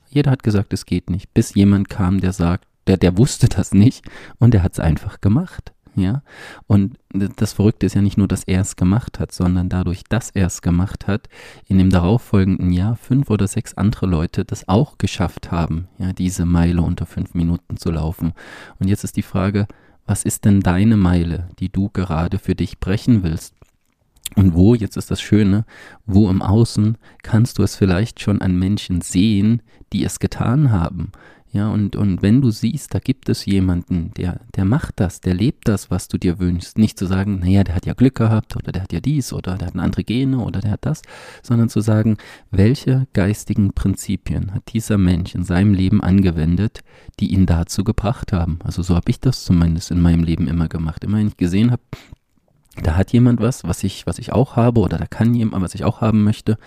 Jeder 0.08 0.30
hat 0.30 0.42
gesagt, 0.42 0.72
es 0.72 0.86
geht 0.86 1.10
nicht, 1.10 1.34
bis 1.34 1.54
jemand 1.54 1.88
kam, 1.88 2.20
der 2.20 2.32
sagt, 2.32 2.68
der, 2.86 2.98
der 2.98 3.16
wusste 3.16 3.48
das 3.48 3.72
nicht 3.72 4.04
und 4.38 4.52
der 4.52 4.62
hat 4.62 4.74
es 4.74 4.80
einfach 4.80 5.20
gemacht 5.20 5.73
ja. 5.96 6.22
Und 6.66 6.98
das 7.12 7.52
Verrückte 7.52 7.86
ist 7.86 7.94
ja 7.94 8.02
nicht 8.02 8.18
nur, 8.18 8.28
dass 8.28 8.44
er 8.44 8.60
es 8.60 8.76
gemacht 8.76 9.20
hat, 9.20 9.32
sondern 9.32 9.68
dadurch, 9.68 10.04
dass 10.08 10.30
er 10.30 10.46
es 10.46 10.62
gemacht 10.62 11.06
hat, 11.06 11.28
in 11.66 11.78
dem 11.78 11.90
darauffolgenden 11.90 12.72
Jahr 12.72 12.96
fünf 12.96 13.30
oder 13.30 13.46
sechs 13.46 13.74
andere 13.74 14.06
Leute 14.06 14.44
das 14.44 14.68
auch 14.68 14.98
geschafft 14.98 15.50
haben, 15.50 15.88
ja, 15.98 16.12
diese 16.12 16.44
Meile 16.44 16.82
unter 16.82 17.06
fünf 17.06 17.34
Minuten 17.34 17.76
zu 17.76 17.90
laufen. 17.90 18.32
Und 18.78 18.88
jetzt 18.88 19.04
ist 19.04 19.16
die 19.16 19.22
Frage, 19.22 19.66
was 20.06 20.24
ist 20.24 20.44
denn 20.44 20.60
deine 20.60 20.96
Meile, 20.96 21.48
die 21.58 21.70
du 21.70 21.88
gerade 21.88 22.38
für 22.38 22.54
dich 22.54 22.78
brechen 22.78 23.22
willst? 23.22 23.54
Und 24.36 24.54
wo, 24.54 24.74
jetzt 24.74 24.96
ist 24.96 25.10
das 25.10 25.20
Schöne, 25.20 25.64
wo 26.06 26.28
im 26.28 26.42
Außen 26.42 26.98
kannst 27.22 27.58
du 27.58 27.62
es 27.62 27.76
vielleicht 27.76 28.20
schon 28.20 28.40
an 28.40 28.58
Menschen 28.58 29.00
sehen, 29.00 29.62
die 29.92 30.04
es 30.04 30.18
getan 30.18 30.72
haben. 30.72 31.12
Ja, 31.54 31.70
und, 31.70 31.94
und 31.94 32.20
wenn 32.20 32.40
du 32.40 32.50
siehst, 32.50 32.92
da 32.94 32.98
gibt 32.98 33.28
es 33.28 33.46
jemanden, 33.46 34.12
der, 34.14 34.40
der 34.56 34.64
macht 34.64 34.94
das, 34.98 35.20
der 35.20 35.34
lebt 35.34 35.68
das, 35.68 35.88
was 35.88 36.08
du 36.08 36.18
dir 36.18 36.40
wünschst. 36.40 36.78
Nicht 36.78 36.98
zu 36.98 37.06
sagen, 37.06 37.38
naja, 37.38 37.62
der 37.62 37.76
hat 37.76 37.86
ja 37.86 37.94
Glück 37.94 38.16
gehabt 38.16 38.56
oder 38.56 38.72
der 38.72 38.82
hat 38.82 38.92
ja 38.92 38.98
dies 38.98 39.32
oder 39.32 39.56
der 39.56 39.68
hat 39.68 39.76
andere 39.76 40.02
Gene 40.02 40.38
oder 40.38 40.60
der 40.60 40.72
hat 40.72 40.84
das, 40.84 41.02
sondern 41.44 41.68
zu 41.68 41.80
sagen, 41.80 42.16
welche 42.50 43.06
geistigen 43.12 43.72
Prinzipien 43.72 44.52
hat 44.52 44.72
dieser 44.72 44.98
Mensch 44.98 45.36
in 45.36 45.44
seinem 45.44 45.74
Leben 45.74 46.02
angewendet, 46.02 46.80
die 47.20 47.32
ihn 47.32 47.46
dazu 47.46 47.84
gebracht 47.84 48.32
haben. 48.32 48.58
Also 48.64 48.82
so 48.82 48.96
habe 48.96 49.08
ich 49.12 49.20
das 49.20 49.44
zumindest 49.44 49.92
in 49.92 50.00
meinem 50.00 50.24
Leben 50.24 50.48
immer 50.48 50.66
gemacht. 50.66 51.04
Immer 51.04 51.18
wenn 51.18 51.28
ich 51.28 51.36
gesehen 51.36 51.70
habe, 51.70 51.82
da 52.82 52.96
hat 52.96 53.12
jemand 53.12 53.40
was, 53.40 53.64
was 53.64 53.84
ich, 53.84 54.06
was 54.06 54.18
ich 54.18 54.32
auch 54.32 54.56
habe, 54.56 54.80
oder 54.80 54.98
da 54.98 55.06
kann 55.06 55.34
jemand, 55.34 55.62
was 55.62 55.74
ich 55.74 55.84
auch 55.84 56.00
haben 56.00 56.24
möchte, 56.24 56.58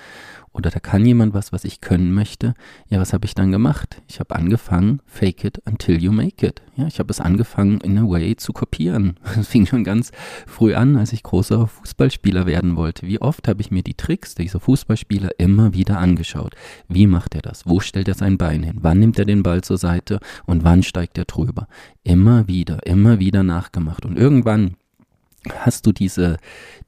oder 0.57 0.71
da 0.71 0.79
kann 0.79 1.05
jemand 1.05 1.35
was, 1.35 1.51
was 1.51 1.65
ich 1.65 1.81
können 1.81 2.13
möchte. 2.13 2.55
Ja, 2.89 2.99
was 2.99 3.13
habe 3.13 3.25
ich 3.25 3.35
dann 3.35 3.51
gemacht? 3.51 4.01
Ich 4.07 4.19
habe 4.19 4.35
angefangen, 4.35 5.01
fake 5.05 5.43
it 5.43 5.61
until 5.67 6.01
you 6.01 6.11
make 6.11 6.45
it. 6.47 6.63
Ja, 6.75 6.87
ich 6.87 6.97
habe 6.97 7.11
es 7.11 7.19
angefangen, 7.19 7.79
in 7.81 7.97
a 7.99 8.09
way 8.09 8.35
zu 8.35 8.53
kopieren. 8.53 9.19
Das 9.35 9.47
fing 9.47 9.67
schon 9.67 9.83
ganz 9.83 10.11
früh 10.47 10.73
an, 10.73 10.95
als 10.95 11.13
ich 11.13 11.21
großer 11.21 11.67
Fußballspieler 11.67 12.47
werden 12.47 12.75
wollte. 12.75 13.05
Wie 13.05 13.21
oft 13.21 13.47
habe 13.47 13.61
ich 13.61 13.69
mir 13.69 13.83
die 13.83 13.93
Tricks 13.93 14.33
dieser 14.33 14.59
Fußballspieler 14.59 15.29
immer 15.37 15.73
wieder 15.73 15.99
angeschaut. 15.99 16.55
Wie 16.87 17.05
macht 17.05 17.35
er 17.35 17.43
das? 17.43 17.67
Wo 17.67 17.79
stellt 17.79 18.07
er 18.07 18.15
sein 18.15 18.39
Bein 18.39 18.63
hin? 18.63 18.79
Wann 18.81 18.99
nimmt 18.99 19.19
er 19.19 19.25
den 19.25 19.43
Ball 19.43 19.61
zur 19.63 19.77
Seite? 19.77 20.19
Und 20.47 20.63
wann 20.63 20.81
steigt 20.81 21.19
er 21.19 21.25
drüber? 21.25 21.67
Immer 22.03 22.47
wieder, 22.47 22.83
immer 22.87 23.19
wieder 23.19 23.43
nachgemacht. 23.43 24.05
Und 24.05 24.17
irgendwann 24.17 24.75
hast 25.59 25.85
du 25.85 25.91
diese, 25.91 26.37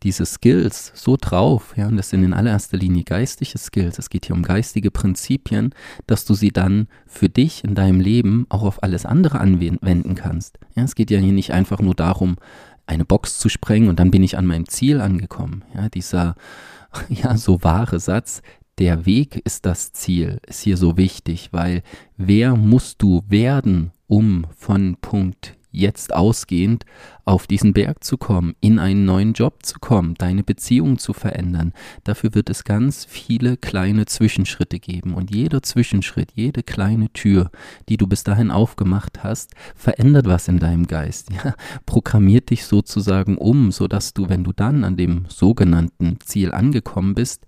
diese 0.04 0.26
Skills 0.26 0.92
so 0.96 1.18
drauf, 1.20 1.74
ja, 1.76 1.88
und 1.88 1.98
das 1.98 2.10
sind 2.10 2.24
in 2.24 2.34
allererster 2.34 2.78
Linie 2.78 3.04
geistige 3.04 3.58
Skills, 3.58 4.00
es 4.00 4.10
geht 4.10 4.26
hier 4.26 4.36
um 4.36 4.44
geistige 4.44 4.92
Prinzipien, 4.92 5.74
dass 6.08 6.26
du 6.26 6.34
sie 6.34 6.52
dann 6.52 6.88
für 7.06 7.30
dich 7.30 7.64
in 7.64 7.76
deinem 7.76 8.00
Leben 8.00 8.46
auch 8.50 8.64
auf 8.64 8.84
alles 8.84 9.06
andere 9.06 9.40
anwenden 9.40 10.16
kannst. 10.16 10.60
Ja, 10.76 10.84
es 10.84 10.96
geht 10.96 11.12
ja 11.12 11.20
hier 11.20 11.34
nicht 11.34 11.52
einfach 11.52 11.80
nur 11.80 11.96
darum, 11.96 12.38
eine 12.86 13.06
Box 13.06 13.38
zu 13.38 13.50
sprengen 13.50 13.90
und 13.90 14.00
dann 14.00 14.12
bin 14.12 14.24
ich 14.24 14.38
an 14.38 14.46
meinem 14.46 14.68
Ziel 14.68 15.00
angekommen. 15.00 15.64
Ja, 15.76 15.90
dieser, 15.90 16.36
ja, 17.10 17.38
so 17.38 17.64
wahre 17.64 18.00
Satz, 18.00 18.42
der 18.80 19.06
Weg 19.06 19.42
ist 19.46 19.66
das 19.66 19.92
Ziel, 19.92 20.40
ist 20.48 20.62
hier 20.62 20.78
so 20.78 20.98
wichtig, 20.98 21.50
weil 21.52 21.84
wer 22.18 22.56
musst 22.56 23.02
du 23.02 23.24
werden, 23.28 23.92
um 24.08 24.48
von 24.56 24.96
Punkt 25.02 25.59
jetzt 25.72 26.14
ausgehend 26.14 26.86
auf 27.26 27.46
diesen 27.46 27.74
Berg 27.74 28.04
zu 28.04 28.18
kommen, 28.18 28.56
in 28.60 28.80
einen 28.80 29.06
neuen 29.06 29.34
Job 29.34 29.64
zu 29.64 29.80
kommen, 29.80 30.16
deine 30.16 30.44
Beziehung 30.44 30.98
zu 30.98 31.14
verändern. 31.14 31.74
Dafür 32.04 32.34
wird 32.34 32.50
es 32.50 32.64
ganz 32.64 33.06
viele 33.06 33.56
kleine 33.56 34.06
Zwischenschritte 34.06 34.80
geben 34.80 35.14
und 35.14 35.34
jeder 35.34 35.62
Zwischenschritt, 35.62 36.32
jede 36.34 36.64
kleine 36.64 37.10
Tür, 37.14 37.52
die 37.88 37.98
du 37.98 38.08
bis 38.08 38.24
dahin 38.24 38.50
aufgemacht 38.50 39.24
hast, 39.24 39.54
verändert 39.76 40.26
was 40.26 40.48
in 40.48 40.60
deinem 40.60 40.88
Geist. 40.88 41.30
Ja, 41.32 41.54
programmiert 41.86 42.50
dich 42.50 42.66
sozusagen 42.66 43.38
um, 43.38 43.72
sodass 43.72 44.14
du, 44.14 44.28
wenn 44.30 44.44
du 44.44 44.52
dann 44.52 44.84
an 44.84 44.98
dem 44.98 45.26
sogenannten 45.28 46.20
Ziel 46.20 46.52
angekommen 46.52 47.14
bist, 47.14 47.46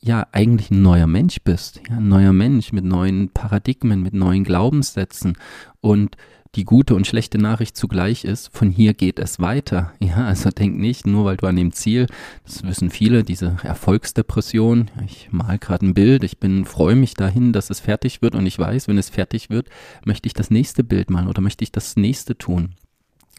ja 0.00 0.26
eigentlich 0.32 0.70
ein 0.70 0.82
neuer 0.82 1.06
Mensch 1.06 1.38
bist, 1.42 1.80
ja, 1.88 1.96
ein 1.96 2.08
neuer 2.08 2.32
Mensch 2.32 2.72
mit 2.72 2.84
neuen 2.84 3.30
Paradigmen, 3.30 4.02
mit 4.02 4.14
neuen 4.14 4.44
Glaubenssätzen 4.44 5.36
und 5.80 6.16
die 6.54 6.64
gute 6.64 6.94
und 6.94 7.06
schlechte 7.06 7.38
Nachricht 7.38 7.76
zugleich 7.76 8.24
ist, 8.24 8.54
von 8.56 8.70
hier 8.70 8.94
geht 8.94 9.18
es 9.18 9.40
weiter. 9.40 9.92
Ja, 9.98 10.26
also 10.26 10.50
denk 10.50 10.78
nicht, 10.78 11.06
nur 11.06 11.24
weil 11.24 11.36
du 11.36 11.46
an 11.46 11.56
dem 11.56 11.72
Ziel, 11.72 12.06
das 12.44 12.62
wissen 12.62 12.90
viele, 12.90 13.24
diese 13.24 13.56
Erfolgsdepression, 13.62 14.90
ich 15.04 15.28
mal 15.32 15.58
gerade 15.58 15.86
ein 15.86 15.94
Bild, 15.94 16.22
ich 16.22 16.38
bin, 16.38 16.64
freue 16.64 16.96
mich 16.96 17.14
dahin, 17.14 17.52
dass 17.52 17.70
es 17.70 17.80
fertig 17.80 18.22
wird 18.22 18.34
und 18.34 18.46
ich 18.46 18.58
weiß, 18.58 18.88
wenn 18.88 18.98
es 18.98 19.10
fertig 19.10 19.50
wird, 19.50 19.68
möchte 20.04 20.26
ich 20.26 20.34
das 20.34 20.50
nächste 20.50 20.84
Bild 20.84 21.10
malen 21.10 21.28
oder 21.28 21.40
möchte 21.40 21.64
ich 21.64 21.72
das 21.72 21.96
nächste 21.96 22.38
tun. 22.38 22.74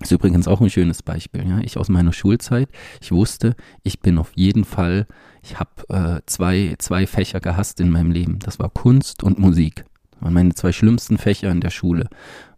ist 0.01 0.11
übrigens 0.11 0.47
auch 0.47 0.59
ein 0.59 0.69
schönes 0.69 1.01
Beispiel. 1.01 1.47
Ja, 1.47 1.59
ich 1.59 1.77
aus 1.77 1.89
meiner 1.89 2.13
Schulzeit, 2.13 2.69
ich 3.01 3.11
wusste, 3.11 3.55
ich 3.83 4.01
bin 4.01 4.17
auf 4.17 4.33
jeden 4.35 4.65
Fall, 4.65 5.07
ich 5.41 5.57
habe 5.59 5.69
äh, 5.89 6.21
zwei, 6.25 6.75
zwei 6.79 7.07
Fächer 7.07 7.39
gehasst 7.39 7.79
in 7.79 7.91
meinem 7.91 8.11
Leben. 8.11 8.39
Das 8.39 8.59
war 8.59 8.69
Kunst 8.69 9.23
und 9.23 9.39
Musik. 9.39 9.85
Das 10.11 10.21
waren 10.21 10.33
meine 10.33 10.53
zwei 10.53 10.71
schlimmsten 10.71 11.17
Fächer 11.17 11.51
in 11.51 11.61
der 11.61 11.69
Schule 11.69 12.09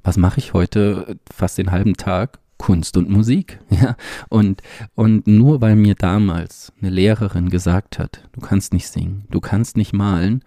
was 0.07 0.15
mache 0.15 0.39
ich 0.39 0.53
heute 0.53 1.19
fast 1.29 1.57
den 1.57 1.71
halben 1.71 1.97
Tag? 1.97 2.39
Kunst 2.57 2.95
und 2.95 3.09
Musik. 3.09 3.59
Ja, 3.69 3.97
und, 4.29 4.63
und 4.95 5.27
nur 5.27 5.59
weil 5.59 5.75
mir 5.75 5.95
damals 5.95 6.71
eine 6.81 6.89
Lehrerin 6.89 7.49
gesagt 7.49 7.99
hat, 7.99 8.23
du 8.31 8.39
kannst 8.39 8.73
nicht 8.73 8.87
singen, 8.87 9.25
du 9.29 9.41
kannst 9.41 9.75
nicht 9.75 9.93
malen, 9.93 10.43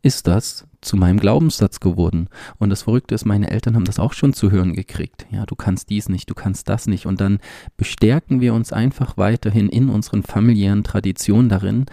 ist 0.00 0.26
das 0.26 0.66
zu 0.80 0.96
meinem 0.96 1.20
Glaubenssatz 1.20 1.78
geworden. 1.78 2.28
Und 2.58 2.70
das 2.70 2.82
Verrückte 2.82 3.14
ist, 3.14 3.26
meine 3.26 3.50
Eltern 3.50 3.76
haben 3.76 3.84
das 3.84 4.00
auch 4.00 4.14
schon 4.14 4.32
zu 4.32 4.50
hören 4.50 4.72
gekriegt. 4.72 5.26
Ja, 5.30 5.44
du 5.44 5.54
kannst 5.54 5.90
dies 5.90 6.08
nicht, 6.08 6.28
du 6.28 6.34
kannst 6.34 6.68
das 6.70 6.86
nicht. 6.86 7.06
Und 7.06 7.20
dann 7.20 7.38
bestärken 7.76 8.40
wir 8.40 8.54
uns 8.54 8.72
einfach 8.72 9.18
weiterhin 9.18 9.68
in 9.68 9.90
unseren 9.90 10.22
familiären 10.22 10.82
Traditionen 10.82 11.50
darin. 11.50 11.86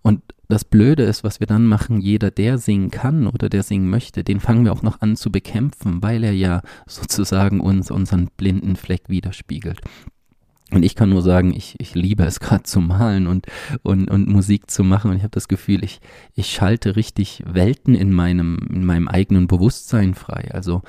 Und 0.00 0.22
das 0.52 0.66
Blöde 0.66 1.04
ist, 1.04 1.24
was 1.24 1.40
wir 1.40 1.46
dann 1.46 1.66
machen, 1.66 2.02
jeder, 2.02 2.30
der 2.30 2.58
singen 2.58 2.90
kann 2.90 3.26
oder 3.26 3.48
der 3.48 3.62
singen 3.62 3.88
möchte, 3.88 4.22
den 4.22 4.38
fangen 4.38 4.66
wir 4.66 4.72
auch 4.72 4.82
noch 4.82 5.00
an 5.00 5.16
zu 5.16 5.32
bekämpfen, 5.32 6.02
weil 6.02 6.22
er 6.22 6.32
ja 6.32 6.60
sozusagen 6.86 7.58
uns 7.58 7.90
unseren 7.90 8.28
blinden 8.36 8.76
Fleck 8.76 9.08
widerspiegelt. 9.08 9.80
Und 10.70 10.82
ich 10.84 10.94
kann 10.94 11.08
nur 11.08 11.22
sagen, 11.22 11.54
ich, 11.54 11.76
ich 11.78 11.94
liebe 11.94 12.24
es 12.24 12.38
gerade 12.38 12.64
zu 12.64 12.80
malen 12.80 13.26
und, 13.26 13.46
und, 13.82 14.10
und 14.10 14.28
Musik 14.28 14.70
zu 14.70 14.84
machen. 14.84 15.10
Und 15.10 15.16
ich 15.16 15.22
habe 15.22 15.30
das 15.30 15.48
Gefühl, 15.48 15.84
ich, 15.84 16.00
ich 16.34 16.50
schalte 16.50 16.96
richtig 16.96 17.42
Welten 17.46 17.94
in 17.94 18.12
meinem, 18.12 18.58
in 18.70 18.84
meinem 18.84 19.08
eigenen 19.08 19.46
Bewusstsein 19.46 20.14
frei. 20.14 20.50
Also 20.52 20.82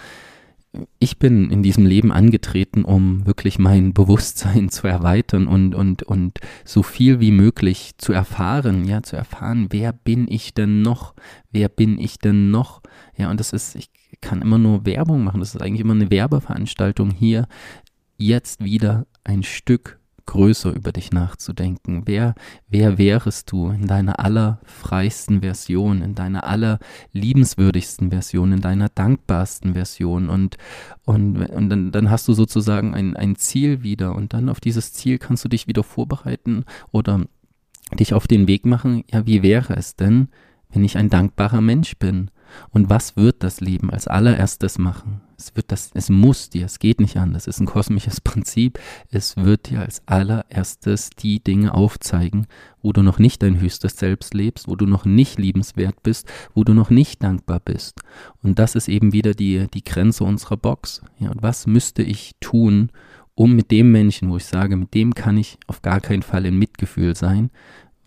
ich 0.99 1.19
bin 1.19 1.51
in 1.51 1.61
diesem 1.61 1.85
Leben 1.85 2.11
angetreten, 2.11 2.83
um 2.83 3.25
wirklich 3.25 3.59
mein 3.59 3.93
Bewusstsein 3.93 4.69
zu 4.69 4.87
erweitern 4.87 5.47
und, 5.47 5.75
und, 5.75 6.03
und 6.03 6.39
so 6.65 6.81
viel 6.81 7.19
wie 7.19 7.31
möglich 7.31 7.91
zu 7.97 8.13
erfahren, 8.13 8.85
ja, 8.85 9.03
zu 9.03 9.15
erfahren, 9.15 9.67
wer 9.69 9.93
bin 9.93 10.27
ich 10.27 10.53
denn 10.53 10.81
noch? 10.81 11.13
Wer 11.51 11.69
bin 11.69 11.99
ich 11.99 12.17
denn 12.17 12.49
noch? 12.49 12.81
Ja, 13.15 13.29
und 13.29 13.39
das 13.39 13.53
ist, 13.53 13.75
ich 13.75 13.89
kann 14.21 14.41
immer 14.41 14.57
nur 14.57 14.85
Werbung 14.85 15.23
machen, 15.23 15.39
das 15.39 15.53
ist 15.53 15.61
eigentlich 15.61 15.81
immer 15.81 15.93
eine 15.93 16.09
Werbeveranstaltung 16.09 17.11
hier, 17.11 17.47
jetzt 18.17 18.63
wieder 18.63 19.05
ein 19.23 19.43
Stück 19.43 19.99
größer 20.25 20.73
über 20.73 20.91
dich 20.91 21.11
nachzudenken. 21.11 22.03
Wer, 22.05 22.35
wer 22.69 22.97
wärest 22.97 23.51
du 23.51 23.69
in 23.69 23.87
deiner 23.87 24.19
allerfreisten 24.19 25.41
Version, 25.41 26.01
in 26.01 26.15
deiner 26.15 26.45
allerliebenswürdigsten 26.45 28.09
Version, 28.09 28.53
in 28.53 28.61
deiner 28.61 28.89
dankbarsten 28.89 29.73
Version 29.73 30.29
und, 30.29 30.57
und, 31.05 31.37
und 31.37 31.69
dann, 31.69 31.91
dann 31.91 32.09
hast 32.09 32.27
du 32.27 32.33
sozusagen 32.33 32.93
ein, 32.93 33.15
ein 33.15 33.35
Ziel 33.35 33.83
wieder 33.83 34.15
und 34.15 34.33
dann 34.33 34.49
auf 34.49 34.59
dieses 34.59 34.93
Ziel 34.93 35.17
kannst 35.17 35.43
du 35.43 35.49
dich 35.49 35.67
wieder 35.67 35.83
vorbereiten 35.83 36.65
oder 36.91 37.25
dich 37.99 38.13
auf 38.13 38.27
den 38.27 38.47
Weg 38.47 38.65
machen, 38.65 39.03
ja, 39.11 39.25
wie 39.25 39.43
wäre 39.43 39.75
es 39.75 39.95
denn, 39.95 40.29
wenn 40.71 40.83
ich 40.83 40.97
ein 40.97 41.09
dankbarer 41.09 41.61
Mensch 41.61 41.97
bin? 41.97 42.31
Und 42.69 42.89
was 42.89 43.15
wird 43.15 43.43
das 43.43 43.61
Leben 43.61 43.89
als 43.89 44.07
allererstes 44.07 44.77
machen? 44.77 45.21
Es 45.37 45.55
wird 45.55 45.71
das, 45.71 45.91
es 45.93 46.09
muss 46.09 46.49
dir, 46.49 46.65
es 46.65 46.79
geht 46.79 47.01
nicht 47.01 47.17
anders. 47.17 47.47
Es 47.47 47.55
ist 47.55 47.61
ein 47.61 47.65
kosmisches 47.65 48.21
Prinzip. 48.21 48.79
Es 49.09 49.35
wird 49.37 49.69
dir 49.69 49.81
als 49.81 50.01
allererstes 50.05 51.09
die 51.11 51.43
Dinge 51.43 51.73
aufzeigen, 51.73 52.47
wo 52.81 52.93
du 52.93 53.01
noch 53.01 53.19
nicht 53.19 53.43
dein 53.43 53.59
höchstes 53.59 53.97
Selbst 53.97 54.33
lebst, 54.33 54.67
wo 54.67 54.75
du 54.75 54.85
noch 54.85 55.05
nicht 55.05 55.39
liebenswert 55.39 56.01
bist, 56.03 56.31
wo 56.53 56.63
du 56.63 56.73
noch 56.73 56.89
nicht 56.89 57.23
dankbar 57.23 57.59
bist. 57.59 57.99
Und 58.41 58.59
das 58.59 58.75
ist 58.75 58.87
eben 58.87 59.13
wieder 59.13 59.33
die, 59.33 59.67
die 59.73 59.83
Grenze 59.83 60.23
unserer 60.23 60.57
Box. 60.57 61.01
Ja, 61.19 61.31
und 61.31 61.43
was 61.43 61.67
müsste 61.67 62.03
ich 62.03 62.35
tun, 62.39 62.89
um 63.35 63.55
mit 63.55 63.71
dem 63.71 63.91
Menschen, 63.91 64.29
wo 64.29 64.37
ich 64.37 64.45
sage, 64.45 64.77
mit 64.77 64.93
dem 64.93 65.15
kann 65.15 65.37
ich 65.37 65.57
auf 65.67 65.81
gar 65.81 65.99
keinen 65.99 66.21
Fall 66.21 66.45
in 66.45 66.57
Mitgefühl 66.57 67.15
sein, 67.15 67.49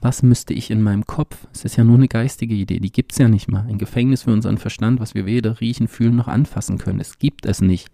was 0.01 0.23
müsste 0.23 0.55
ich 0.55 0.71
in 0.71 0.83
meinem 0.83 1.07
Kopf? 1.07 1.47
Es 1.53 1.65
ist 1.65 1.77
ja 1.77 1.85
nur 1.85 1.97
eine 1.97 2.09
geistige 2.09 2.55
Idee, 2.55 2.81
die 2.81 2.93
gibt 2.93 3.13
es 3.13 3.19
ja 3.19 3.29
nicht 3.29 3.49
mal. 3.49 3.67
Ein 3.67 3.79
Gefängnis 3.79 4.23
für 4.23 4.33
unseren 4.33 4.59
Verstand, 4.59 5.01
was 5.01 5.15
wir 5.15 5.27
weder 5.27 5.61
riechen, 5.61 5.89
fühlen 5.89 6.17
noch 6.17 6.29
anfassen 6.29 6.79
können. 6.79 7.01
Es 7.01 7.19
gibt 7.19 7.47
es 7.47 7.61
nicht. 7.61 7.89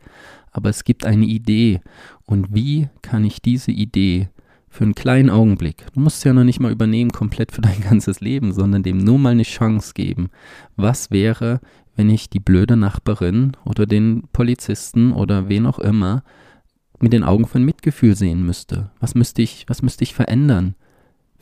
Aber 0.51 0.69
es 0.69 0.85
gibt 0.85 1.07
eine 1.07 1.25
Idee. 1.25 1.81
Und 2.27 2.55
wie 2.55 2.89
kann 3.01 3.25
ich 3.25 3.41
diese 3.41 3.71
Idee 3.71 4.29
für 4.73 4.85
einen 4.85 4.95
kleinen 4.95 5.29
Augenblick, 5.29 5.85
du 5.93 6.01
musst 6.01 6.19
es 6.19 6.25
ja 6.25 6.33
noch 6.33 6.45
nicht 6.45 6.59
mal 6.59 6.73
übernehmen 6.73 7.11
komplett 7.13 7.53
für 7.53 7.61
dein 7.61 7.81
ganzes 7.89 8.21
Leben, 8.21 8.53
sondern 8.53 8.83
dem 8.83 8.97
nur 8.97 9.19
mal 9.19 9.31
eine 9.31 9.43
Chance 9.43 9.93
geben. 9.95 10.31
Was 10.77 11.11
wäre, 11.11 11.61
wenn 11.95 12.09
ich 12.09 12.31
die 12.31 12.41
blöde 12.41 12.77
Nachbarin 12.77 13.53
oder 13.67 13.85
den 13.85 14.25
Polizisten 14.33 15.13
oder 15.13 15.51
wen 15.51 15.67
auch 15.67 15.79
immer 15.79 16.25
mit 17.01 17.13
den 17.13 17.23
Augen 17.23 17.47
von 17.47 17.63
Mitgefühl 17.63 18.17
sehen 18.17 18.47
müsste? 18.47 18.91
Was 18.99 19.15
müsste 19.15 19.43
ich, 19.43 19.67
was 19.69 19.83
müsste 19.83 20.05
ich 20.05 20.15
verändern? 20.15 20.75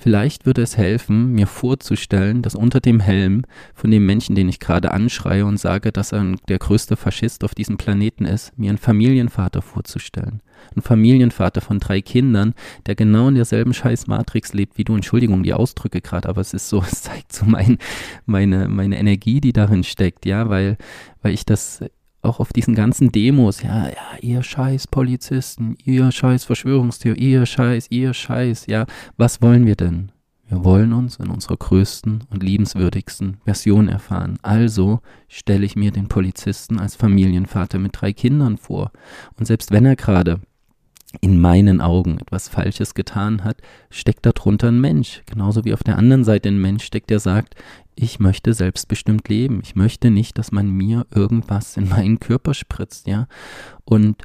Vielleicht 0.03 0.47
würde 0.47 0.63
es 0.63 0.79
helfen, 0.79 1.33
mir 1.33 1.47
vorzustellen, 1.47 2.41
dass 2.41 2.55
unter 2.55 2.81
dem 2.81 3.01
Helm 3.01 3.43
von 3.75 3.91
dem 3.91 4.07
Menschen, 4.07 4.35
den 4.35 4.49
ich 4.49 4.59
gerade 4.59 4.93
anschreie 4.93 5.45
und 5.45 5.59
sage, 5.61 5.93
dass 5.93 6.13
er 6.13 6.37
der 6.49 6.59
größte 6.59 6.97
Faschist 6.97 7.45
auf 7.45 7.55
diesem 7.55 7.77
Planeten 7.77 8.25
ist, 8.25 8.59
mir 8.59 8.71
einen 8.71 8.79
Familienvater 8.79 9.61
vorzustellen. 9.61 10.41
Ein 10.75 10.81
Familienvater 10.81 11.61
von 11.61 11.81
drei 11.81 12.01
Kindern, 12.01 12.55
der 12.87 12.95
genau 12.95 13.29
in 13.29 13.35
derselben 13.35 13.75
scheiß 13.75 14.07
Matrix 14.07 14.55
lebt 14.55 14.79
wie 14.79 14.85
du. 14.85 14.95
Entschuldigung, 14.95 15.43
die 15.43 15.53
Ausdrücke 15.53 16.01
gerade, 16.01 16.31
aber 16.31 16.41
es 16.41 16.55
ist 16.55 16.71
so, 16.71 16.83
es 16.91 17.03
zeigt 17.03 17.35
so 17.35 17.45
mein, 17.45 17.77
meine, 18.25 18.69
meine 18.69 18.99
Energie, 18.99 19.43
die 19.43 19.53
darin 19.53 19.85
steckt, 19.85 20.25
ja, 20.25 20.49
weil, 20.49 20.79
weil 21.21 21.35
ich 21.35 21.45
das 21.45 21.85
auch 22.23 22.41
auf 22.41 22.53
diesen 22.53 22.75
ganzen 22.75 23.13
Demos, 23.13 23.63
ja, 23.63 23.89
ja, 23.89 24.19
ihr 24.21 24.43
scheiß 24.43 24.89
Polizisten, 24.89 25.77
ihr 25.85 26.13
scheiß 26.13 26.45
Verschwörungstheorie, 26.45 27.33
ihr 27.33 27.47
scheiß, 27.47 27.87
ihr 27.91 28.13
scheiß, 28.15 28.67
ja, 28.67 28.87
was 29.17 29.41
wollen 29.41 29.67
wir 29.67 29.77
denn? 29.77 30.13
Wir 30.51 30.65
wollen 30.65 30.93
uns 30.93 31.17
in 31.17 31.31
unserer 31.31 31.57
größten 31.57 32.25
und 32.29 32.43
liebenswürdigsten 32.43 33.37
Version 33.45 33.89
erfahren. 33.89 34.37
Also 34.43 34.99
stelle 35.29 35.65
ich 35.65 35.77
mir 35.77 35.93
den 35.93 36.09
Polizisten 36.09 36.81
als 36.81 36.97
Familienvater 36.97 37.79
mit 37.79 37.93
drei 37.95 38.13
Kindern 38.13 38.57
vor. 38.57 38.91
Und 39.39 39.47
selbst 39.47 39.71
wenn 39.71 39.87
er 39.87 39.95
gerade 39.95 40.41
in 41.21 41.41
meinen 41.41 41.81
Augen 41.81 42.19
etwas 42.19 42.49
Falsches 42.49 42.95
getan 42.95 43.45
hat, 43.45 43.59
steckt 43.91 44.27
darunter 44.27 44.69
ein 44.69 44.81
Mensch. 44.81 45.23
Genauso 45.27 45.65
wie 45.65 45.73
auf 45.73 45.85
der 45.85 45.99
anderen 45.99 46.25
Seite 46.25 46.49
ein 46.49 46.61
Mensch 46.61 46.85
steckt, 46.85 47.11
der 47.11 47.21
sagt, 47.21 47.55
ich 48.03 48.19
möchte 48.19 48.55
selbstbestimmt 48.55 49.29
leben. 49.29 49.61
Ich 49.63 49.77
möchte 49.77 50.11
nicht, 50.11 50.39
dass 50.39 50.53
man 50.53 50.71
mir 50.71 51.07
irgendwas 51.15 51.77
in 51.77 51.89
meinen 51.89 52.19
Körper 52.19 52.55
spritzt, 52.55 53.07
ja. 53.07 53.27
Und 53.85 54.23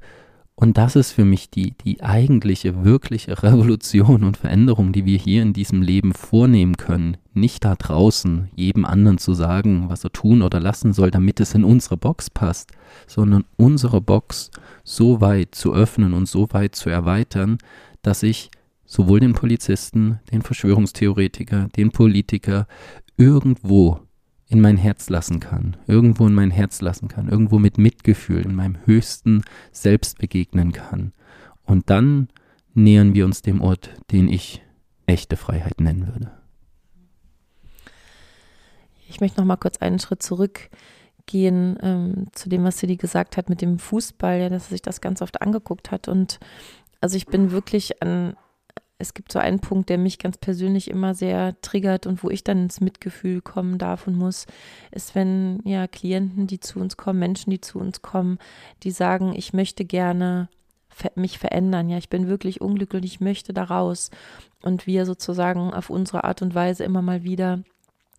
und 0.57 0.77
das 0.77 0.95
ist 0.95 1.11
für 1.11 1.25
mich 1.25 1.49
die, 1.49 1.73
die 1.83 2.01
eigentliche, 2.01 2.85
wirkliche 2.85 3.43
Revolution 3.43 4.23
und 4.23 4.37
Veränderung, 4.37 4.93
die 4.93 5.05
wir 5.05 5.17
hier 5.17 5.41
in 5.41 5.51
diesem 5.51 5.81
Leben 5.81 6.13
vornehmen 6.13 6.77
können. 6.77 7.17
Nicht 7.33 7.65
da 7.65 7.75
draußen 7.75 8.47
jedem 8.55 8.85
anderen 8.85 9.17
zu 9.17 9.33
sagen, 9.33 9.89
was 9.89 10.05
er 10.05 10.13
tun 10.13 10.41
oder 10.41 10.61
lassen 10.61 10.93
soll, 10.93 11.11
damit 11.11 11.41
es 11.41 11.53
in 11.55 11.65
unsere 11.65 11.97
Box 11.97 12.29
passt, 12.29 12.71
sondern 13.05 13.43
unsere 13.57 13.99
Box 13.99 14.49
so 14.85 15.19
weit 15.19 15.55
zu 15.55 15.73
öffnen 15.73 16.13
und 16.13 16.29
so 16.29 16.47
weit 16.51 16.73
zu 16.75 16.89
erweitern, 16.89 17.57
dass 18.01 18.23
ich 18.23 18.49
sowohl 18.85 19.19
den 19.19 19.33
Polizisten, 19.33 20.19
den 20.31 20.41
Verschwörungstheoretiker, 20.41 21.67
den 21.75 21.91
Politiker 21.91 22.65
irgendwo 23.17 23.99
in 24.47 24.61
mein 24.61 24.77
Herz 24.77 25.09
lassen 25.09 25.39
kann, 25.39 25.77
irgendwo 25.87 26.27
in 26.27 26.33
mein 26.33 26.51
Herz 26.51 26.81
lassen 26.81 27.07
kann, 27.07 27.29
irgendwo 27.29 27.59
mit 27.59 27.77
Mitgefühl 27.77 28.41
in 28.41 28.55
meinem 28.55 28.77
höchsten 28.85 29.43
Selbst 29.71 30.19
begegnen 30.19 30.71
kann. 30.71 31.13
Und 31.63 31.89
dann 31.89 32.29
nähern 32.73 33.15
wir 33.15 33.25
uns 33.25 33.41
dem 33.41 33.61
Ort, 33.61 33.89
den 34.11 34.27
ich 34.27 34.61
echte 35.07 35.37
Freiheit 35.37 35.79
nennen 35.81 36.07
würde. 36.07 36.31
Ich 39.07 39.21
möchte 39.21 39.39
noch 39.39 39.47
mal 39.47 39.55
kurz 39.55 39.77
einen 39.77 39.99
Schritt 39.99 40.21
zurückgehen 40.21 41.77
ähm, 41.81 42.27
zu 42.33 42.49
dem, 42.49 42.63
was 42.63 42.79
Silly 42.79 42.97
gesagt 42.97 43.37
hat 43.37 43.49
mit 43.49 43.61
dem 43.61 43.79
Fußball, 43.79 44.39
ja, 44.39 44.49
dass 44.49 44.65
er 44.65 44.69
sich 44.69 44.81
das 44.81 45.01
ganz 45.01 45.21
oft 45.21 45.41
angeguckt 45.41 45.91
hat. 45.91 46.07
Und 46.07 46.39
also 47.01 47.17
ich 47.17 47.25
bin 47.25 47.51
wirklich 47.51 48.01
an, 48.01 48.35
es 48.97 49.13
gibt 49.13 49.31
so 49.31 49.39
einen 49.39 49.59
Punkt, 49.59 49.89
der 49.89 49.97
mich 49.97 50.19
ganz 50.19 50.37
persönlich 50.37 50.89
immer 50.89 51.13
sehr 51.13 51.59
triggert 51.61 52.07
und 52.07 52.23
wo 52.23 52.29
ich 52.29 52.43
dann 52.43 52.63
ins 52.63 52.79
Mitgefühl 52.79 53.41
kommen 53.41 53.77
darf 53.77 54.07
und 54.07 54.15
muss, 54.15 54.45
ist, 54.91 55.15
wenn 55.15 55.59
ja 55.65 55.87
Klienten, 55.87 56.47
die 56.47 56.61
zu 56.61 56.79
uns 56.79 56.95
kommen, 56.95 57.19
Menschen, 57.19 57.51
die 57.51 57.59
zu 57.59 57.77
uns 57.79 58.01
kommen, 58.01 58.39
die 58.83 58.91
sagen, 58.91 59.33
ich 59.35 59.51
möchte 59.51 59.83
gerne 59.83 60.47
mich 61.15 61.39
verändern. 61.39 61.89
Ja, 61.89 61.97
ich 61.97 62.09
bin 62.09 62.27
wirklich 62.27 62.61
unglücklich 62.61 63.03
ich 63.03 63.19
möchte 63.19 63.53
da 63.53 63.63
raus. 63.65 64.11
Und 64.61 64.87
wir 64.87 65.05
sozusagen 65.05 65.73
auf 65.73 65.89
unsere 65.89 66.23
Art 66.23 66.41
und 66.41 66.55
Weise 66.55 66.83
immer 66.85 67.01
mal 67.01 67.23
wieder 67.23 67.63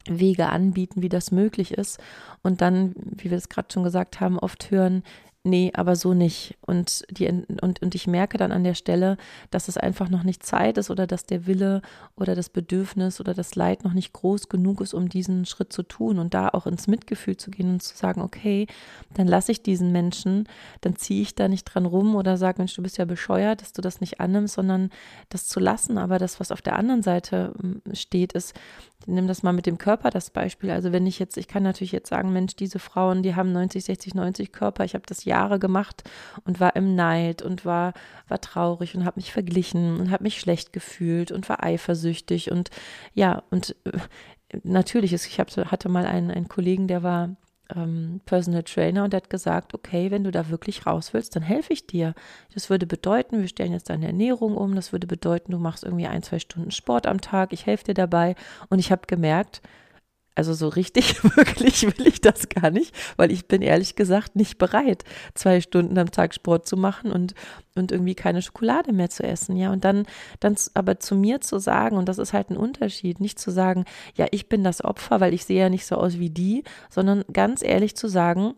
Wege 0.09 0.47
anbieten, 0.47 1.03
wie 1.03 1.09
das 1.09 1.33
möglich 1.33 1.72
ist. 1.72 1.99
Und 2.43 2.61
dann, 2.61 2.95
wie 2.97 3.31
wir 3.31 3.39
es 3.39 3.49
gerade 3.49 3.68
schon 3.72 3.83
gesagt 3.83 4.20
haben, 4.20 4.39
oft 4.39 4.70
hören, 4.70 5.03
nee, 5.47 5.70
aber 5.74 5.97
so 5.97 6.12
nicht. 6.12 6.57
Und, 6.61 7.05
die, 7.11 7.28
und, 7.28 7.82
und 7.82 7.94
ich 7.94 8.07
merke 8.07 8.36
dann 8.36 8.53
an 8.53 8.64
der 8.64 8.74
Stelle, 8.74 9.16
dass 9.51 9.68
es 9.68 9.78
einfach 9.78 10.09
noch 10.11 10.24
nicht 10.24 10.44
Zeit 10.44 10.76
ist 10.76 10.90
oder 10.90 11.07
dass 11.07 11.24
der 11.24 11.47
Wille 11.47 11.82
oder 12.16 12.34
das 12.34 12.51
Bedürfnis 12.51 13.20
oder 13.20 13.32
das 13.32 13.55
Leid 13.55 13.84
noch 13.84 13.92
nicht 13.92 14.12
groß 14.12 14.49
genug 14.49 14.80
ist, 14.80 14.92
um 14.92 15.09
diesen 15.09 15.47
Schritt 15.47 15.72
zu 15.72 15.82
tun 15.84 16.18
und 16.18 16.34
da 16.34 16.49
auch 16.49 16.66
ins 16.66 16.88
Mitgefühl 16.88 17.36
zu 17.36 17.51
gehen 17.51 17.70
und 17.70 17.82
zu 17.82 17.97
sagen, 17.97 18.20
okay, 18.20 18.66
dann 19.14 19.28
lasse 19.28 19.53
ich 19.53 19.62
diesen 19.62 19.92
Menschen, 19.92 20.49
dann 20.80 20.97
ziehe 20.97 21.22
ich 21.22 21.34
da 21.34 21.49
nicht 21.49 21.64
dran 21.64 21.86
rum 21.86 22.16
oder 22.16 22.36
sage, 22.36 22.59
Mensch, 22.59 22.74
du 22.74 22.82
bist 22.82 22.99
ja 22.99 23.05
bescheuert, 23.05 23.62
dass 23.62 23.72
du 23.72 23.80
das 23.80 24.01
nicht 24.01 24.20
annimmst, 24.20 24.55
sondern 24.55 24.90
das 25.28 25.47
zu 25.47 25.61
lassen. 25.61 25.97
Aber 25.97 26.18
das, 26.18 26.40
was 26.40 26.51
auf 26.51 26.62
der 26.62 26.76
anderen 26.76 27.03
Seite 27.03 27.53
hm, 27.61 27.82
steht, 27.94 28.32
ist, 28.32 28.55
nimm 29.07 29.28
das 29.28 29.42
mal 29.42 29.53
mit 29.53 29.66
dem 29.66 29.78
Körper 29.78 30.11
das 30.11 30.30
Beispiel. 30.30 30.70
Also 30.70 30.92
wenn 30.92 31.07
ich 31.07 31.18
jetzt, 31.18 31.36
ich 31.36 31.49
kann 31.49 31.62
natürlich 31.62 31.92
jetzt 31.92 32.09
sagen, 32.09 32.32
Mensch, 32.32 32.57
diese 32.57 32.78
Frauen, 32.78 33.22
die 33.22 33.34
haben 33.34 33.53
90, 33.53 33.84
60, 33.84 34.14
90 34.14 34.53
Körper. 34.53 34.84
Ich 34.84 34.94
habe 34.94 35.05
das 35.07 35.24
Jahre 35.37 35.59
gemacht 35.59 36.03
und 36.45 36.61
war 36.61 36.76
im 36.76 36.95
Neid 36.95 37.43
und 37.43 37.64
war, 37.64 37.93
war 38.28 38.41
traurig 38.41 38.95
und 38.95 39.05
habe 39.05 39.20
mich 39.20 39.32
verglichen 39.32 40.01
und 40.01 40.11
habe 40.11 40.24
mich 40.24 40.41
schlecht 40.41 40.72
gefühlt 40.72 41.30
und 41.30 41.49
war 41.49 41.62
eifersüchtig 41.62 42.51
und 42.51 42.70
ja, 43.14 43.43
und 43.51 43.76
äh, 43.84 43.99
natürlich 44.62 45.12
ist, 45.12 45.26
ich 45.26 45.39
hab, 45.39 45.51
hatte 45.70 45.89
mal 45.89 46.07
einen, 46.07 46.30
einen 46.30 46.49
Kollegen, 46.49 46.89
der 46.89 47.03
war 47.03 47.37
ähm, 47.74 48.20
Personal 48.24 48.62
Trainer 48.62 49.05
und 49.05 49.12
der 49.12 49.18
hat 49.18 49.30
gesagt, 49.30 49.74
okay, 49.74 50.11
wenn 50.11 50.24
du 50.24 50.30
da 50.30 50.49
wirklich 50.49 50.87
raus 50.87 51.12
willst, 51.12 51.37
dann 51.37 51.43
helfe 51.43 51.72
ich 51.72 51.87
dir. 51.87 52.14
Das 52.55 52.70
würde 52.70 52.87
bedeuten, 52.87 53.41
wir 53.41 53.49
stellen 53.49 53.72
jetzt 53.72 53.91
deine 53.91 54.07
Ernährung 54.07 54.57
um, 54.57 54.74
das 54.74 54.93
würde 54.93 55.07
bedeuten, 55.07 55.53
du 55.53 55.59
machst 55.59 55.84
irgendwie 55.84 56.07
ein, 56.07 56.22
zwei 56.22 56.39
Stunden 56.39 56.70
Sport 56.70 57.07
am 57.07 57.20
Tag, 57.20 57.53
ich 57.53 57.66
helfe 57.66 57.84
dir 57.84 57.95
dabei. 57.95 58.34
Und 58.68 58.78
ich 58.78 58.91
habe 58.93 59.03
gemerkt, 59.07 59.61
also 60.37 60.55
so 60.55 60.68
richtig, 60.68 61.22
wirklich 61.37 61.82
will 61.82 62.07
ich 62.07 62.20
das 62.20 62.49
gar 62.49 62.70
nicht, 62.70 62.95
weil 63.16 63.32
ich 63.32 63.49
bin 63.49 63.62
ehrlich 63.62 63.97
gesagt 63.97 64.37
nicht 64.37 64.59
bereit, 64.59 65.03
zwei 65.34 65.61
Stunden 65.61 65.99
am 65.99 66.11
Tag 66.11 66.34
Sport 66.34 66.68
zu 66.68 66.76
machen 66.76 67.11
und, 67.11 67.34
und 67.74 67.91
irgendwie 67.91 68.14
keine 68.14 68.43
Schokolade 68.43 68.93
mehr 68.93 69.11
zu 69.11 69.22
essen. 69.24 69.57
Ja, 69.57 69.72
und 69.72 69.84
dann, 69.84 70.07
dann 70.39 70.55
aber 70.74 71.01
zu 71.01 71.16
mir 71.16 71.41
zu 71.41 71.59
sagen, 71.59 71.97
und 71.97 72.09
das 72.09 72.18
ist 72.18 72.32
halt 72.32 72.51
ein 72.51 72.57
Unterschied, 72.57 73.18
nicht 73.18 73.39
zu 73.39 73.51
sagen, 73.51 73.84
ja, 74.14 74.26
ich 74.30 74.49
bin 74.49 74.62
das 74.62 74.84
Opfer, 74.84 75.20
weil 75.20 75.34
ich 75.34 75.45
sehe 75.45 75.61
ja 75.61 75.68
nicht 75.70 75.87
so 75.87 75.97
aus 75.97 76.18
wie 76.18 76.30
die, 76.30 76.62
sondern 76.91 77.24
ganz 77.32 77.62
ehrlich 77.62 77.97
zu 77.97 78.07
sagen, 78.07 78.55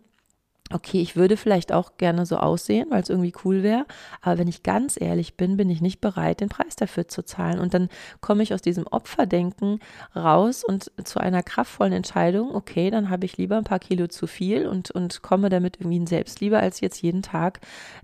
okay, 0.73 1.01
ich 1.01 1.17
würde 1.17 1.37
vielleicht 1.37 1.73
auch 1.73 1.97
gerne 1.97 2.27
so 2.27 2.37
aussehen, 2.37 2.89
weil 2.91 3.03
es 3.03 3.09
irgendwie 3.09 3.33
cool 3.45 3.63
wäre, 3.63 3.87
aber 4.21 4.39
wenn 4.39 4.49
ich 4.49 4.63
ganz 4.63 5.01
ehrlich 5.01 5.37
bin, 5.37 5.57
bin 5.57 5.71
ich 5.71 5.81
nicht 5.81 6.01
bereit, 6.01 6.41
den 6.41 6.49
Preis 6.49 6.77
dafür 6.77 7.09
zu 7.09 7.25
zahlen. 7.25 7.59
Und 7.59 7.75
dann 7.75 7.89
komme 8.21 8.43
ich 8.43 8.53
aus 8.53 8.63
diesem 8.63 8.87
Opferdenken 8.87 9.81
raus 10.15 10.65
und 10.65 10.91
zu 11.05 11.21
einer 11.21 11.43
kraftvollen 11.43 11.93
Entscheidung, 11.93 12.55
okay, 12.55 12.91
dann 12.91 13.11
habe 13.11 13.25
ich 13.25 13.37
lieber 13.37 13.57
ein 13.57 13.65
paar 13.65 13.79
Kilo 13.79 14.09
zu 14.09 14.27
viel 14.27 14.67
und, 14.67 14.91
und 14.91 15.23
komme 15.23 15.49
damit 15.49 15.79
irgendwie 15.79 15.97
in 15.97 16.07
Selbstliebe, 16.07 16.59
als 16.59 16.81
jetzt 16.81 17.03
jeden 17.03 17.23
Tag 17.23 17.61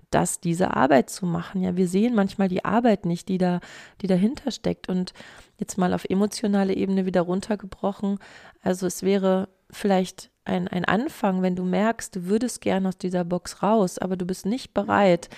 das, 0.09 0.39
diese 0.39 0.75
Arbeit 0.75 1.09
zu 1.09 1.25
machen. 1.25 1.61
Ja, 1.61 1.75
wir 1.75 1.87
sehen 1.87 2.15
manchmal 2.15 2.47
die 2.47 2.65
Arbeit 2.65 3.05
nicht, 3.05 3.27
die 3.29 3.37
da, 3.37 3.59
die 4.01 4.07
dahinter 4.07 4.51
steckt. 4.51 4.89
Und 4.89 5.13
jetzt 5.59 5.77
mal 5.77 5.93
auf 5.93 6.05
emotionale 6.05 6.73
Ebene 6.73 7.05
wieder 7.05 7.21
runtergebrochen. 7.21 8.19
Also 8.61 8.87
es 8.87 9.03
wäre 9.03 9.49
vielleicht 9.69 10.31
ein, 10.45 10.67
ein 10.67 10.85
Anfang, 10.85 11.41
wenn 11.41 11.55
du 11.55 11.63
merkst, 11.63 12.15
du 12.15 12.25
würdest 12.25 12.61
gerne 12.61 12.87
aus 12.87 12.97
dieser 12.97 13.25
Box 13.25 13.61
raus, 13.63 13.97
aber 13.97 14.15
du 14.15 14.25
bist 14.25 14.45
nicht 14.45 14.73
bereit, 14.73 15.29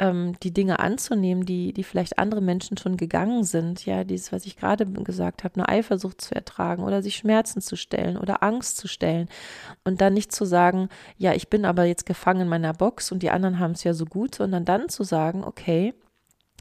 ähm, 0.00 0.34
die 0.42 0.52
Dinge 0.52 0.80
anzunehmen, 0.80 1.44
die, 1.44 1.72
die 1.72 1.84
vielleicht 1.84 2.18
andere 2.18 2.40
Menschen 2.40 2.76
schon 2.76 2.96
gegangen 2.96 3.44
sind. 3.44 3.86
Ja, 3.86 4.02
dieses, 4.02 4.32
was 4.32 4.46
ich 4.46 4.56
gerade 4.56 4.86
gesagt 4.86 5.44
habe, 5.44 5.54
eine 5.56 5.68
Eifersucht 5.68 6.20
zu 6.20 6.34
ertragen 6.34 6.82
oder 6.82 7.02
sich 7.02 7.16
Schmerzen 7.16 7.60
zu 7.60 7.76
stellen 7.76 8.16
oder 8.16 8.42
Angst 8.42 8.78
zu 8.78 8.88
stellen. 8.88 9.28
Und 9.84 10.00
dann 10.00 10.14
nicht 10.14 10.32
zu 10.32 10.44
sagen, 10.44 10.88
ja, 11.16 11.34
ich 11.34 11.48
bin 11.48 11.64
aber 11.64 11.84
jetzt 11.84 12.06
gefangen 12.06 12.42
in 12.42 12.48
meiner 12.48 12.72
Box 12.72 13.12
und 13.12 13.22
die 13.22 13.30
anderen 13.30 13.58
haben 13.58 13.72
es 13.72 13.84
ja 13.84 13.94
so 13.94 14.06
gut, 14.06 14.34
sondern 14.34 14.64
dann 14.64 14.88
zu 14.88 15.04
sagen, 15.04 15.44
okay, 15.44 15.94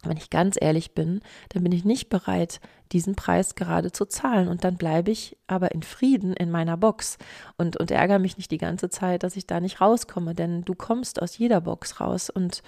wenn 0.08 0.18
ich 0.18 0.30
ganz 0.30 0.58
ehrlich 0.60 0.94
bin, 0.94 1.22
dann 1.50 1.64
bin 1.64 1.72
ich 1.72 1.86
nicht 1.86 2.10
bereit, 2.10 2.60
diesen 2.92 3.16
Preis 3.16 3.56
gerade 3.56 3.92
zu 3.92 4.06
zahlen. 4.06 4.48
Und 4.48 4.64
dann 4.64 4.78
bleibe 4.78 5.12
ich 5.12 5.38
aber 5.48 5.72
in 5.72 5.84
Frieden 5.84 6.34
in 6.34 6.52
meiner 6.52 6.78
Box 6.78 7.18
und, 7.58 7.78
und 7.78 7.92
ärgere 7.92 8.20
mich 8.20 8.38
nicht 8.38 8.52
die 8.52 8.58
ganze 8.58 8.90
Zeit, 8.90 9.24
dass 9.24 9.36
ich 9.36 9.48
da 9.48 9.60
nicht 9.60 9.82
rauskomme. 9.82 10.36
Denn 10.36 10.64
du 10.64 10.74
kommst 10.76 11.22
aus 11.22 11.38
jeder 11.38 11.62
Box 11.62 12.00
raus 12.00 12.30
und, 12.30 12.64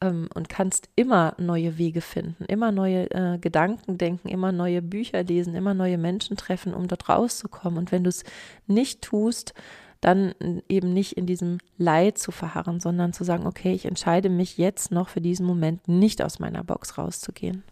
ähm, 0.00 0.28
und 0.34 0.48
kannst 0.48 0.88
immer 0.96 1.34
neue 1.38 1.78
Wege 1.78 2.00
finden, 2.00 2.44
immer 2.46 2.72
neue 2.72 3.10
äh, 3.10 3.38
Gedanken 3.38 3.98
denken, 3.98 4.28
immer 4.28 4.52
neue 4.52 4.82
Bücher 4.82 5.22
lesen, 5.22 5.54
immer 5.54 5.74
neue 5.74 5.98
Menschen 5.98 6.36
treffen, 6.36 6.74
um 6.74 6.88
dort 6.88 7.08
rauszukommen. 7.08 7.78
Und 7.78 7.92
wenn 7.92 8.04
du 8.04 8.08
es 8.08 8.24
nicht 8.66 9.02
tust, 9.02 9.54
dann 10.00 10.34
eben 10.68 10.92
nicht 10.92 11.16
in 11.16 11.26
diesem 11.26 11.58
Leid 11.76 12.18
zu 12.18 12.30
verharren, 12.30 12.80
sondern 12.80 13.12
zu 13.12 13.24
sagen, 13.24 13.46
okay, 13.46 13.72
ich 13.72 13.84
entscheide 13.84 14.28
mich 14.28 14.58
jetzt 14.58 14.92
noch 14.92 15.08
für 15.08 15.20
diesen 15.20 15.46
Moment 15.46 15.88
nicht 15.88 16.22
aus 16.22 16.38
meiner 16.38 16.62
Box 16.62 16.98
rauszugehen. 16.98 17.64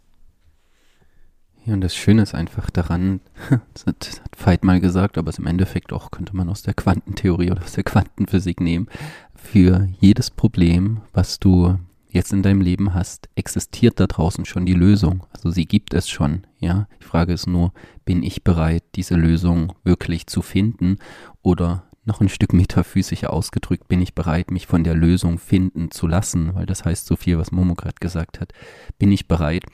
Ja, 1.64 1.74
und 1.74 1.80
das 1.80 1.96
Schöne 1.96 2.22
ist 2.22 2.34
einfach 2.34 2.70
daran, 2.70 3.20
das 3.74 3.86
hat, 3.86 4.22
Veit 4.38 4.64
mal 4.64 4.80
gesagt, 4.80 5.18
aber 5.18 5.30
es 5.30 5.38
im 5.38 5.46
Endeffekt 5.46 5.92
auch 5.92 6.10
könnte 6.10 6.36
man 6.36 6.48
aus 6.48 6.62
der 6.62 6.74
Quantentheorie 6.74 7.50
oder 7.50 7.62
aus 7.62 7.72
der 7.72 7.84
Quantenphysik 7.84 8.60
nehmen. 8.60 8.88
Für 9.34 9.88
jedes 10.00 10.30
Problem, 10.30 11.02
was 11.12 11.40
du 11.40 11.78
jetzt 12.08 12.32
in 12.32 12.42
deinem 12.42 12.60
Leben 12.60 12.94
hast, 12.94 13.28
existiert 13.34 13.98
da 13.98 14.06
draußen 14.06 14.44
schon 14.44 14.64
die 14.64 14.74
Lösung. 14.74 15.26
Also 15.32 15.50
sie 15.50 15.66
gibt 15.66 15.92
es 15.92 16.08
schon, 16.08 16.46
ja. 16.58 16.86
Die 17.00 17.04
Frage 17.04 17.32
ist 17.32 17.46
nur, 17.46 17.72
bin 18.04 18.22
ich 18.22 18.44
bereit, 18.44 18.84
diese 18.94 19.16
Lösung 19.16 19.72
wirklich 19.84 20.26
zu 20.26 20.42
finden 20.42 20.98
oder 21.42 21.85
noch 22.06 22.20
ein 22.20 22.28
Stück 22.28 22.52
metaphysischer 22.52 23.32
ausgedrückt, 23.32 23.88
bin 23.88 24.00
ich 24.00 24.14
bereit, 24.14 24.50
mich 24.50 24.66
von 24.66 24.84
der 24.84 24.94
Lösung 24.94 25.38
finden 25.38 25.90
zu 25.90 26.06
lassen, 26.06 26.54
weil 26.54 26.66
das 26.66 26.84
heißt 26.84 27.06
so 27.06 27.16
viel, 27.16 27.38
was 27.38 27.52
Momo 27.52 27.74
gerade 27.74 27.96
gesagt 28.00 28.40
hat. 28.40 28.52
Bin 28.98 29.12
ich 29.12 29.28
bereit, 29.28 29.64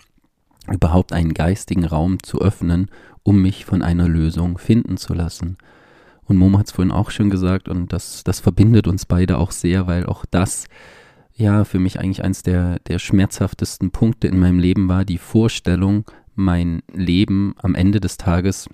überhaupt 0.70 1.12
einen 1.12 1.34
geistigen 1.34 1.84
Raum 1.84 2.22
zu 2.22 2.40
öffnen, 2.40 2.90
um 3.22 3.42
mich 3.42 3.64
von 3.64 3.82
einer 3.82 4.08
Lösung 4.08 4.58
finden 4.58 4.96
zu 4.96 5.14
lassen? 5.14 5.56
Und 6.24 6.36
Momo 6.36 6.58
hat 6.58 6.66
es 6.66 6.72
vorhin 6.72 6.92
auch 6.92 7.10
schon 7.10 7.30
gesagt 7.30 7.68
und 7.68 7.92
das, 7.92 8.24
das 8.24 8.40
verbindet 8.40 8.86
uns 8.86 9.06
beide 9.06 9.38
auch 9.38 9.50
sehr, 9.50 9.86
weil 9.86 10.06
auch 10.06 10.24
das 10.30 10.66
ja 11.34 11.64
für 11.64 11.78
mich 11.78 11.98
eigentlich 11.98 12.24
eines 12.24 12.42
der, 12.42 12.78
der 12.80 12.98
schmerzhaftesten 12.98 13.90
Punkte 13.90 14.28
in 14.28 14.38
meinem 14.38 14.58
Leben 14.58 14.88
war, 14.88 15.04
die 15.04 15.18
Vorstellung, 15.18 16.04
mein 16.34 16.82
Leben 16.92 17.54
am 17.58 17.74
Ende 17.74 18.00
des 18.00 18.16
Tages 18.16 18.68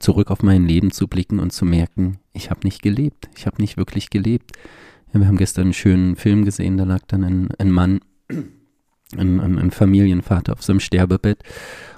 zurück 0.00 0.30
auf 0.30 0.42
mein 0.42 0.66
Leben 0.66 0.90
zu 0.90 1.08
blicken 1.08 1.38
und 1.38 1.52
zu 1.52 1.64
merken, 1.64 2.18
ich 2.32 2.50
habe 2.50 2.60
nicht 2.64 2.82
gelebt, 2.82 3.28
ich 3.36 3.46
habe 3.46 3.60
nicht 3.60 3.76
wirklich 3.76 4.10
gelebt. 4.10 4.52
Wir 5.12 5.26
haben 5.26 5.38
gestern 5.38 5.64
einen 5.64 5.72
schönen 5.72 6.16
Film 6.16 6.44
gesehen, 6.44 6.76
da 6.76 6.84
lag 6.84 7.00
dann 7.06 7.24
ein, 7.24 7.48
ein 7.58 7.70
Mann, 7.70 8.00
ein, 9.16 9.40
ein, 9.40 9.58
ein, 9.58 9.70
Familienvater 9.70 10.52
auf 10.52 10.62
seinem 10.62 10.80
Sterbebett 10.80 11.42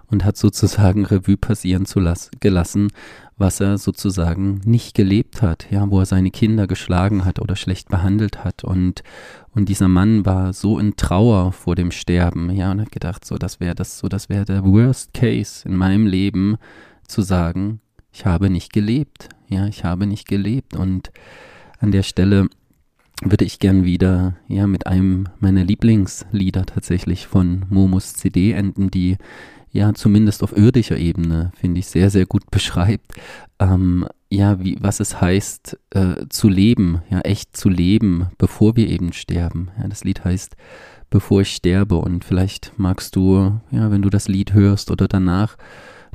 und 0.06 0.24
hat 0.24 0.36
sozusagen 0.36 1.04
Revue 1.04 1.36
passieren 1.36 1.84
zu 1.84 2.00
las 2.00 2.30
gelassen, 2.40 2.88
was 3.36 3.60
er 3.60 3.78
sozusagen 3.78 4.60
nicht 4.64 4.94
gelebt 4.94 5.42
hat, 5.42 5.70
ja, 5.70 5.90
wo 5.90 6.00
er 6.00 6.06
seine 6.06 6.30
Kinder 6.30 6.66
geschlagen 6.66 7.24
hat 7.24 7.40
oder 7.40 7.56
schlecht 7.56 7.88
behandelt 7.88 8.44
hat 8.44 8.64
und 8.64 9.02
und 9.50 9.68
dieser 9.68 9.88
Mann 9.88 10.24
war 10.24 10.52
so 10.52 10.78
in 10.78 10.94
Trauer 10.94 11.52
vor 11.52 11.74
dem 11.74 11.90
Sterben, 11.90 12.50
ja, 12.50 12.70
und 12.70 12.80
hat 12.80 12.92
gedacht, 12.92 13.24
so 13.24 13.36
das 13.36 13.58
wäre 13.58 13.74
das 13.74 13.98
so 13.98 14.08
das 14.08 14.28
wäre 14.28 14.44
der 14.44 14.64
Worst 14.64 15.14
Case 15.14 15.68
in 15.68 15.76
meinem 15.76 16.06
Leben 16.06 16.56
zu 17.08 17.22
sagen, 17.22 17.80
ich 18.12 18.26
habe 18.26 18.50
nicht 18.50 18.72
gelebt. 18.72 19.28
Ja, 19.48 19.66
ich 19.66 19.84
habe 19.84 20.06
nicht 20.06 20.28
gelebt. 20.28 20.76
Und 20.76 21.10
an 21.80 21.90
der 21.90 22.02
Stelle 22.02 22.48
würde 23.22 23.44
ich 23.44 23.58
gern 23.58 23.84
wieder, 23.84 24.36
ja, 24.46 24.66
mit 24.66 24.86
einem 24.86 25.28
meiner 25.40 25.64
Lieblingslieder 25.64 26.66
tatsächlich 26.66 27.26
von 27.26 27.64
Momus 27.68 28.14
CD 28.14 28.52
enden, 28.52 28.90
die 28.90 29.16
ja 29.70 29.92
zumindest 29.94 30.42
auf 30.42 30.56
irdischer 30.56 30.96
Ebene, 30.96 31.52
finde 31.54 31.80
ich, 31.80 31.86
sehr, 31.88 32.10
sehr 32.10 32.26
gut 32.26 32.44
beschreibt, 32.50 33.12
ähm, 33.58 34.06
ja, 34.30 34.62
wie, 34.62 34.76
was 34.80 35.00
es 35.00 35.20
heißt, 35.20 35.78
äh, 35.90 36.26
zu 36.28 36.48
leben, 36.48 37.02
ja, 37.10 37.20
echt 37.20 37.56
zu 37.56 37.68
leben, 37.68 38.26
bevor 38.36 38.76
wir 38.76 38.88
eben 38.88 39.12
sterben. 39.12 39.70
Ja, 39.80 39.88
das 39.88 40.04
Lied 40.04 40.24
heißt, 40.24 40.54
bevor 41.10 41.40
ich 41.40 41.54
sterbe 41.54 41.96
und 41.96 42.24
vielleicht 42.24 42.72
magst 42.76 43.16
du, 43.16 43.60
ja, 43.70 43.90
wenn 43.90 44.02
du 44.02 44.10
das 44.10 44.28
Lied 44.28 44.52
hörst 44.52 44.90
oder 44.90 45.08
danach, 45.08 45.56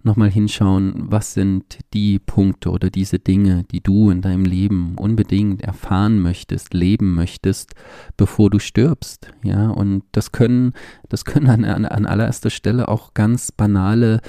nochmal 0.05 0.29
hinschauen, 0.29 0.93
was 1.11 1.33
sind 1.33 1.79
die 1.93 2.19
Punkte 2.19 2.69
oder 2.69 2.89
diese 2.89 3.19
Dinge, 3.19 3.63
die 3.71 3.81
du 3.81 4.09
in 4.09 4.21
deinem 4.21 4.45
Leben 4.45 4.95
unbedingt 4.97 5.61
erfahren 5.61 6.19
möchtest, 6.19 6.73
leben 6.73 7.15
möchtest, 7.15 7.73
bevor 8.17 8.49
du 8.49 8.59
stirbst. 8.59 9.31
Ja, 9.43 9.69
und 9.69 10.03
das 10.11 10.31
können, 10.31 10.73
das 11.09 11.25
können 11.25 11.47
an, 11.47 11.65
an, 11.65 11.85
an 11.85 12.05
allererster 12.05 12.49
Stelle 12.49 12.87
auch 12.87 13.13
ganz 13.13 13.51
banale 13.51 14.21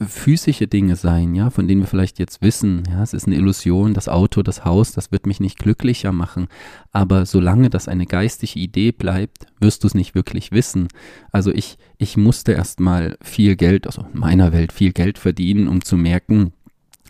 physische 0.00 0.66
Dinge 0.66 0.96
sein, 0.96 1.34
ja, 1.34 1.50
von 1.50 1.68
denen 1.68 1.82
wir 1.82 1.86
vielleicht 1.86 2.18
jetzt 2.18 2.40
wissen, 2.40 2.84
ja, 2.90 3.02
es 3.02 3.12
ist 3.12 3.26
eine 3.26 3.36
Illusion, 3.36 3.92
das 3.92 4.08
Auto, 4.08 4.42
das 4.42 4.64
Haus, 4.64 4.92
das 4.92 5.12
wird 5.12 5.26
mich 5.26 5.40
nicht 5.40 5.58
glücklicher 5.58 6.12
machen. 6.12 6.48
Aber 6.90 7.26
solange 7.26 7.70
das 7.70 7.88
eine 7.88 8.06
geistige 8.06 8.58
Idee 8.58 8.92
bleibt, 8.92 9.46
wirst 9.60 9.82
du 9.82 9.88
es 9.88 9.94
nicht 9.94 10.14
wirklich 10.14 10.52
wissen. 10.52 10.88
Also 11.32 11.52
ich, 11.52 11.76
ich 11.98 12.16
musste 12.16 12.52
erstmal 12.52 13.18
viel 13.22 13.56
Geld, 13.56 13.86
also 13.86 14.06
in 14.12 14.18
meiner 14.18 14.52
Welt 14.52 14.72
viel 14.72 14.92
Geld 14.92 15.18
verdienen, 15.18 15.68
um 15.68 15.84
zu 15.84 15.96
merken, 15.96 16.52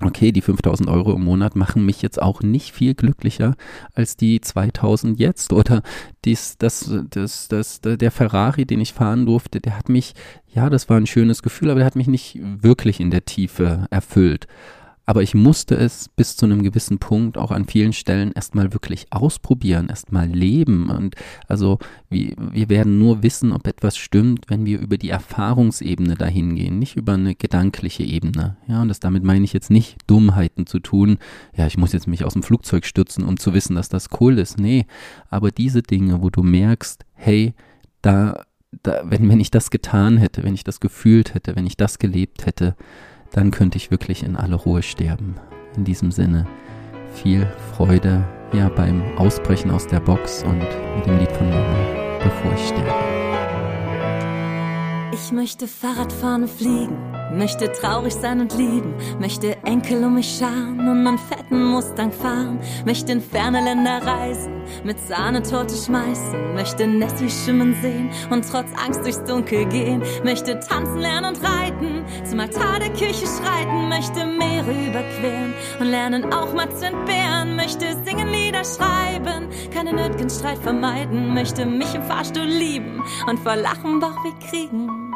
okay, 0.03 0.32
die 0.32 0.40
5000 0.40 0.88
Euro 0.88 1.14
im 1.14 1.24
Monat 1.24 1.57
machen 1.57 1.84
mich 1.84 2.03
jetzt 2.03 2.20
auch 2.20 2.42
nicht 2.42 2.72
viel 2.72 2.94
glücklicher 2.94 3.55
als 3.94 4.16
die 4.16 4.40
2000 4.40 5.18
jetzt. 5.18 5.53
Oder 5.53 5.82
dies, 6.24 6.57
das, 6.59 6.90
das, 7.11 7.48
das, 7.48 7.80
der 7.80 8.11
Ferrari, 8.11 8.64
den 8.64 8.80
ich 8.80 8.92
fahren 8.92 9.26
durfte, 9.26 9.61
der 9.61 9.76
hat 9.76 9.88
mich, 9.88 10.14
ja, 10.48 10.70
das 10.70 10.88
war 10.88 10.96
ein 10.96 11.07
schönes 11.07 11.42
Gefühl, 11.42 11.70
aber 11.70 11.80
der 11.80 11.86
hat 11.86 11.96
mich 11.96 12.09
nicht 12.09 12.38
wirklich 12.42 13.01
in 13.01 13.11
der 13.11 13.24
Tiefe 13.24 13.86
erfüllt 13.90 14.46
aber 15.11 15.24
ich 15.24 15.34
musste 15.34 15.74
es 15.74 16.08
bis 16.08 16.36
zu 16.36 16.46
einem 16.46 16.62
gewissen 16.62 17.00
Punkt 17.00 17.36
auch 17.36 17.50
an 17.50 17.64
vielen 17.64 17.92
Stellen 17.92 18.30
erstmal 18.30 18.72
wirklich 18.72 19.08
ausprobieren, 19.11 19.88
erstmal 19.88 20.28
leben. 20.28 20.88
Und 20.88 21.16
also 21.48 21.80
wir, 22.08 22.36
wir 22.38 22.68
werden 22.68 23.00
nur 23.00 23.24
wissen, 23.24 23.50
ob 23.50 23.66
etwas 23.66 23.96
stimmt, 23.96 24.44
wenn 24.46 24.66
wir 24.66 24.78
über 24.78 24.98
die 24.98 25.11
Erfahrungsebene 25.11 26.14
dahin 26.14 26.54
gehen, 26.54 26.78
nicht 26.78 26.94
über 26.94 27.14
eine 27.14 27.34
gedankliche 27.34 28.04
Ebene. 28.04 28.56
Ja, 28.68 28.82
und 28.82 28.86
das 28.86 29.00
damit 29.00 29.24
meine 29.24 29.44
ich 29.44 29.52
jetzt 29.52 29.68
nicht 29.68 29.96
Dummheiten 30.06 30.66
zu 30.66 30.78
tun. 30.78 31.18
Ja, 31.56 31.66
ich 31.66 31.76
muss 31.76 31.92
jetzt 31.92 32.06
mich 32.06 32.24
aus 32.24 32.34
dem 32.34 32.44
Flugzeug 32.44 32.86
stürzen, 32.86 33.24
um 33.24 33.36
zu 33.36 33.52
wissen, 33.52 33.74
dass 33.74 33.88
das 33.88 34.11
cool 34.20 34.38
ist. 34.38 34.61
Nee, 34.61 34.86
aber 35.28 35.50
diese 35.50 35.82
Dinge, 35.82 36.22
wo 36.22 36.30
du 36.30 36.44
merkst, 36.44 37.04
hey, 37.14 37.54
da, 38.00 38.44
da, 38.84 39.02
wenn, 39.06 39.28
wenn 39.28 39.40
ich 39.40 39.50
das 39.50 39.70
getan 39.70 40.18
hätte, 40.18 40.44
wenn 40.44 40.54
ich 40.54 40.62
das 40.62 40.78
gefühlt 40.78 41.34
hätte, 41.34 41.56
wenn 41.56 41.66
ich 41.66 41.76
das 41.76 41.98
gelebt 41.98 42.46
hätte, 42.46 42.76
dann 43.33 43.51
könnte 43.51 43.76
ich 43.76 43.91
wirklich 43.91 44.22
in 44.22 44.37
aller 44.37 44.57
Ruhe 44.57 44.83
sterben. 44.83 45.37
In 45.76 45.85
diesem 45.85 46.11
Sinne 46.11 46.47
viel 47.14 47.47
Freude 47.76 48.24
ja 48.53 48.68
beim 48.68 49.03
Ausbrechen 49.16 49.70
aus 49.70 49.87
der 49.87 50.01
Box 50.01 50.43
und 50.43 50.59
mit 50.59 51.07
dem 51.07 51.18
Lied 51.18 51.33
von 51.33 51.49
Mama, 51.49 51.76
bevor 52.22 52.53
ich 52.53 52.68
sterbe. 52.68 53.09
Ich 55.22 55.32
möchte 55.32 55.68
Fahrrad 55.68 56.12
fahren 56.12 56.42
und 56.42 56.50
fliegen, 56.50 56.96
möchte 57.36 57.70
traurig 57.72 58.14
sein 58.14 58.40
und 58.40 58.56
lieben, 58.56 58.94
möchte 59.20 59.56
Enkel 59.64 60.02
um 60.02 60.14
mich 60.14 60.38
scharen 60.38 60.80
und 60.80 61.02
meinen 61.02 61.18
fetten 61.18 61.62
Mustang 61.62 62.10
fahren, 62.10 62.58
möchte 62.86 63.12
in 63.12 63.20
ferne 63.20 63.62
Länder 63.62 64.00
reisen, 64.04 64.62
mit 64.82 64.98
Sahnetorte 64.98 65.76
schmeißen, 65.76 66.54
möchte 66.54 66.86
Nessie 66.86 67.28
schimmen 67.28 67.76
sehen 67.82 68.10
und 68.30 68.48
trotz 68.50 68.70
Angst 68.84 69.04
durchs 69.04 69.22
Dunkel 69.24 69.66
gehen, 69.66 70.02
möchte 70.24 70.58
tanzen 70.58 70.98
lernen 70.98 71.34
und 71.34 71.44
reiten, 71.44 72.04
zum 72.24 72.40
Altar 72.40 72.80
der 72.80 72.90
Kirche 72.90 73.26
schreiten, 73.26 73.88
möchte 73.88 74.24
Meere 74.26 74.72
überqueren 74.88 75.52
und 75.80 75.86
lernen 75.86 76.32
auch 76.32 76.54
mal 76.54 76.74
zu 76.74 76.86
entbehren, 76.86 77.56
möchte 77.56 77.94
singen, 78.04 78.28
Lieder 78.28 78.64
schreiben, 78.64 79.48
keine 79.72 79.92
nötigen 79.92 80.30
Streit 80.30 80.58
vermeiden, 80.58 81.34
möchte 81.34 81.66
mich 81.66 81.94
im 81.94 82.02
Fahrstuhl 82.04 82.46
lieben 82.46 83.02
und 83.28 83.38
vor 83.38 83.54
Lachen 83.54 84.00
Bauchweh 84.00 84.32
kriegen. 84.48 85.09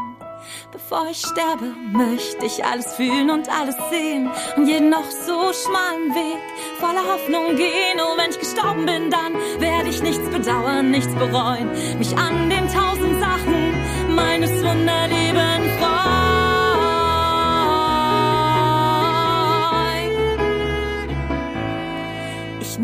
Bevor 0.73 1.07
ich 1.11 1.19
sterbe, 1.19 1.75
möchte 1.93 2.47
ich 2.47 2.65
alles 2.65 2.95
fühlen 2.95 3.31
und 3.31 3.49
alles 3.49 3.77
sehen 3.91 4.31
und 4.57 4.67
jeden 4.67 4.91
noch 4.91 5.11
so 5.11 5.53
schmalen 5.53 6.15
Weg 6.15 6.41
voller 6.79 7.07
Hoffnung 7.13 7.57
gehen. 7.57 7.99
Oh, 7.99 8.17
wenn 8.17 8.31
ich 8.31 8.39
gestorben 8.39 8.87
bin, 8.87 9.11
dann 9.11 9.35
werde 9.61 9.89
ich 9.89 10.03
nichts 10.03 10.29
bedauern, 10.31 10.91
nichts 10.91 11.13
bereuen, 11.15 11.71
mich 11.99 12.17
an 12.17 12.51
den 12.51 12.67
tausend 12.73 13.21
Sachen 13.21 14.15
meines 14.15 14.51
Wunderlebens 14.63 15.71
freuen. 15.79 16.24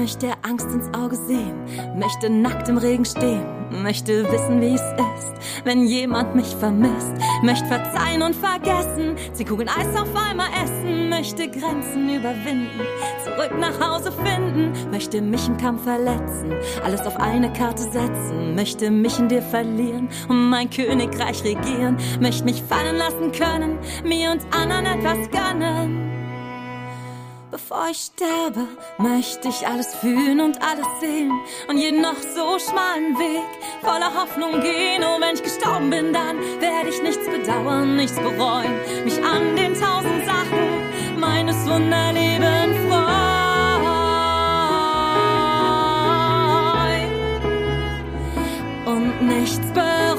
Möchte 0.01 0.33
Angst 0.49 0.67
ins 0.69 0.87
Auge 0.97 1.15
sehen, 1.15 1.55
möchte 1.99 2.31
nackt 2.31 2.71
im 2.71 2.79
Regen 2.79 3.05
stehen, 3.05 3.45
möchte 3.83 4.25
wissen, 4.33 4.59
wie 4.63 4.75
es 4.75 4.81
ist, 4.81 5.65
wenn 5.65 5.85
jemand 5.85 6.35
mich 6.35 6.57
vermisst, 6.57 7.13
möchte 7.43 7.67
verzeihen 7.67 8.23
und 8.23 8.35
vergessen, 8.35 9.17
sie 9.35 9.45
Kugeln 9.45 9.69
Eis 9.69 9.95
auf 10.01 10.09
einmal 10.17 10.49
essen, 10.65 11.11
möchte 11.11 11.51
Grenzen 11.51 12.09
überwinden, 12.09 12.81
zurück 13.23 13.53
nach 13.61 13.79
Hause 13.79 14.11
finden, 14.11 14.73
möchte 14.91 15.21
mich 15.21 15.47
im 15.47 15.59
Kampf 15.59 15.85
verletzen, 15.85 16.55
alles 16.83 17.03
auf 17.03 17.19
eine 17.19 17.53
Karte 17.53 17.83
setzen, 17.83 18.55
möchte 18.55 18.91
mich 18.91 19.19
in 19.19 19.29
dir 19.29 19.43
verlieren 19.43 20.09
und 20.31 20.49
mein 20.49 20.71
Königreich 20.71 21.45
regieren, 21.45 21.99
möchte 22.21 22.45
mich 22.45 22.63
fallen 22.63 22.97
lassen 22.97 23.33
können, 23.33 23.79
mir 24.03 24.31
und 24.31 24.41
anderen 24.51 24.87
etwas 24.87 25.31
gönnen. 25.31 26.20
Bevor 27.51 27.89
ich 27.91 28.13
sterbe, 28.15 28.69
möchte 28.99 29.49
ich 29.49 29.67
alles 29.67 29.97
fühlen 29.97 30.41
und 30.41 30.63
alles 30.63 30.87
sehen 31.01 31.33
und 31.69 31.79
jeden 31.79 32.01
noch 32.01 32.15
so 32.15 32.61
schmalen 32.61 33.19
Weg 33.19 33.43
voller 33.81 34.15
Hoffnung 34.15 34.61
gehen. 34.61 35.03
Oh, 35.03 35.21
wenn 35.21 35.35
ich 35.35 35.43
gestorben 35.43 35.91
bin, 35.91 36.13
dann 36.13 36.39
werde 36.61 36.91
ich 36.91 37.03
nichts 37.03 37.27
bedauern, 37.27 37.97
nichts 37.97 38.17
bereuen, 38.21 38.73
mich 39.05 39.21
an 39.25 39.57
den 39.57 39.75
tausend 39.75 40.25
Sachen 40.27 41.19
meines 41.19 41.57
Wunderlebens 41.67 42.77
freuen 42.89 43.11
und 48.87 49.23
nichts 49.27 49.73
bereuen. 49.73 50.10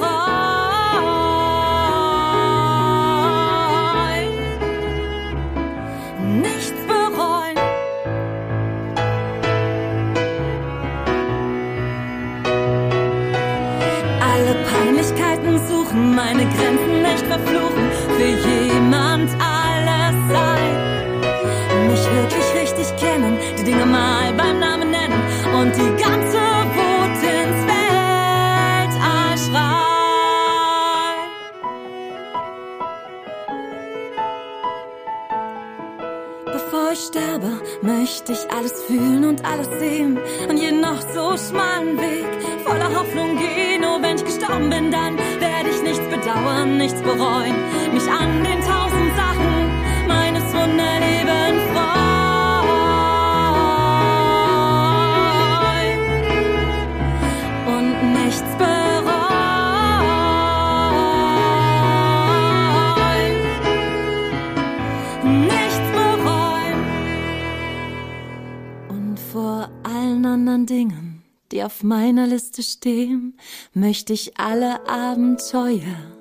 Liste 72.51 72.63
stehen, 72.63 73.37
möchte 73.73 74.11
ich 74.11 74.37
alle 74.37 74.85
Abenteuer 74.85 76.17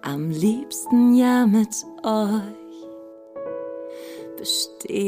am 0.00 0.30
liebsten 0.30 1.14
ja 1.14 1.46
mit 1.46 1.68
euch 2.02 2.42
bestehen. 4.38 5.02